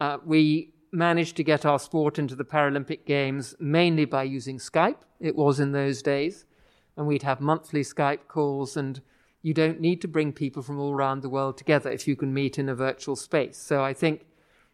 Uh, 0.01 0.19
we 0.25 0.73
managed 0.93 1.37
to 1.37 1.45
get 1.45 1.67
our 1.67 1.79
sport 1.79 2.19
into 2.19 2.35
the 2.35 2.45
Paralympic 2.45 3.05
Games 3.05 3.55
mainly 3.61 4.07
by 4.07 4.23
using 4.23 4.59
Skype. 4.59 4.97
It 5.21 5.37
was 5.37 5.61
in 5.61 5.73
those 5.73 6.03
days. 6.03 6.47
And 6.97 7.07
we'd 7.07 7.23
have 7.23 7.41
monthly 7.41 7.83
Skype 7.83 8.29
calls, 8.29 8.77
and 8.77 9.01
you 9.43 9.55
don't 9.55 9.81
need 9.81 10.01
to 10.03 10.09
bring 10.09 10.33
people 10.33 10.63
from 10.63 10.79
all 10.79 10.93
around 10.93 11.23
the 11.23 11.29
world 11.29 11.57
together 11.57 11.91
if 11.91 12.09
you 12.09 12.17
can 12.17 12.35
meet 12.35 12.59
in 12.59 12.69
a 12.69 12.75
virtual 12.75 13.17
space. 13.17 13.57
So 13.59 13.85
I 13.85 13.95
think 13.95 14.27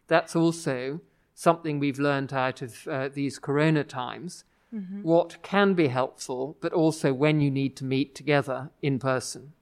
that's 0.07 0.35
also 0.35 1.01
something 1.35 1.77
we've 1.77 1.99
learned 1.99 2.33
out 2.33 2.61
of 2.61 2.87
uh, 2.87 3.09
these 3.09 3.37
corona 3.37 3.83
times. 3.83 4.43
Mm-hmm. 4.73 5.03
What 5.03 5.41
can 5.43 5.73
be 5.73 5.87
helpful, 5.87 6.57
but 6.59 6.73
also 6.73 7.13
when 7.13 7.39
you 7.39 7.51
need 7.51 7.77
to 7.77 7.85
meet 7.85 8.15
together 8.15 8.71
in 8.81 8.99
person 8.99 9.53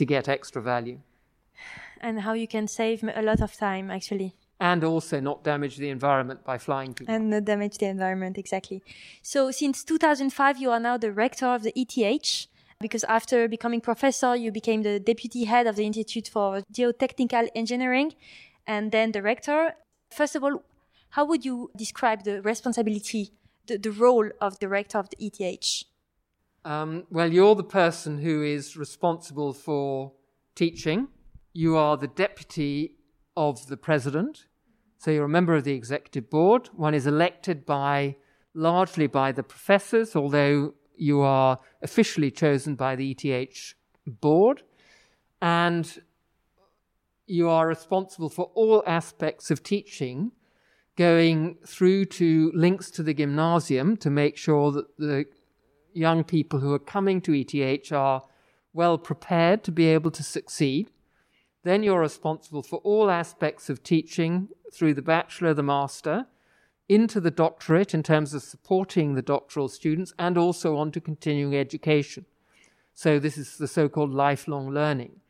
to 0.00 0.06
get 0.06 0.28
extra 0.28 0.62
value. 0.62 0.98
And 2.00 2.20
how 2.26 2.32
you 2.32 2.48
can 2.48 2.66
save 2.66 3.04
a 3.04 3.22
lot 3.30 3.40
of 3.42 3.50
time, 3.54 3.90
actually. 3.90 4.34
And 4.58 4.82
also 4.82 5.20
not 5.20 5.44
damage 5.44 5.76
the 5.76 5.90
environment 5.90 6.42
by 6.42 6.56
flying 6.56 6.94
people. 6.94 7.14
And 7.14 7.28
not 7.28 7.44
damage 7.44 7.76
the 7.78 7.86
environment, 7.96 8.38
exactly. 8.38 8.82
So 9.22 9.50
since 9.50 9.84
2005, 9.84 10.58
you 10.62 10.70
are 10.70 10.80
now 10.80 10.96
the 10.96 11.12
rector 11.12 11.48
of 11.56 11.62
the 11.62 11.72
ETH. 11.76 12.46
Because 12.80 13.04
after 13.04 13.46
becoming 13.46 13.82
professor, 13.82 14.34
you 14.34 14.50
became 14.50 14.80
the 14.82 14.98
deputy 14.98 15.44
head 15.44 15.66
of 15.66 15.76
the 15.76 15.84
Institute 15.84 16.28
for 16.28 16.62
Geotechnical 16.72 17.48
Engineering 17.54 18.14
and 18.66 18.90
then 18.90 19.12
the 19.12 19.20
rector. 19.20 19.74
First 20.10 20.34
of 20.34 20.42
all, 20.42 20.62
how 21.10 21.26
would 21.26 21.44
you 21.44 21.70
describe 21.76 22.24
the 22.24 22.40
responsibility, 22.40 23.32
the, 23.66 23.76
the 23.76 23.92
role 23.92 24.30
of 24.40 24.58
the 24.60 24.68
rector 24.68 24.96
of 24.96 25.10
the 25.10 25.18
ETH? 25.26 25.84
Um, 26.64 27.04
well, 27.10 27.32
you're 27.32 27.54
the 27.54 27.64
person 27.64 28.18
who 28.18 28.42
is 28.42 28.76
responsible 28.76 29.52
for 29.54 30.12
teaching. 30.54 31.08
You 31.54 31.76
are 31.76 31.96
the 31.96 32.06
deputy 32.06 32.96
of 33.36 33.66
the 33.68 33.78
president. 33.78 34.46
So 34.98 35.10
you're 35.10 35.24
a 35.24 35.28
member 35.28 35.54
of 35.54 35.64
the 35.64 35.72
executive 35.72 36.28
board. 36.28 36.68
One 36.74 36.92
is 36.92 37.06
elected 37.06 37.64
by 37.64 38.16
largely 38.52 39.06
by 39.06 39.32
the 39.32 39.42
professors, 39.42 40.14
although 40.14 40.74
you 40.96 41.22
are 41.22 41.58
officially 41.82 42.30
chosen 42.30 42.74
by 42.74 42.94
the 42.94 43.12
ETH 43.12 43.74
board. 44.06 44.62
And 45.40 46.02
you 47.26 47.48
are 47.48 47.66
responsible 47.66 48.28
for 48.28 48.50
all 48.54 48.82
aspects 48.86 49.50
of 49.50 49.62
teaching, 49.62 50.32
going 50.96 51.56
through 51.66 52.04
to 52.04 52.52
links 52.54 52.90
to 52.90 53.02
the 53.02 53.14
gymnasium 53.14 53.96
to 53.96 54.10
make 54.10 54.36
sure 54.36 54.72
that 54.72 54.98
the 54.98 55.24
young 55.92 56.24
people 56.24 56.60
who 56.60 56.72
are 56.72 56.78
coming 56.78 57.20
to 57.22 57.34
ETH 57.34 57.92
are 57.92 58.22
well 58.72 58.98
prepared 58.98 59.64
to 59.64 59.72
be 59.72 59.86
able 59.86 60.10
to 60.12 60.22
succeed. 60.22 60.90
Then 61.62 61.82
you're 61.82 62.00
responsible 62.00 62.62
for 62.62 62.76
all 62.78 63.10
aspects 63.10 63.68
of 63.68 63.82
teaching 63.82 64.48
through 64.72 64.94
the 64.94 65.02
bachelor, 65.02 65.52
the 65.52 65.62
master, 65.62 66.26
into 66.88 67.20
the 67.20 67.30
doctorate 67.30 67.94
in 67.94 68.02
terms 68.02 68.34
of 68.34 68.42
supporting 68.42 69.14
the 69.14 69.22
doctoral 69.22 69.68
students 69.68 70.12
and 70.18 70.36
also 70.36 70.76
on 70.76 70.90
to 70.92 71.00
continuing 71.00 71.54
education. 71.56 72.24
So 72.94 73.18
this 73.18 73.38
is 73.38 73.58
the 73.58 73.68
so 73.68 73.88
called 73.88 74.12
lifelong 74.12 74.70
learning. 74.70 75.20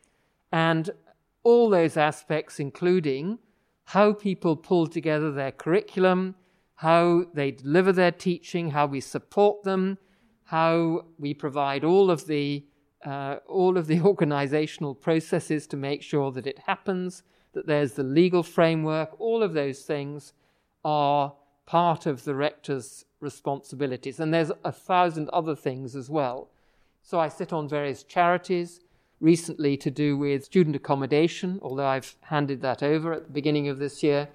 And 0.53 0.91
all 1.43 1.71
those 1.71 1.97
aspects, 1.97 2.59
including 2.59 3.39
how 3.85 4.13
people 4.13 4.57
pull 4.57 4.87
together 4.87 5.33
their 5.33 5.53
curriculum, 5.53 6.35
how 6.77 7.27
they 7.35 7.51
deliver 7.51 7.93
their 7.93 8.13
teaching, 8.13 8.71
how 8.71 8.87
we 8.87 9.01
support 9.01 9.63
them, 9.63 9.99
how 10.51 11.05
we 11.17 11.33
provide 11.33 11.85
all 11.85 12.11
of 12.11 12.27
the 12.27 12.65
uh, 13.07 13.37
all 13.47 13.79
of 13.79 13.87
the 13.87 14.01
organizational 14.13 14.97
processes 14.97 15.65
to 15.69 15.77
make 15.77 16.03
sure 16.03 16.33
that 16.33 16.45
it 16.45 16.59
happens, 16.67 17.23
that 17.53 17.69
there's 17.69 17.93
the 17.93 18.03
legal 18.03 18.43
framework, 18.43 19.19
all 19.21 19.45
of 19.45 19.53
those 19.53 19.83
things 19.83 20.33
are 20.85 21.35
part 21.67 22.05
of 22.05 22.25
the 22.25 22.35
rector's 22.35 23.05
responsibilities. 23.21 24.19
And 24.19 24.35
there's 24.35 24.51
a 24.65 24.73
thousand 24.73 25.31
other 25.31 25.55
things 25.55 25.95
as 25.95 26.11
well. 26.11 26.51
So 27.01 27.21
I 27.21 27.29
sit 27.29 27.53
on 27.53 27.69
various 27.69 28.03
charities, 28.03 28.81
recently 29.21 29.77
to 29.77 29.91
do 29.91 30.19
with 30.19 30.45
student 30.45 30.75
accommodation, 30.75 31.61
although 31.63 31.87
I've 31.87 32.17
handed 32.23 32.61
that 32.63 32.83
over 32.83 33.13
at 33.13 33.25
the 33.25 33.33
beginning 33.33 33.69
of 33.69 33.79
this 33.79 34.03
year, 34.03 34.29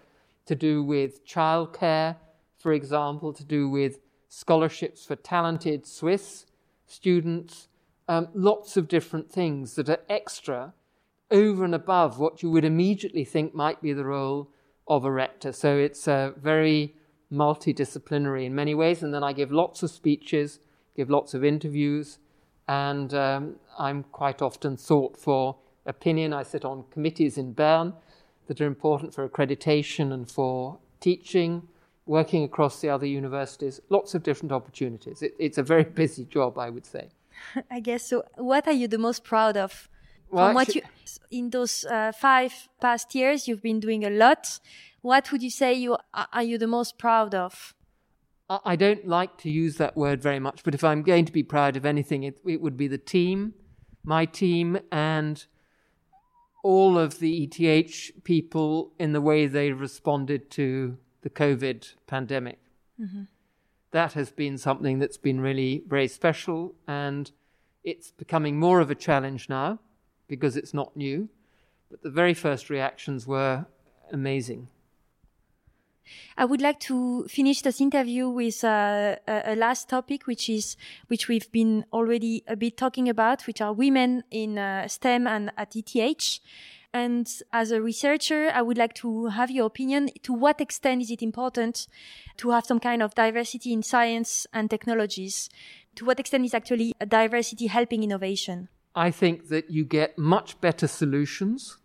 to 0.45 0.55
do 0.55 0.81
with 0.81 1.27
childcare, 1.27 2.15
for 2.57 2.71
example, 2.71 3.33
to 3.33 3.43
do 3.43 3.67
with 3.67 3.99
scholarships 4.35 5.05
for 5.05 5.15
talented 5.15 5.87
Swiss 5.87 6.45
students, 6.85 7.69
um, 8.09 8.27
lots 8.33 8.75
of 8.75 8.89
different 8.89 9.31
things 9.31 9.75
that 9.75 9.87
are 9.87 10.01
extra 10.09 10.73
over 11.31 11.63
and 11.63 11.73
above 11.73 12.19
what 12.19 12.43
you 12.43 12.51
would 12.51 12.65
immediately 12.65 13.23
think 13.23 13.55
might 13.55 13.81
be 13.81 13.93
the 13.93 14.03
role 14.03 14.49
of 14.89 15.05
a 15.05 15.11
rector. 15.11 15.53
So 15.53 15.77
it's 15.77 16.05
uh, 16.05 16.31
very 16.35 16.95
multidisciplinary 17.31 18.45
in 18.45 18.53
many 18.53 18.75
ways. 18.75 19.01
And 19.01 19.13
then 19.13 19.23
I 19.23 19.31
give 19.31 19.53
lots 19.53 19.83
of 19.83 19.89
speeches, 19.89 20.59
give 20.97 21.09
lots 21.09 21.33
of 21.33 21.45
interviews, 21.45 22.17
and 22.67 23.13
um, 23.13 23.55
I'm 23.79 24.03
quite 24.03 24.41
often 24.41 24.77
sought 24.77 25.15
for 25.15 25.55
opinion. 25.85 26.33
I 26.33 26.43
sit 26.43 26.65
on 26.65 26.83
committees 26.91 27.37
in 27.37 27.53
Bern 27.53 27.93
that 28.47 28.59
are 28.59 28.67
important 28.67 29.13
for 29.13 29.27
accreditation 29.27 30.11
and 30.11 30.29
for 30.29 30.79
teaching 30.99 31.69
working 32.05 32.43
across 32.43 32.81
the 32.81 32.89
other 32.89 33.05
universities, 33.05 33.79
lots 33.89 34.13
of 34.15 34.23
different 34.23 34.51
opportunities. 34.51 35.21
It, 35.21 35.35
it's 35.39 35.57
a 35.57 35.63
very 35.63 35.83
busy 36.01 36.25
job, 36.25 36.57
I 36.57 36.69
would 36.69 36.85
say. 36.85 37.09
I 37.71 37.79
guess 37.79 38.09
so. 38.09 38.23
What 38.35 38.67
are 38.67 38.73
you 38.73 38.87
the 38.87 38.97
most 38.97 39.23
proud 39.23 39.57
of? 39.57 39.89
Well, 40.29 40.47
From 40.47 40.55
what 40.55 40.75
you 40.75 40.81
in 41.31 41.49
those 41.51 41.85
uh, 41.85 42.11
five 42.11 42.67
past 42.81 43.13
years, 43.13 43.47
you've 43.47 43.61
been 43.61 43.79
doing 43.79 44.03
a 44.03 44.09
lot. 44.09 44.59
What 45.01 45.31
would 45.31 45.43
you 45.43 45.51
say 45.51 45.73
you 45.73 45.97
are 46.13 46.43
you 46.43 46.57
the 46.57 46.67
most 46.67 46.97
proud 46.97 47.35
of? 47.35 47.73
I 48.49 48.75
don't 48.75 49.07
like 49.07 49.37
to 49.39 49.49
use 49.49 49.77
that 49.77 49.97
word 49.97 50.21
very 50.21 50.39
much, 50.39 50.63
but 50.63 50.75
if 50.75 50.83
I'm 50.83 51.01
going 51.01 51.25
to 51.25 51.31
be 51.31 51.41
proud 51.41 51.75
of 51.75 51.85
anything, 51.85 52.21
it, 52.23 52.39
it 52.45 52.61
would 52.61 52.77
be 52.77 52.87
the 52.87 52.99
team, 52.99 53.55
my 54.03 54.25
team, 54.25 54.77
and 54.91 55.43
all 56.63 56.97
of 56.97 57.19
the 57.19 57.43
ETH 57.43 58.23
people 58.23 58.93
in 58.99 59.13
the 59.13 59.21
way 59.21 59.47
they 59.47 59.71
responded 59.71 60.51
to 60.51 60.97
the 61.25 61.29
COVID 61.31 61.95
pandemic. 62.05 62.59
Mm-hmm. 63.01 63.23
That 63.91 64.13
has 64.13 64.31
been 64.31 64.59
something 64.59 64.99
that's 64.99 65.17
been 65.17 65.41
really 65.41 65.83
very 65.87 66.07
special, 66.07 66.75
and 66.87 67.31
it's 67.83 68.11
becoming 68.11 68.59
more 68.59 68.79
of 68.79 68.91
a 68.91 68.95
challenge 68.95 69.49
now 69.49 69.79
because 70.27 70.55
it's 70.55 70.73
not 70.73 70.95
new. 70.95 71.27
But 71.89 72.03
the 72.03 72.11
very 72.11 72.35
first 72.35 72.69
reactions 72.69 73.25
were 73.25 73.65
amazing. 74.11 74.67
I 76.37 76.45
would 76.45 76.61
like 76.61 76.79
to 76.81 77.25
finish 77.27 77.61
this 77.63 77.81
interview 77.81 78.29
with 78.29 78.63
uh, 78.63 79.15
a, 79.27 79.53
a, 79.53 79.55
last 79.55 79.89
topic, 79.89 80.27
which 80.27 80.47
is 80.47 80.77
which 81.07 81.27
we've 81.27 81.51
been 81.51 81.85
already 81.91 82.43
a 82.47 82.55
bit 82.55 82.77
talking 82.77 83.09
about, 83.09 83.47
which 83.47 83.61
are 83.61 83.73
women 83.73 84.23
in 84.29 84.59
uh, 84.59 84.87
STEM 84.87 85.25
and 85.25 85.51
at 85.57 85.75
ETH. 85.75 86.39
And 86.95 87.29
as 87.51 87.71
a 87.71 87.81
researcher, 87.81 88.49
I 88.53 88.61
would 88.61 88.77
like 88.77 88.93
to 89.03 89.25
have 89.25 89.51
your 89.51 89.65
opinion. 89.65 90.11
To 90.23 90.31
what 90.31 90.61
extent 90.61 91.01
is 91.01 91.11
it 91.11 91.21
important 91.21 91.87
to 92.37 92.51
have 92.51 92.65
some 92.65 92.79
kind 92.79 93.03
of 93.03 93.13
diversity 93.13 93.73
in 93.73 93.83
science 93.83 94.47
and 94.53 94.69
technologies? 94.69 95.49
To 95.95 96.05
what 96.05 96.21
extent 96.21 96.45
is 96.45 96.53
actually 96.53 96.93
a 97.01 97.05
diversity 97.05 97.67
helping 97.67 98.01
innovation? 98.01 98.69
I 98.95 99.11
think 99.11 99.49
that 99.49 99.69
you 99.69 99.83
get 99.83 100.17
much 100.17 100.61
better 100.61 100.87
solutions 100.87 101.79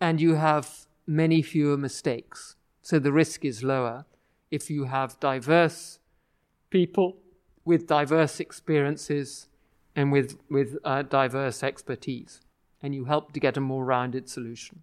and 0.00 0.20
you 0.20 0.34
have 0.34 0.88
many 1.06 1.40
fewer 1.40 1.76
mistakes. 1.76 2.56
So 2.82 2.98
the 2.98 3.12
risk 3.12 3.44
is 3.44 3.62
lower 3.62 4.06
if 4.50 4.70
you 4.70 4.86
have 4.86 5.20
diverse 5.20 6.00
people 6.68 7.18
with 7.64 7.86
diverse 7.86 8.40
experiences 8.40 9.46
and 9.94 10.10
with, 10.10 10.36
with 10.50 10.78
uh, 10.82 11.02
diverse 11.02 11.62
expertise 11.62 12.40
and 12.82 12.94
you 12.94 13.04
help 13.04 13.32
to 13.32 13.40
get 13.40 13.56
a 13.56 13.60
more 13.60 13.84
rounded 13.84 14.28
solution. 14.28 14.82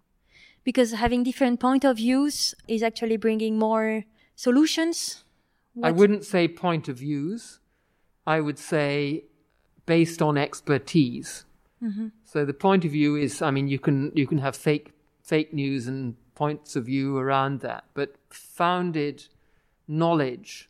Because 0.64 0.92
having 0.92 1.22
different 1.22 1.60
point 1.60 1.84
of 1.84 1.96
views 1.96 2.54
is 2.66 2.82
actually 2.82 3.16
bringing 3.16 3.58
more 3.58 4.04
solutions. 4.34 5.24
What? 5.74 5.88
I 5.88 5.90
wouldn't 5.92 6.24
say 6.24 6.48
point 6.48 6.88
of 6.88 6.98
views. 6.98 7.60
I 8.26 8.40
would 8.40 8.58
say 8.58 9.24
based 9.86 10.20
on 10.20 10.36
expertise. 10.36 11.44
Mm-hmm. 11.82 12.08
So 12.24 12.44
the 12.44 12.54
point 12.54 12.84
of 12.84 12.90
view 12.90 13.16
is, 13.16 13.40
I 13.40 13.50
mean, 13.50 13.68
you 13.68 13.78
can 13.78 14.10
you 14.14 14.26
can 14.26 14.38
have 14.38 14.56
fake 14.56 14.92
fake 15.22 15.52
news 15.52 15.86
and 15.86 16.16
points 16.34 16.76
of 16.76 16.86
view 16.86 17.18
around 17.18 17.60
that, 17.60 17.84
but 17.94 18.16
founded 18.30 19.24
knowledge 19.88 20.68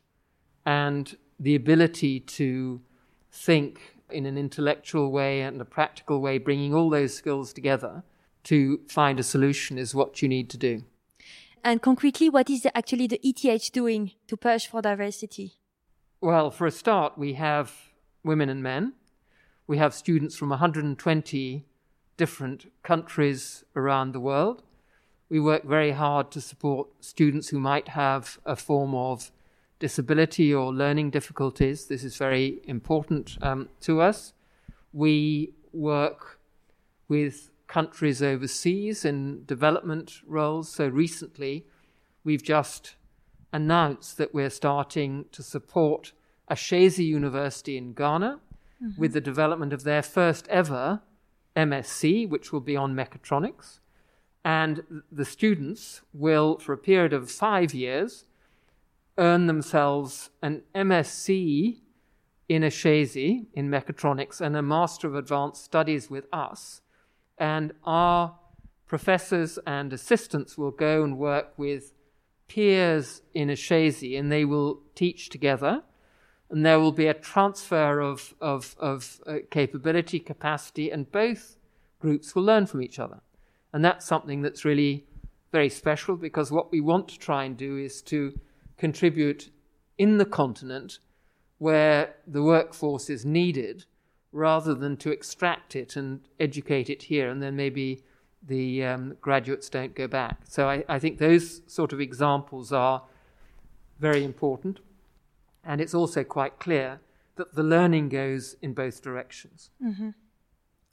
and 0.65 1.17
the 1.39 1.55
ability 1.55 2.19
to 2.19 2.81
think 3.31 3.96
in 4.09 4.25
an 4.25 4.37
intellectual 4.37 5.11
way 5.11 5.41
and 5.41 5.59
a 5.61 5.65
practical 5.65 6.21
way, 6.21 6.37
bringing 6.37 6.73
all 6.73 6.89
those 6.89 7.13
skills 7.13 7.53
together 7.53 8.03
to 8.43 8.79
find 8.87 9.19
a 9.19 9.23
solution 9.23 9.77
is 9.77 9.93
what 9.93 10.21
you 10.21 10.29
need 10.29 10.49
to 10.49 10.57
do. 10.57 10.83
And 11.63 11.81
concretely, 11.81 12.29
what 12.29 12.49
is 12.49 12.65
actually 12.73 13.07
the 13.07 13.19
ETH 13.21 13.71
doing 13.71 14.11
to 14.27 14.37
push 14.37 14.67
for 14.67 14.81
diversity? 14.81 15.53
Well, 16.21 16.49
for 16.49 16.65
a 16.65 16.71
start, 16.71 17.17
we 17.17 17.33
have 17.33 17.73
women 18.23 18.49
and 18.49 18.63
men. 18.63 18.93
We 19.67 19.77
have 19.77 19.93
students 19.93 20.37
from 20.37 20.49
120 20.49 21.65
different 22.15 22.71
countries 22.83 23.63
around 23.75 24.13
the 24.13 24.19
world. 24.19 24.63
We 25.29 25.39
work 25.39 25.65
very 25.65 25.91
hard 25.91 26.31
to 26.31 26.41
support 26.41 26.87
students 27.01 27.49
who 27.49 27.59
might 27.59 27.89
have 27.89 28.39
a 28.45 28.55
form 28.55 28.95
of 28.95 29.31
disability 29.79 30.53
or 30.53 30.73
learning 30.73 31.11
difficulties. 31.11 31.85
This 31.85 32.03
is 32.03 32.17
very 32.17 32.59
important 32.63 33.37
um, 33.41 33.69
to 33.81 34.01
us. 34.01 34.33
We 34.93 35.53
work 35.71 36.39
with 37.07 37.51
countries 37.67 38.23
overseas 38.23 39.05
in 39.05 39.43
development 39.45 40.21
roles. 40.25 40.69
So 40.69 40.87
recently, 40.87 41.65
we've 42.23 42.43
just 42.43 42.95
announced 43.53 44.17
that 44.17 44.33
we're 44.33 44.49
starting 44.49 45.25
to 45.31 45.43
support 45.43 46.13
Ashesi 46.49 47.05
University 47.05 47.77
in 47.77 47.93
Ghana 47.93 48.39
mm-hmm. 48.83 48.99
with 48.99 49.13
the 49.13 49.21
development 49.21 49.73
of 49.73 49.83
their 49.83 50.01
first 50.01 50.47
ever 50.47 51.01
MSc, 51.55 52.29
which 52.29 52.51
will 52.51 52.61
be 52.61 52.75
on 52.75 52.95
mechatronics. 52.95 53.79
And 54.45 55.01
the 55.11 55.25
students 55.25 56.01
will, 56.13 56.57
for 56.59 56.71
a 56.71 56.77
period 56.77 57.11
of 57.11 57.29
five 57.29 57.73
years, 57.73 58.26
earn 59.17 59.47
themselves 59.47 60.29
an 60.41 60.63
MSc 60.75 61.79
in 62.49 62.61
Ashesi 62.61 63.45
in 63.53 63.69
mechatronics 63.69 64.39
and 64.39 64.55
a 64.55 64.61
Master 64.61 65.07
of 65.07 65.15
Advanced 65.15 65.63
Studies 65.63 66.09
with 66.09 66.25
us. 66.31 66.81
And 67.37 67.73
our 67.83 68.35
professors 68.87 69.59
and 69.67 69.91
assistants 69.91 70.57
will 70.57 70.71
go 70.71 71.03
and 71.03 71.17
work 71.17 71.53
with 71.57 71.93
peers 72.47 73.21
in 73.33 73.49
Ashesi 73.49 74.17
and 74.17 74.31
they 74.31 74.45
will 74.45 74.81
teach 74.95 75.29
together. 75.29 75.83
And 76.49 76.65
there 76.65 76.79
will 76.79 76.93
be 76.93 77.07
a 77.07 77.13
transfer 77.13 77.99
of, 77.99 78.33
of, 78.39 78.75
of 78.79 79.19
uh, 79.27 79.37
capability, 79.51 80.19
capacity, 80.19 80.89
and 80.89 81.11
both 81.11 81.57
groups 81.99 82.33
will 82.33 82.43
learn 82.43 82.65
from 82.65 82.81
each 82.81 82.99
other. 82.99 83.19
And 83.73 83.83
that's 83.83 84.05
something 84.05 84.41
that's 84.41 84.63
really 84.63 85.05
very 85.51 85.69
special 85.69 86.15
because 86.15 86.51
what 86.51 86.71
we 86.71 86.79
want 86.79 87.09
to 87.09 87.19
try 87.19 87.43
and 87.43 87.57
do 87.57 87.77
is 87.77 88.01
to 88.03 88.39
contribute 88.77 89.49
in 89.97 90.17
the 90.17 90.25
continent 90.25 90.99
where 91.57 92.15
the 92.27 92.43
workforce 92.43 93.09
is 93.09 93.25
needed 93.25 93.85
rather 94.31 94.75
than 94.75 94.95
to 94.97 95.11
extract 95.11 95.75
it 95.75 95.95
and 95.95 96.21
educate 96.39 96.89
it 96.89 97.03
here 97.03 97.29
and 97.29 97.41
then 97.41 97.55
maybe 97.55 98.03
the 98.45 98.83
um, 98.83 99.17
graduates 99.19 99.69
don't 99.69 99.95
go 99.95 100.07
back. 100.07 100.41
So 100.47 100.69
I, 100.69 100.83
I, 100.87 100.99
think 100.99 101.17
those 101.17 101.61
sort 101.65 101.91
of 101.91 101.99
examples 101.99 102.71
are 102.71 103.03
very 103.99 104.23
important. 104.23 104.79
And 105.63 105.81
it's 105.81 105.93
also 105.93 106.23
quite 106.23 106.59
clear 106.59 107.01
that 107.35 107.55
the 107.55 107.63
learning 107.63 108.09
goes 108.09 108.55
in 108.61 108.73
both 108.73 109.01
directions. 109.01 109.69
Mm-hmm. 109.83 110.09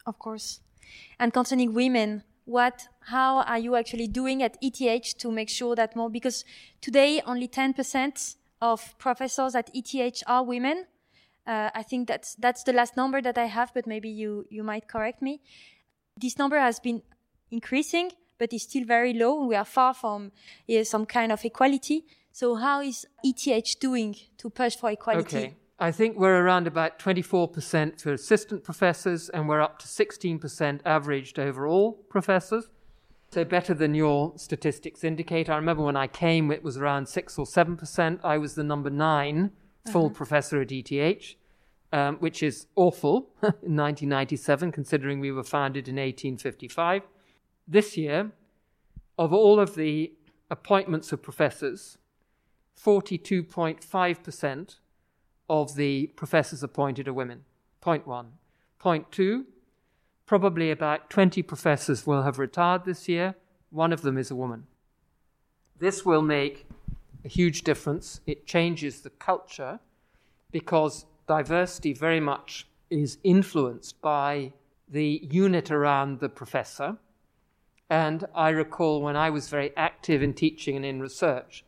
Of 0.07 0.19
course. 0.19 0.61
And 1.19 1.33
concerning 1.33 1.75
women, 1.75 2.25
what 2.45 2.89
how 3.01 3.39
are 3.43 3.59
you 3.59 3.75
actually 3.75 4.07
doing 4.07 4.43
at 4.43 4.57
ETH 4.61 5.17
to 5.19 5.31
make 5.31 5.49
sure 5.49 5.75
that 5.75 5.97
more 5.97 6.11
because 6.11 6.45
today 6.81 7.23
only 7.27 7.49
10% 7.49 8.37
of 8.61 8.97
professors 8.99 9.55
at 9.55 9.71
ETH 9.75 10.23
are 10.27 10.45
women. 10.45 10.87
Uh, 11.47 11.71
I 11.75 11.83
think 11.83 12.09
that's 12.09 12.35
that's 12.37 12.63
the 12.63 12.73
last 12.73 12.97
number 12.97 13.21
that 13.21 13.37
I 13.37 13.47
have, 13.47 13.73
but 13.75 13.87
maybe 13.87 14.09
you 14.09 14.47
you 14.51 14.63
might 14.63 14.89
correct 14.89 15.21
me. 15.21 15.41
This 16.17 16.39
number 16.39 16.59
has 16.59 16.81
been 16.81 17.03
increasing, 17.51 18.13
but 18.39 18.53
is 18.53 18.63
still 18.63 18.85
very 18.87 19.13
low. 19.13 19.45
We 19.45 19.57
are 19.57 19.67
far 19.67 19.93
from 19.95 20.33
some 20.85 21.05
kind 21.07 21.33
of 21.33 21.45
equality. 21.45 22.07
So 22.33 22.55
how 22.55 22.81
is 22.81 23.07
ETH 23.23 23.79
doing 23.79 24.17
to 24.39 24.51
push 24.51 24.77
for 24.77 24.91
equality? 24.91 25.37
Okay. 25.37 25.55
I 25.85 25.93
think 25.93 26.17
we're 26.17 26.43
around 26.43 26.67
about 26.67 26.99
24% 26.99 28.01
for 28.01 28.15
assistant 28.15 28.65
professors, 28.65 29.29
and 29.29 29.47
we're 29.47 29.61
up 29.61 29.79
to 29.81 29.87
16% 29.87 30.81
averaged 30.83 31.39
over 31.39 31.67
all 31.67 31.93
professors. 32.09 32.71
So 33.31 33.45
better 33.45 33.75
than 33.75 33.95
your 33.95 34.33
statistics 34.37 35.05
indicate. 35.05 35.51
I 35.51 35.57
remember 35.57 35.83
when 35.83 35.95
I 35.95 36.07
came, 36.07 36.51
it 36.51 36.65
was 36.65 36.79
around 36.79 37.11
6 37.11 37.39
or 37.39 37.45
7%. 37.45 38.19
I 38.25 38.39
was 38.39 38.55
the 38.55 38.65
number 38.65 38.89
9 38.89 39.51
full 39.93 40.07
uh-huh. 40.07 40.15
professor 40.15 40.63
at 40.63 40.73
ETH, 40.73 41.35
um, 41.93 42.17
which 42.17 42.43
is 42.43 42.67
awful 42.77 43.29
in 43.43 43.77
1997, 43.77 44.73
considering 44.73 45.21
we 45.21 45.33
were 45.33 45.45
founded 45.45 45.87
in 45.87 45.97
1855. 45.97 47.03
This 47.69 47.99
year, 47.99 48.33
of 49.19 49.35
all 49.35 49.61
of 49.61 49.75
the 49.75 50.15
appointments 50.51 51.13
of 51.13 51.21
professors, 51.21 51.99
42.5% 52.83 54.77
of 55.63 55.77
the 55.77 56.09
professors 56.17 56.63
appointed 56.63 57.09
are 57.09 57.13
women. 57.13 57.45
Point 57.81 58.07
one. 58.07 58.33
Point 58.79 59.11
two, 59.13 59.47
probably 60.27 60.71
about 60.71 61.11
20 61.11 61.43
professors 61.43 62.07
will 62.07 62.23
have 62.23 62.39
retired 62.39 62.85
this 62.85 63.09
year. 63.09 63.35
One 63.71 63.93
of 63.93 64.03
them 64.03 64.19
is 64.19 64.31
a 64.31 64.37
woman. 64.37 64.67
This 65.79 66.05
will 66.05 66.23
make 66.23 66.67
a 67.25 67.29
huge 67.29 67.63
difference. 67.63 68.21
It 68.27 68.47
changes 68.47 69.01
the 69.01 69.11
culture 69.11 69.81
because 70.51 71.07
diversity 71.27 71.93
very 71.93 72.21
much 72.21 72.67
is 72.91 73.19
influenced 73.25 74.01
by 74.01 74.53
the 74.89 75.21
unit 75.31 75.71
around 75.71 76.21
the 76.21 76.29
professor. 76.29 76.97
And 77.91 78.25
I 78.35 78.51
recall 78.51 79.03
when 79.03 79.17
I 79.17 79.31
was 79.31 79.49
very 79.49 79.73
active 79.77 80.23
in 80.23 80.35
teaching 80.35 80.77
and 80.77 80.85
in 80.85 81.01
research, 81.01 81.65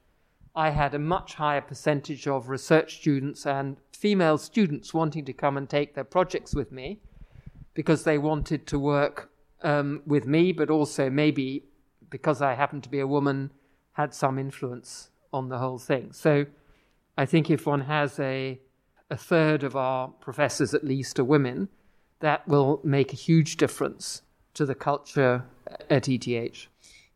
I 0.57 0.71
had 0.71 0.95
a 0.95 0.99
much 0.99 1.35
higher 1.35 1.61
percentage 1.61 2.27
of 2.27 2.49
research 2.49 2.97
students 2.97 3.45
and 3.45 3.77
female 3.93 4.39
students 4.39 4.95
wanting 4.95 5.27
to 5.27 5.35
come 5.35 5.59
and 5.59 5.69
take 5.69 5.95
their 5.95 6.05
projects 6.05 6.55
with 6.55 6.73
me 6.73 6.99
because 7.75 8.05
they 8.05 8.17
wanted 8.17 8.67
to 8.69 8.79
work 8.79 9.31
um, 9.63 10.01
with 10.07 10.27
me, 10.27 10.53
but 10.53 10.71
also 10.71 11.11
maybe 11.11 11.65
because 12.09 12.41
I 12.41 12.55
happened 12.55 12.85
to 12.85 12.89
be 12.89 13.01
a 13.01 13.07
woman, 13.07 13.53
had 13.93 14.15
some 14.15 14.39
influence 14.39 15.11
on 15.31 15.51
the 15.51 15.59
whole 15.59 15.79
thing. 15.79 16.13
So 16.13 16.47
I 17.19 17.27
think 17.27 17.51
if 17.51 17.67
one 17.67 17.83
has 17.83 18.19
a, 18.19 18.59
a 19.11 19.17
third 19.17 19.63
of 19.63 19.77
our 19.77 20.09
professors 20.09 20.73
at 20.73 20.85
least 20.85 21.19
are 21.19 21.25
women, 21.25 21.69
that 22.21 22.49
will 22.49 22.81
make 22.83 23.13
a 23.13 23.17
huge 23.17 23.59
difference 23.59 24.23
to 24.55 24.65
the 24.65 24.75
culture 24.75 25.45
at 25.91 26.09
ETH. 26.09 26.67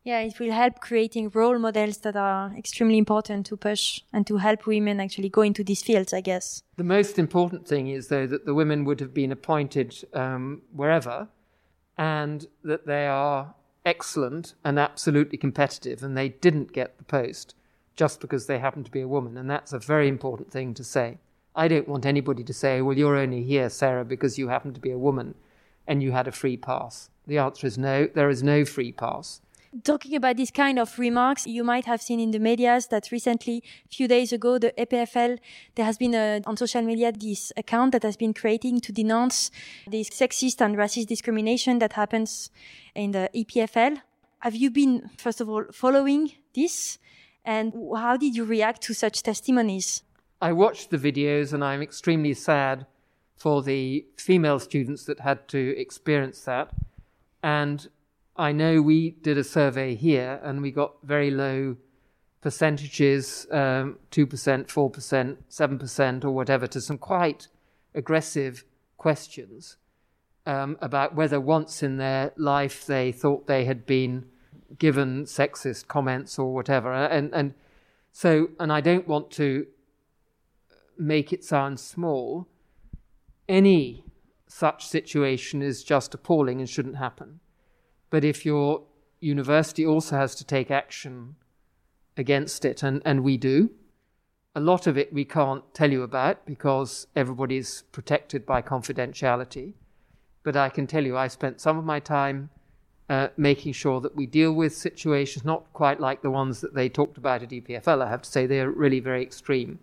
Yeah, 0.03 0.20
it 0.20 0.40
will 0.40 0.53
help 0.53 0.80
creating 0.80 1.30
role 1.34 1.59
models 1.59 1.98
that 1.98 2.16
are 2.16 2.53
extremely 2.57 2.96
important 2.96 3.44
to 3.46 3.57
push 3.57 4.01
and 4.12 4.26
to 4.26 4.38
help 4.38 4.66
women 4.66 4.98
actually 4.98 5.28
go 5.28 5.42
into 5.42 5.62
these 5.62 5.82
fields, 5.82 6.14
I 6.14 6.22
guess. 6.22 6.62
The 6.76 6.84
most 6.84 7.18
important 7.18 7.68
thing 7.68 7.88
is, 7.88 8.09
though, 8.09 8.26
that 8.26 8.46
the 8.46 8.55
women 8.55 8.84
would 8.86 9.01
have 9.01 9.12
been 9.12 9.30
appointed 9.30 9.94
um, 10.14 10.62
wherever 10.74 11.28
and 11.98 12.46
that 12.64 12.86
they 12.86 13.07
are 13.07 13.55
excellent 13.84 14.55
and 14.64 14.78
absolutely 14.78 15.36
competitive 15.36 16.03
and 16.03 16.16
they 16.16 16.30
didn't 16.30 16.72
get 16.72 16.96
the 16.96 17.05
post 17.05 17.55
just 17.94 18.20
because 18.20 18.46
they 18.46 18.59
happen 18.59 18.82
to 18.84 18.90
be 18.90 19.03
a 19.03 19.09
woman. 19.09 19.36
And 19.36 19.51
that's 19.51 19.74
a 19.74 19.78
very 19.78 20.09
important 20.09 20.51
thing 20.51 20.72
to 20.74 20.84
say. 20.84 21.18
I 21.55 21.68
don't 21.68 21.88
want 21.88 22.07
anybody 22.07 22.42
to 22.44 22.55
say, 22.55 22.80
well, 22.80 22.96
you're 22.96 23.16
only 23.16 23.42
here, 23.42 23.68
Sarah, 23.68 24.07
because 24.07 24.38
you 24.38 24.48
happen 24.48 24.72
to 24.72 24.80
be 24.80 24.92
a 24.92 24.98
woman 24.98 25.34
and 25.86 26.03
you 26.03 26.12
had 26.12 26.26
a 26.26 26.32
free 26.32 26.57
pass. 26.57 27.11
The 27.26 27.36
answer 27.36 27.66
is 27.66 27.76
no, 27.76 28.07
there 28.07 28.30
is 28.30 28.42
no 28.42 28.64
free 28.64 28.92
pass. 28.92 29.42
Talking 29.84 30.16
about 30.16 30.36
this 30.36 30.50
kind 30.50 30.80
of 30.80 30.98
remarks, 30.98 31.46
you 31.46 31.62
might 31.62 31.84
have 31.84 32.02
seen 32.02 32.18
in 32.18 32.32
the 32.32 32.40
medias 32.40 32.88
that 32.88 33.12
recently, 33.12 33.62
a 33.86 33.88
few 33.88 34.08
days 34.08 34.32
ago, 34.32 34.58
the 34.58 34.72
EPFL, 34.76 35.38
there 35.76 35.84
has 35.84 35.96
been 35.96 36.12
a, 36.12 36.40
on 36.44 36.56
social 36.56 36.82
media 36.82 37.12
this 37.12 37.52
account 37.56 37.92
that 37.92 38.02
has 38.02 38.16
been 38.16 38.34
creating 38.34 38.80
to 38.80 38.90
denounce 38.90 39.52
this 39.86 40.10
sexist 40.10 40.60
and 40.60 40.76
racist 40.76 41.06
discrimination 41.06 41.78
that 41.78 41.92
happens 41.92 42.50
in 42.96 43.12
the 43.12 43.30
EPFL. 43.32 44.02
Have 44.40 44.56
you 44.56 44.72
been, 44.72 45.08
first 45.16 45.40
of 45.40 45.48
all, 45.48 45.64
following 45.72 46.32
this? 46.52 46.98
And 47.44 47.72
how 47.94 48.16
did 48.16 48.34
you 48.34 48.44
react 48.44 48.82
to 48.82 48.92
such 48.92 49.22
testimonies? 49.22 50.02
I 50.42 50.50
watched 50.50 50.90
the 50.90 50.98
videos 50.98 51.52
and 51.52 51.62
I'm 51.62 51.80
extremely 51.80 52.34
sad 52.34 52.86
for 53.36 53.62
the 53.62 54.04
female 54.16 54.58
students 54.58 55.04
that 55.04 55.20
had 55.20 55.46
to 55.48 55.78
experience 55.78 56.40
that. 56.42 56.70
And 57.40 57.88
I 58.41 58.53
know 58.53 58.80
we 58.80 59.11
did 59.11 59.36
a 59.36 59.45
survey 59.45 59.95
here 59.95 60.41
and 60.43 60.62
we 60.62 60.70
got 60.70 60.95
very 61.03 61.30
low 61.30 61.76
percentages 62.41 63.47
um, 63.51 63.99
2%, 64.12 64.66
4%, 64.66 65.36
7%, 65.51 66.24
or 66.24 66.30
whatever 66.30 66.66
to 66.66 66.80
some 66.80 66.97
quite 66.97 67.49
aggressive 67.95 68.64
questions 68.97 69.76
um, 70.47 70.78
about 70.80 71.14
whether 71.14 71.38
once 71.38 71.82
in 71.82 71.99
their 71.99 72.32
life 72.38 72.86
they 72.86 73.12
thought 73.12 73.47
they 73.47 73.66
had 73.66 73.84
been 73.84 74.24
given 74.78 75.24
sexist 75.24 75.86
comments 75.86 76.38
or 76.38 76.55
whatever. 76.55 76.95
And, 76.95 77.34
and 77.34 77.53
so, 78.11 78.49
and 78.59 78.72
I 78.72 78.80
don't 78.80 79.07
want 79.07 79.30
to 79.32 79.66
make 80.97 81.30
it 81.30 81.45
sound 81.45 81.78
small. 81.78 82.49
Any 83.47 84.03
such 84.47 84.86
situation 84.86 85.61
is 85.61 85.84
just 85.84 86.14
appalling 86.14 86.59
and 86.59 86.70
shouldn't 86.70 86.97
happen. 86.97 87.41
But 88.11 88.24
if 88.24 88.44
your 88.44 88.82
university 89.20 89.86
also 89.86 90.16
has 90.16 90.34
to 90.36 90.44
take 90.44 90.70
action 90.70 91.36
against 92.16 92.64
it, 92.64 92.82
and, 92.82 93.00
and 93.04 93.22
we 93.22 93.36
do, 93.36 93.70
a 94.54 94.61
lot 94.61 94.86
of 94.86 94.98
it 94.98 95.12
we 95.12 95.24
can't 95.24 95.62
tell 95.72 95.90
you 95.90 96.02
about 96.02 96.44
because 96.44 97.06
everybody 97.14 97.56
is 97.56 97.84
protected 97.92 98.44
by 98.44 98.61
confidentiality. 98.61 99.74
But 100.42 100.56
I 100.56 100.68
can 100.68 100.86
tell 100.86 101.04
you, 101.04 101.16
I 101.16 101.28
spent 101.28 101.61
some 101.61 101.78
of 101.78 101.84
my 101.84 102.00
time 102.00 102.50
uh, 103.08 103.28
making 103.36 103.72
sure 103.72 104.00
that 104.00 104.16
we 104.16 104.26
deal 104.26 104.52
with 104.52 104.74
situations 104.74 105.44
not 105.44 105.72
quite 105.72 106.00
like 106.00 106.22
the 106.22 106.30
ones 106.30 106.61
that 106.61 106.74
they 106.74 106.88
talked 106.88 107.18
about 107.18 107.42
at 107.42 107.50
EPFL. 107.50 108.02
I 108.04 108.08
have 108.08 108.22
to 108.22 108.30
say 108.30 108.46
they're 108.46 108.70
really 108.70 109.00
very 109.00 109.22
extreme. 109.22 109.78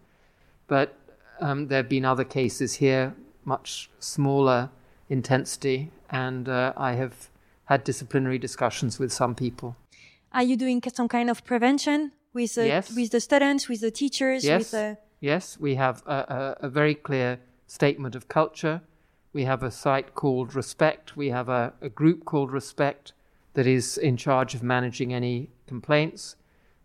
But 0.68 0.98
um, 1.40 1.68
there 1.68 1.78
have 1.78 1.90
been 1.90 2.06
other 2.06 2.24
cases 2.24 2.76
here, 2.76 3.16
much 3.46 3.90
smaller 4.00 4.70
intensity, 5.10 5.92
and 6.10 6.50
uh, 6.50 6.74
I 6.76 6.94
have 6.94 7.30
had 7.68 7.84
disciplinary 7.84 8.38
discussions 8.38 9.00
with 9.00 9.12
some 9.14 9.36
people. 9.36 9.76
Are 10.34 10.44
you 10.44 10.58
doing 10.58 10.82
some 10.94 11.08
kind 11.08 11.30
of 11.30 11.44
prevention 11.46 12.12
with 12.34 12.56
the, 12.56 12.68
yes. 12.68 12.96
with 12.96 13.12
the 13.12 13.20
students, 13.20 13.70
with 13.70 13.82
the 13.82 13.92
teachers? 13.92 14.44
Yes. 14.44 14.72
The... 14.72 14.98
Yes, 15.20 15.58
we 15.60 15.76
have 15.76 16.04
a, 16.06 16.58
a, 16.62 16.66
a, 16.66 16.70
very 16.70 16.96
clear 16.96 17.40
statement 17.66 18.16
of 18.16 18.28
culture. 18.28 18.82
We 19.34 19.46
have 19.46 19.64
a 19.64 19.72
site 19.72 20.14
called 20.14 20.56
Respect. 20.56 21.18
We 21.18 21.30
have 21.30 21.50
a, 21.50 21.74
a 21.82 21.90
group 21.90 22.26
called 22.26 22.52
Respect 22.52 23.14
that 23.54 23.66
is 23.66 23.98
in 23.98 24.16
charge 24.18 24.54
of 24.54 24.62
managing 24.62 25.14
any 25.14 25.50
complaints. 25.66 26.36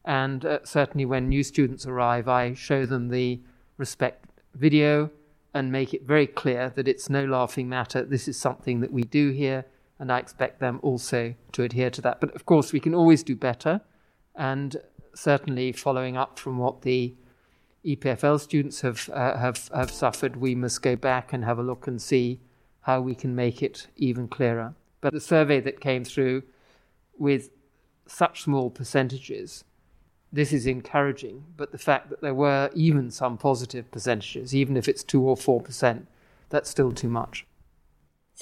And 0.05 0.45
uh, 0.45 0.61
certainly, 0.65 1.05
when 1.05 1.29
new 1.29 1.45
students 1.45 1.87
arrive, 1.87 2.29
I 2.29 2.55
show 2.55 2.87
them 2.87 3.09
the 3.09 3.41
Respect 3.77 4.25
video 4.55 5.11
and 5.55 5.71
make 5.71 5.93
it 5.93 6.03
very 6.05 6.27
clear 6.27 6.73
that 6.75 6.89
it's 6.89 7.11
no 7.11 7.25
laughing 7.25 7.69
matter. 7.69 8.03
This 8.03 8.27
is 8.27 8.39
something 8.39 8.81
that 8.81 8.93
we 8.93 9.03
do 9.03 9.31
here, 9.31 9.67
and 10.03 10.11
I 10.11 10.19
expect 10.19 10.59
them 10.59 10.81
also 10.83 11.37
to 11.53 11.63
adhere 11.63 11.89
to 11.91 12.01
that. 12.01 12.21
But 12.21 12.35
of 12.35 12.45
course, 12.45 12.73
we 12.73 12.81
can 12.81 12.93
always 12.93 13.23
do 13.23 13.37
better. 13.37 13.83
And 14.35 14.77
certainly 15.15 15.71
following 15.71 16.17
up 16.17 16.41
from 16.41 16.59
what 16.59 16.83
the 16.83 17.15
EPFL 17.87 18.41
students 18.41 18.81
have, 18.81 19.09
uh, 19.11 19.39
have, 19.39 19.71
have 19.73 19.93
suffered, 19.93 20.35
we 20.35 20.57
must 20.57 20.83
go 20.83 20.97
back 20.97 21.33
and 21.33 21.45
have 21.45 21.61
a 21.61 21.63
look 21.63 21.87
and 21.87 22.03
see 22.03 22.41
how 22.81 23.01
we 23.01 23.15
can 23.15 23.37
make 23.37 23.63
it 23.63 23.87
even 23.95 24.27
clearer. 24.27 24.75
But 25.01 25.13
the 25.13 25.21
survey 25.21 25.61
that 25.61 25.79
came 25.79 26.03
through 26.05 26.43
with 27.17 27.51
such 28.09 28.43
small 28.43 28.71
percentages, 28.71 29.63
this 30.33 30.53
is 30.53 30.67
encouraging. 30.67 31.45
But 31.57 31.71
the 31.71 31.79
fact 31.79 32.11
that 32.11 32.23
there 32.23 32.35
were 32.35 32.71
even 32.75 33.13
some 33.13 33.39
positive 33.39 33.89
percentages, 33.93 34.53
even 34.53 34.77
if 34.77 34.89
it's 34.89 35.05
2 35.05 35.23
or 35.23 35.37
4%, 35.37 36.07
that's 36.49 36.69
still 36.69 36.91
too 36.91 37.09
much. 37.09 37.47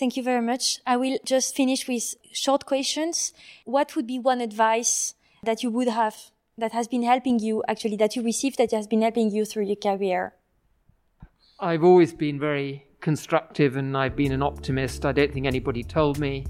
Thank 0.00 0.16
you 0.16 0.22
very 0.22 0.40
much. 0.40 0.80
I 0.86 0.96
will 0.96 1.18
just 1.26 1.54
finish 1.54 1.86
with 1.86 2.14
short 2.32 2.64
questions. 2.64 3.34
What 3.66 3.94
would 3.94 4.06
be 4.06 4.18
one 4.18 4.40
advice 4.40 5.12
that 5.42 5.62
you 5.62 5.70
would 5.70 5.88
have 5.88 6.16
that 6.56 6.72
has 6.72 6.88
been 6.88 7.02
helping 7.02 7.38
you, 7.38 7.62
actually, 7.68 7.96
that 7.96 8.16
you 8.16 8.22
received 8.22 8.56
that 8.56 8.70
has 8.70 8.86
been 8.86 9.02
helping 9.02 9.30
you 9.30 9.44
through 9.44 9.64
your 9.64 9.76
career? 9.76 10.32
I've 11.60 11.84
always 11.84 12.14
been 12.14 12.40
very 12.40 12.86
constructive 13.02 13.76
and 13.76 13.94
I've 13.94 14.16
been 14.16 14.32
an 14.32 14.42
optimist. 14.42 15.04
I 15.04 15.12
don't 15.12 15.30
think 15.34 15.46
anybody 15.46 15.82
told 15.82 16.18
me, 16.18 16.46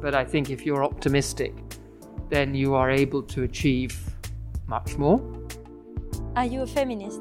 but 0.00 0.14
I 0.14 0.24
think 0.24 0.48
if 0.48 0.64
you're 0.64 0.82
optimistic, 0.82 1.52
then 2.30 2.54
you 2.54 2.72
are 2.74 2.90
able 2.90 3.22
to 3.24 3.42
achieve 3.42 4.00
much 4.66 4.96
more. 4.96 5.20
Are 6.36 6.46
you 6.46 6.62
a 6.62 6.66
feminist? 6.66 7.20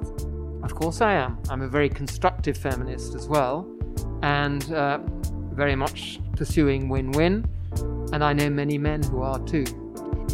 Of 0.64 0.76
course 0.76 1.02
I 1.02 1.12
am. 1.12 1.40
I'm 1.50 1.62
a 1.62 1.68
very 1.68 1.90
constructive 1.90 2.58
feminist 2.58 3.16
as 3.16 3.28
well, 3.28 3.70
and 4.22 4.72
uh, 4.72 5.00
very 5.54 5.76
much 5.76 6.20
pursuing 6.36 6.90
win 6.90 7.12
win. 7.12 7.46
And 8.12 8.24
I 8.24 8.34
know 8.34 8.50
many 8.50 8.78
men 8.78 9.02
who 9.04 9.22
are 9.22 9.40
too. 9.40 9.66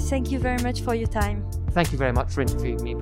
Thank 0.10 0.32
you 0.32 0.40
very 0.40 0.62
much 0.64 0.82
for 0.82 0.96
your 0.96 1.08
time. 1.08 1.46
Thank 1.72 1.92
you 1.92 1.98
very 1.98 2.12
much 2.12 2.32
for 2.32 2.42
interviewing 2.42 2.84
me. 2.84 2.96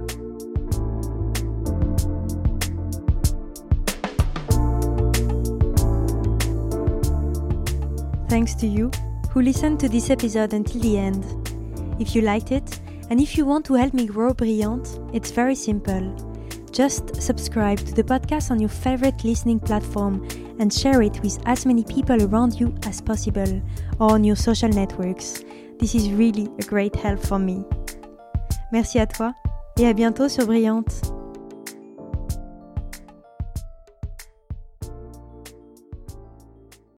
Thanks 8.29 8.55
to 8.55 8.67
you 8.67 8.91
who 9.31 9.41
listened 9.41 9.79
to 9.79 9.89
this 9.89 10.09
episode 10.09 10.53
until 10.53 10.81
the 10.81 10.97
end. 10.97 11.25
If 11.99 12.15
you 12.15 12.21
liked 12.21 12.51
it, 12.51 12.79
and 13.09 13.21
if 13.21 13.37
you 13.37 13.45
want 13.45 13.65
to 13.67 13.73
help 13.75 13.93
me 13.93 14.05
grow 14.05 14.33
Brilliant, 14.33 14.99
it's 15.13 15.31
very 15.31 15.55
simple. 15.55 16.13
Just 16.71 17.21
subscribe 17.21 17.79
to 17.79 17.93
the 17.93 18.03
podcast 18.03 18.51
on 18.51 18.59
your 18.59 18.69
favorite 18.69 19.23
listening 19.23 19.59
platform 19.59 20.27
and 20.59 20.71
share 20.71 21.01
it 21.01 21.21
with 21.21 21.39
as 21.45 21.65
many 21.65 21.83
people 21.83 22.21
around 22.23 22.59
you 22.59 22.73
as 22.85 23.01
possible 23.01 23.61
or 23.99 24.11
on 24.11 24.23
your 24.23 24.35
social 24.35 24.69
networks. 24.69 25.43
This 25.79 25.95
is 25.95 26.11
really 26.11 26.49
a 26.59 26.63
great 26.63 26.95
help 26.95 27.19
for 27.19 27.39
me. 27.39 27.63
Merci 28.71 28.99
à 28.99 29.07
toi 29.07 29.33
et 29.77 29.87
à 29.87 29.93
bientôt 29.93 30.27
sur 30.27 30.45
Brillante. 30.45 31.16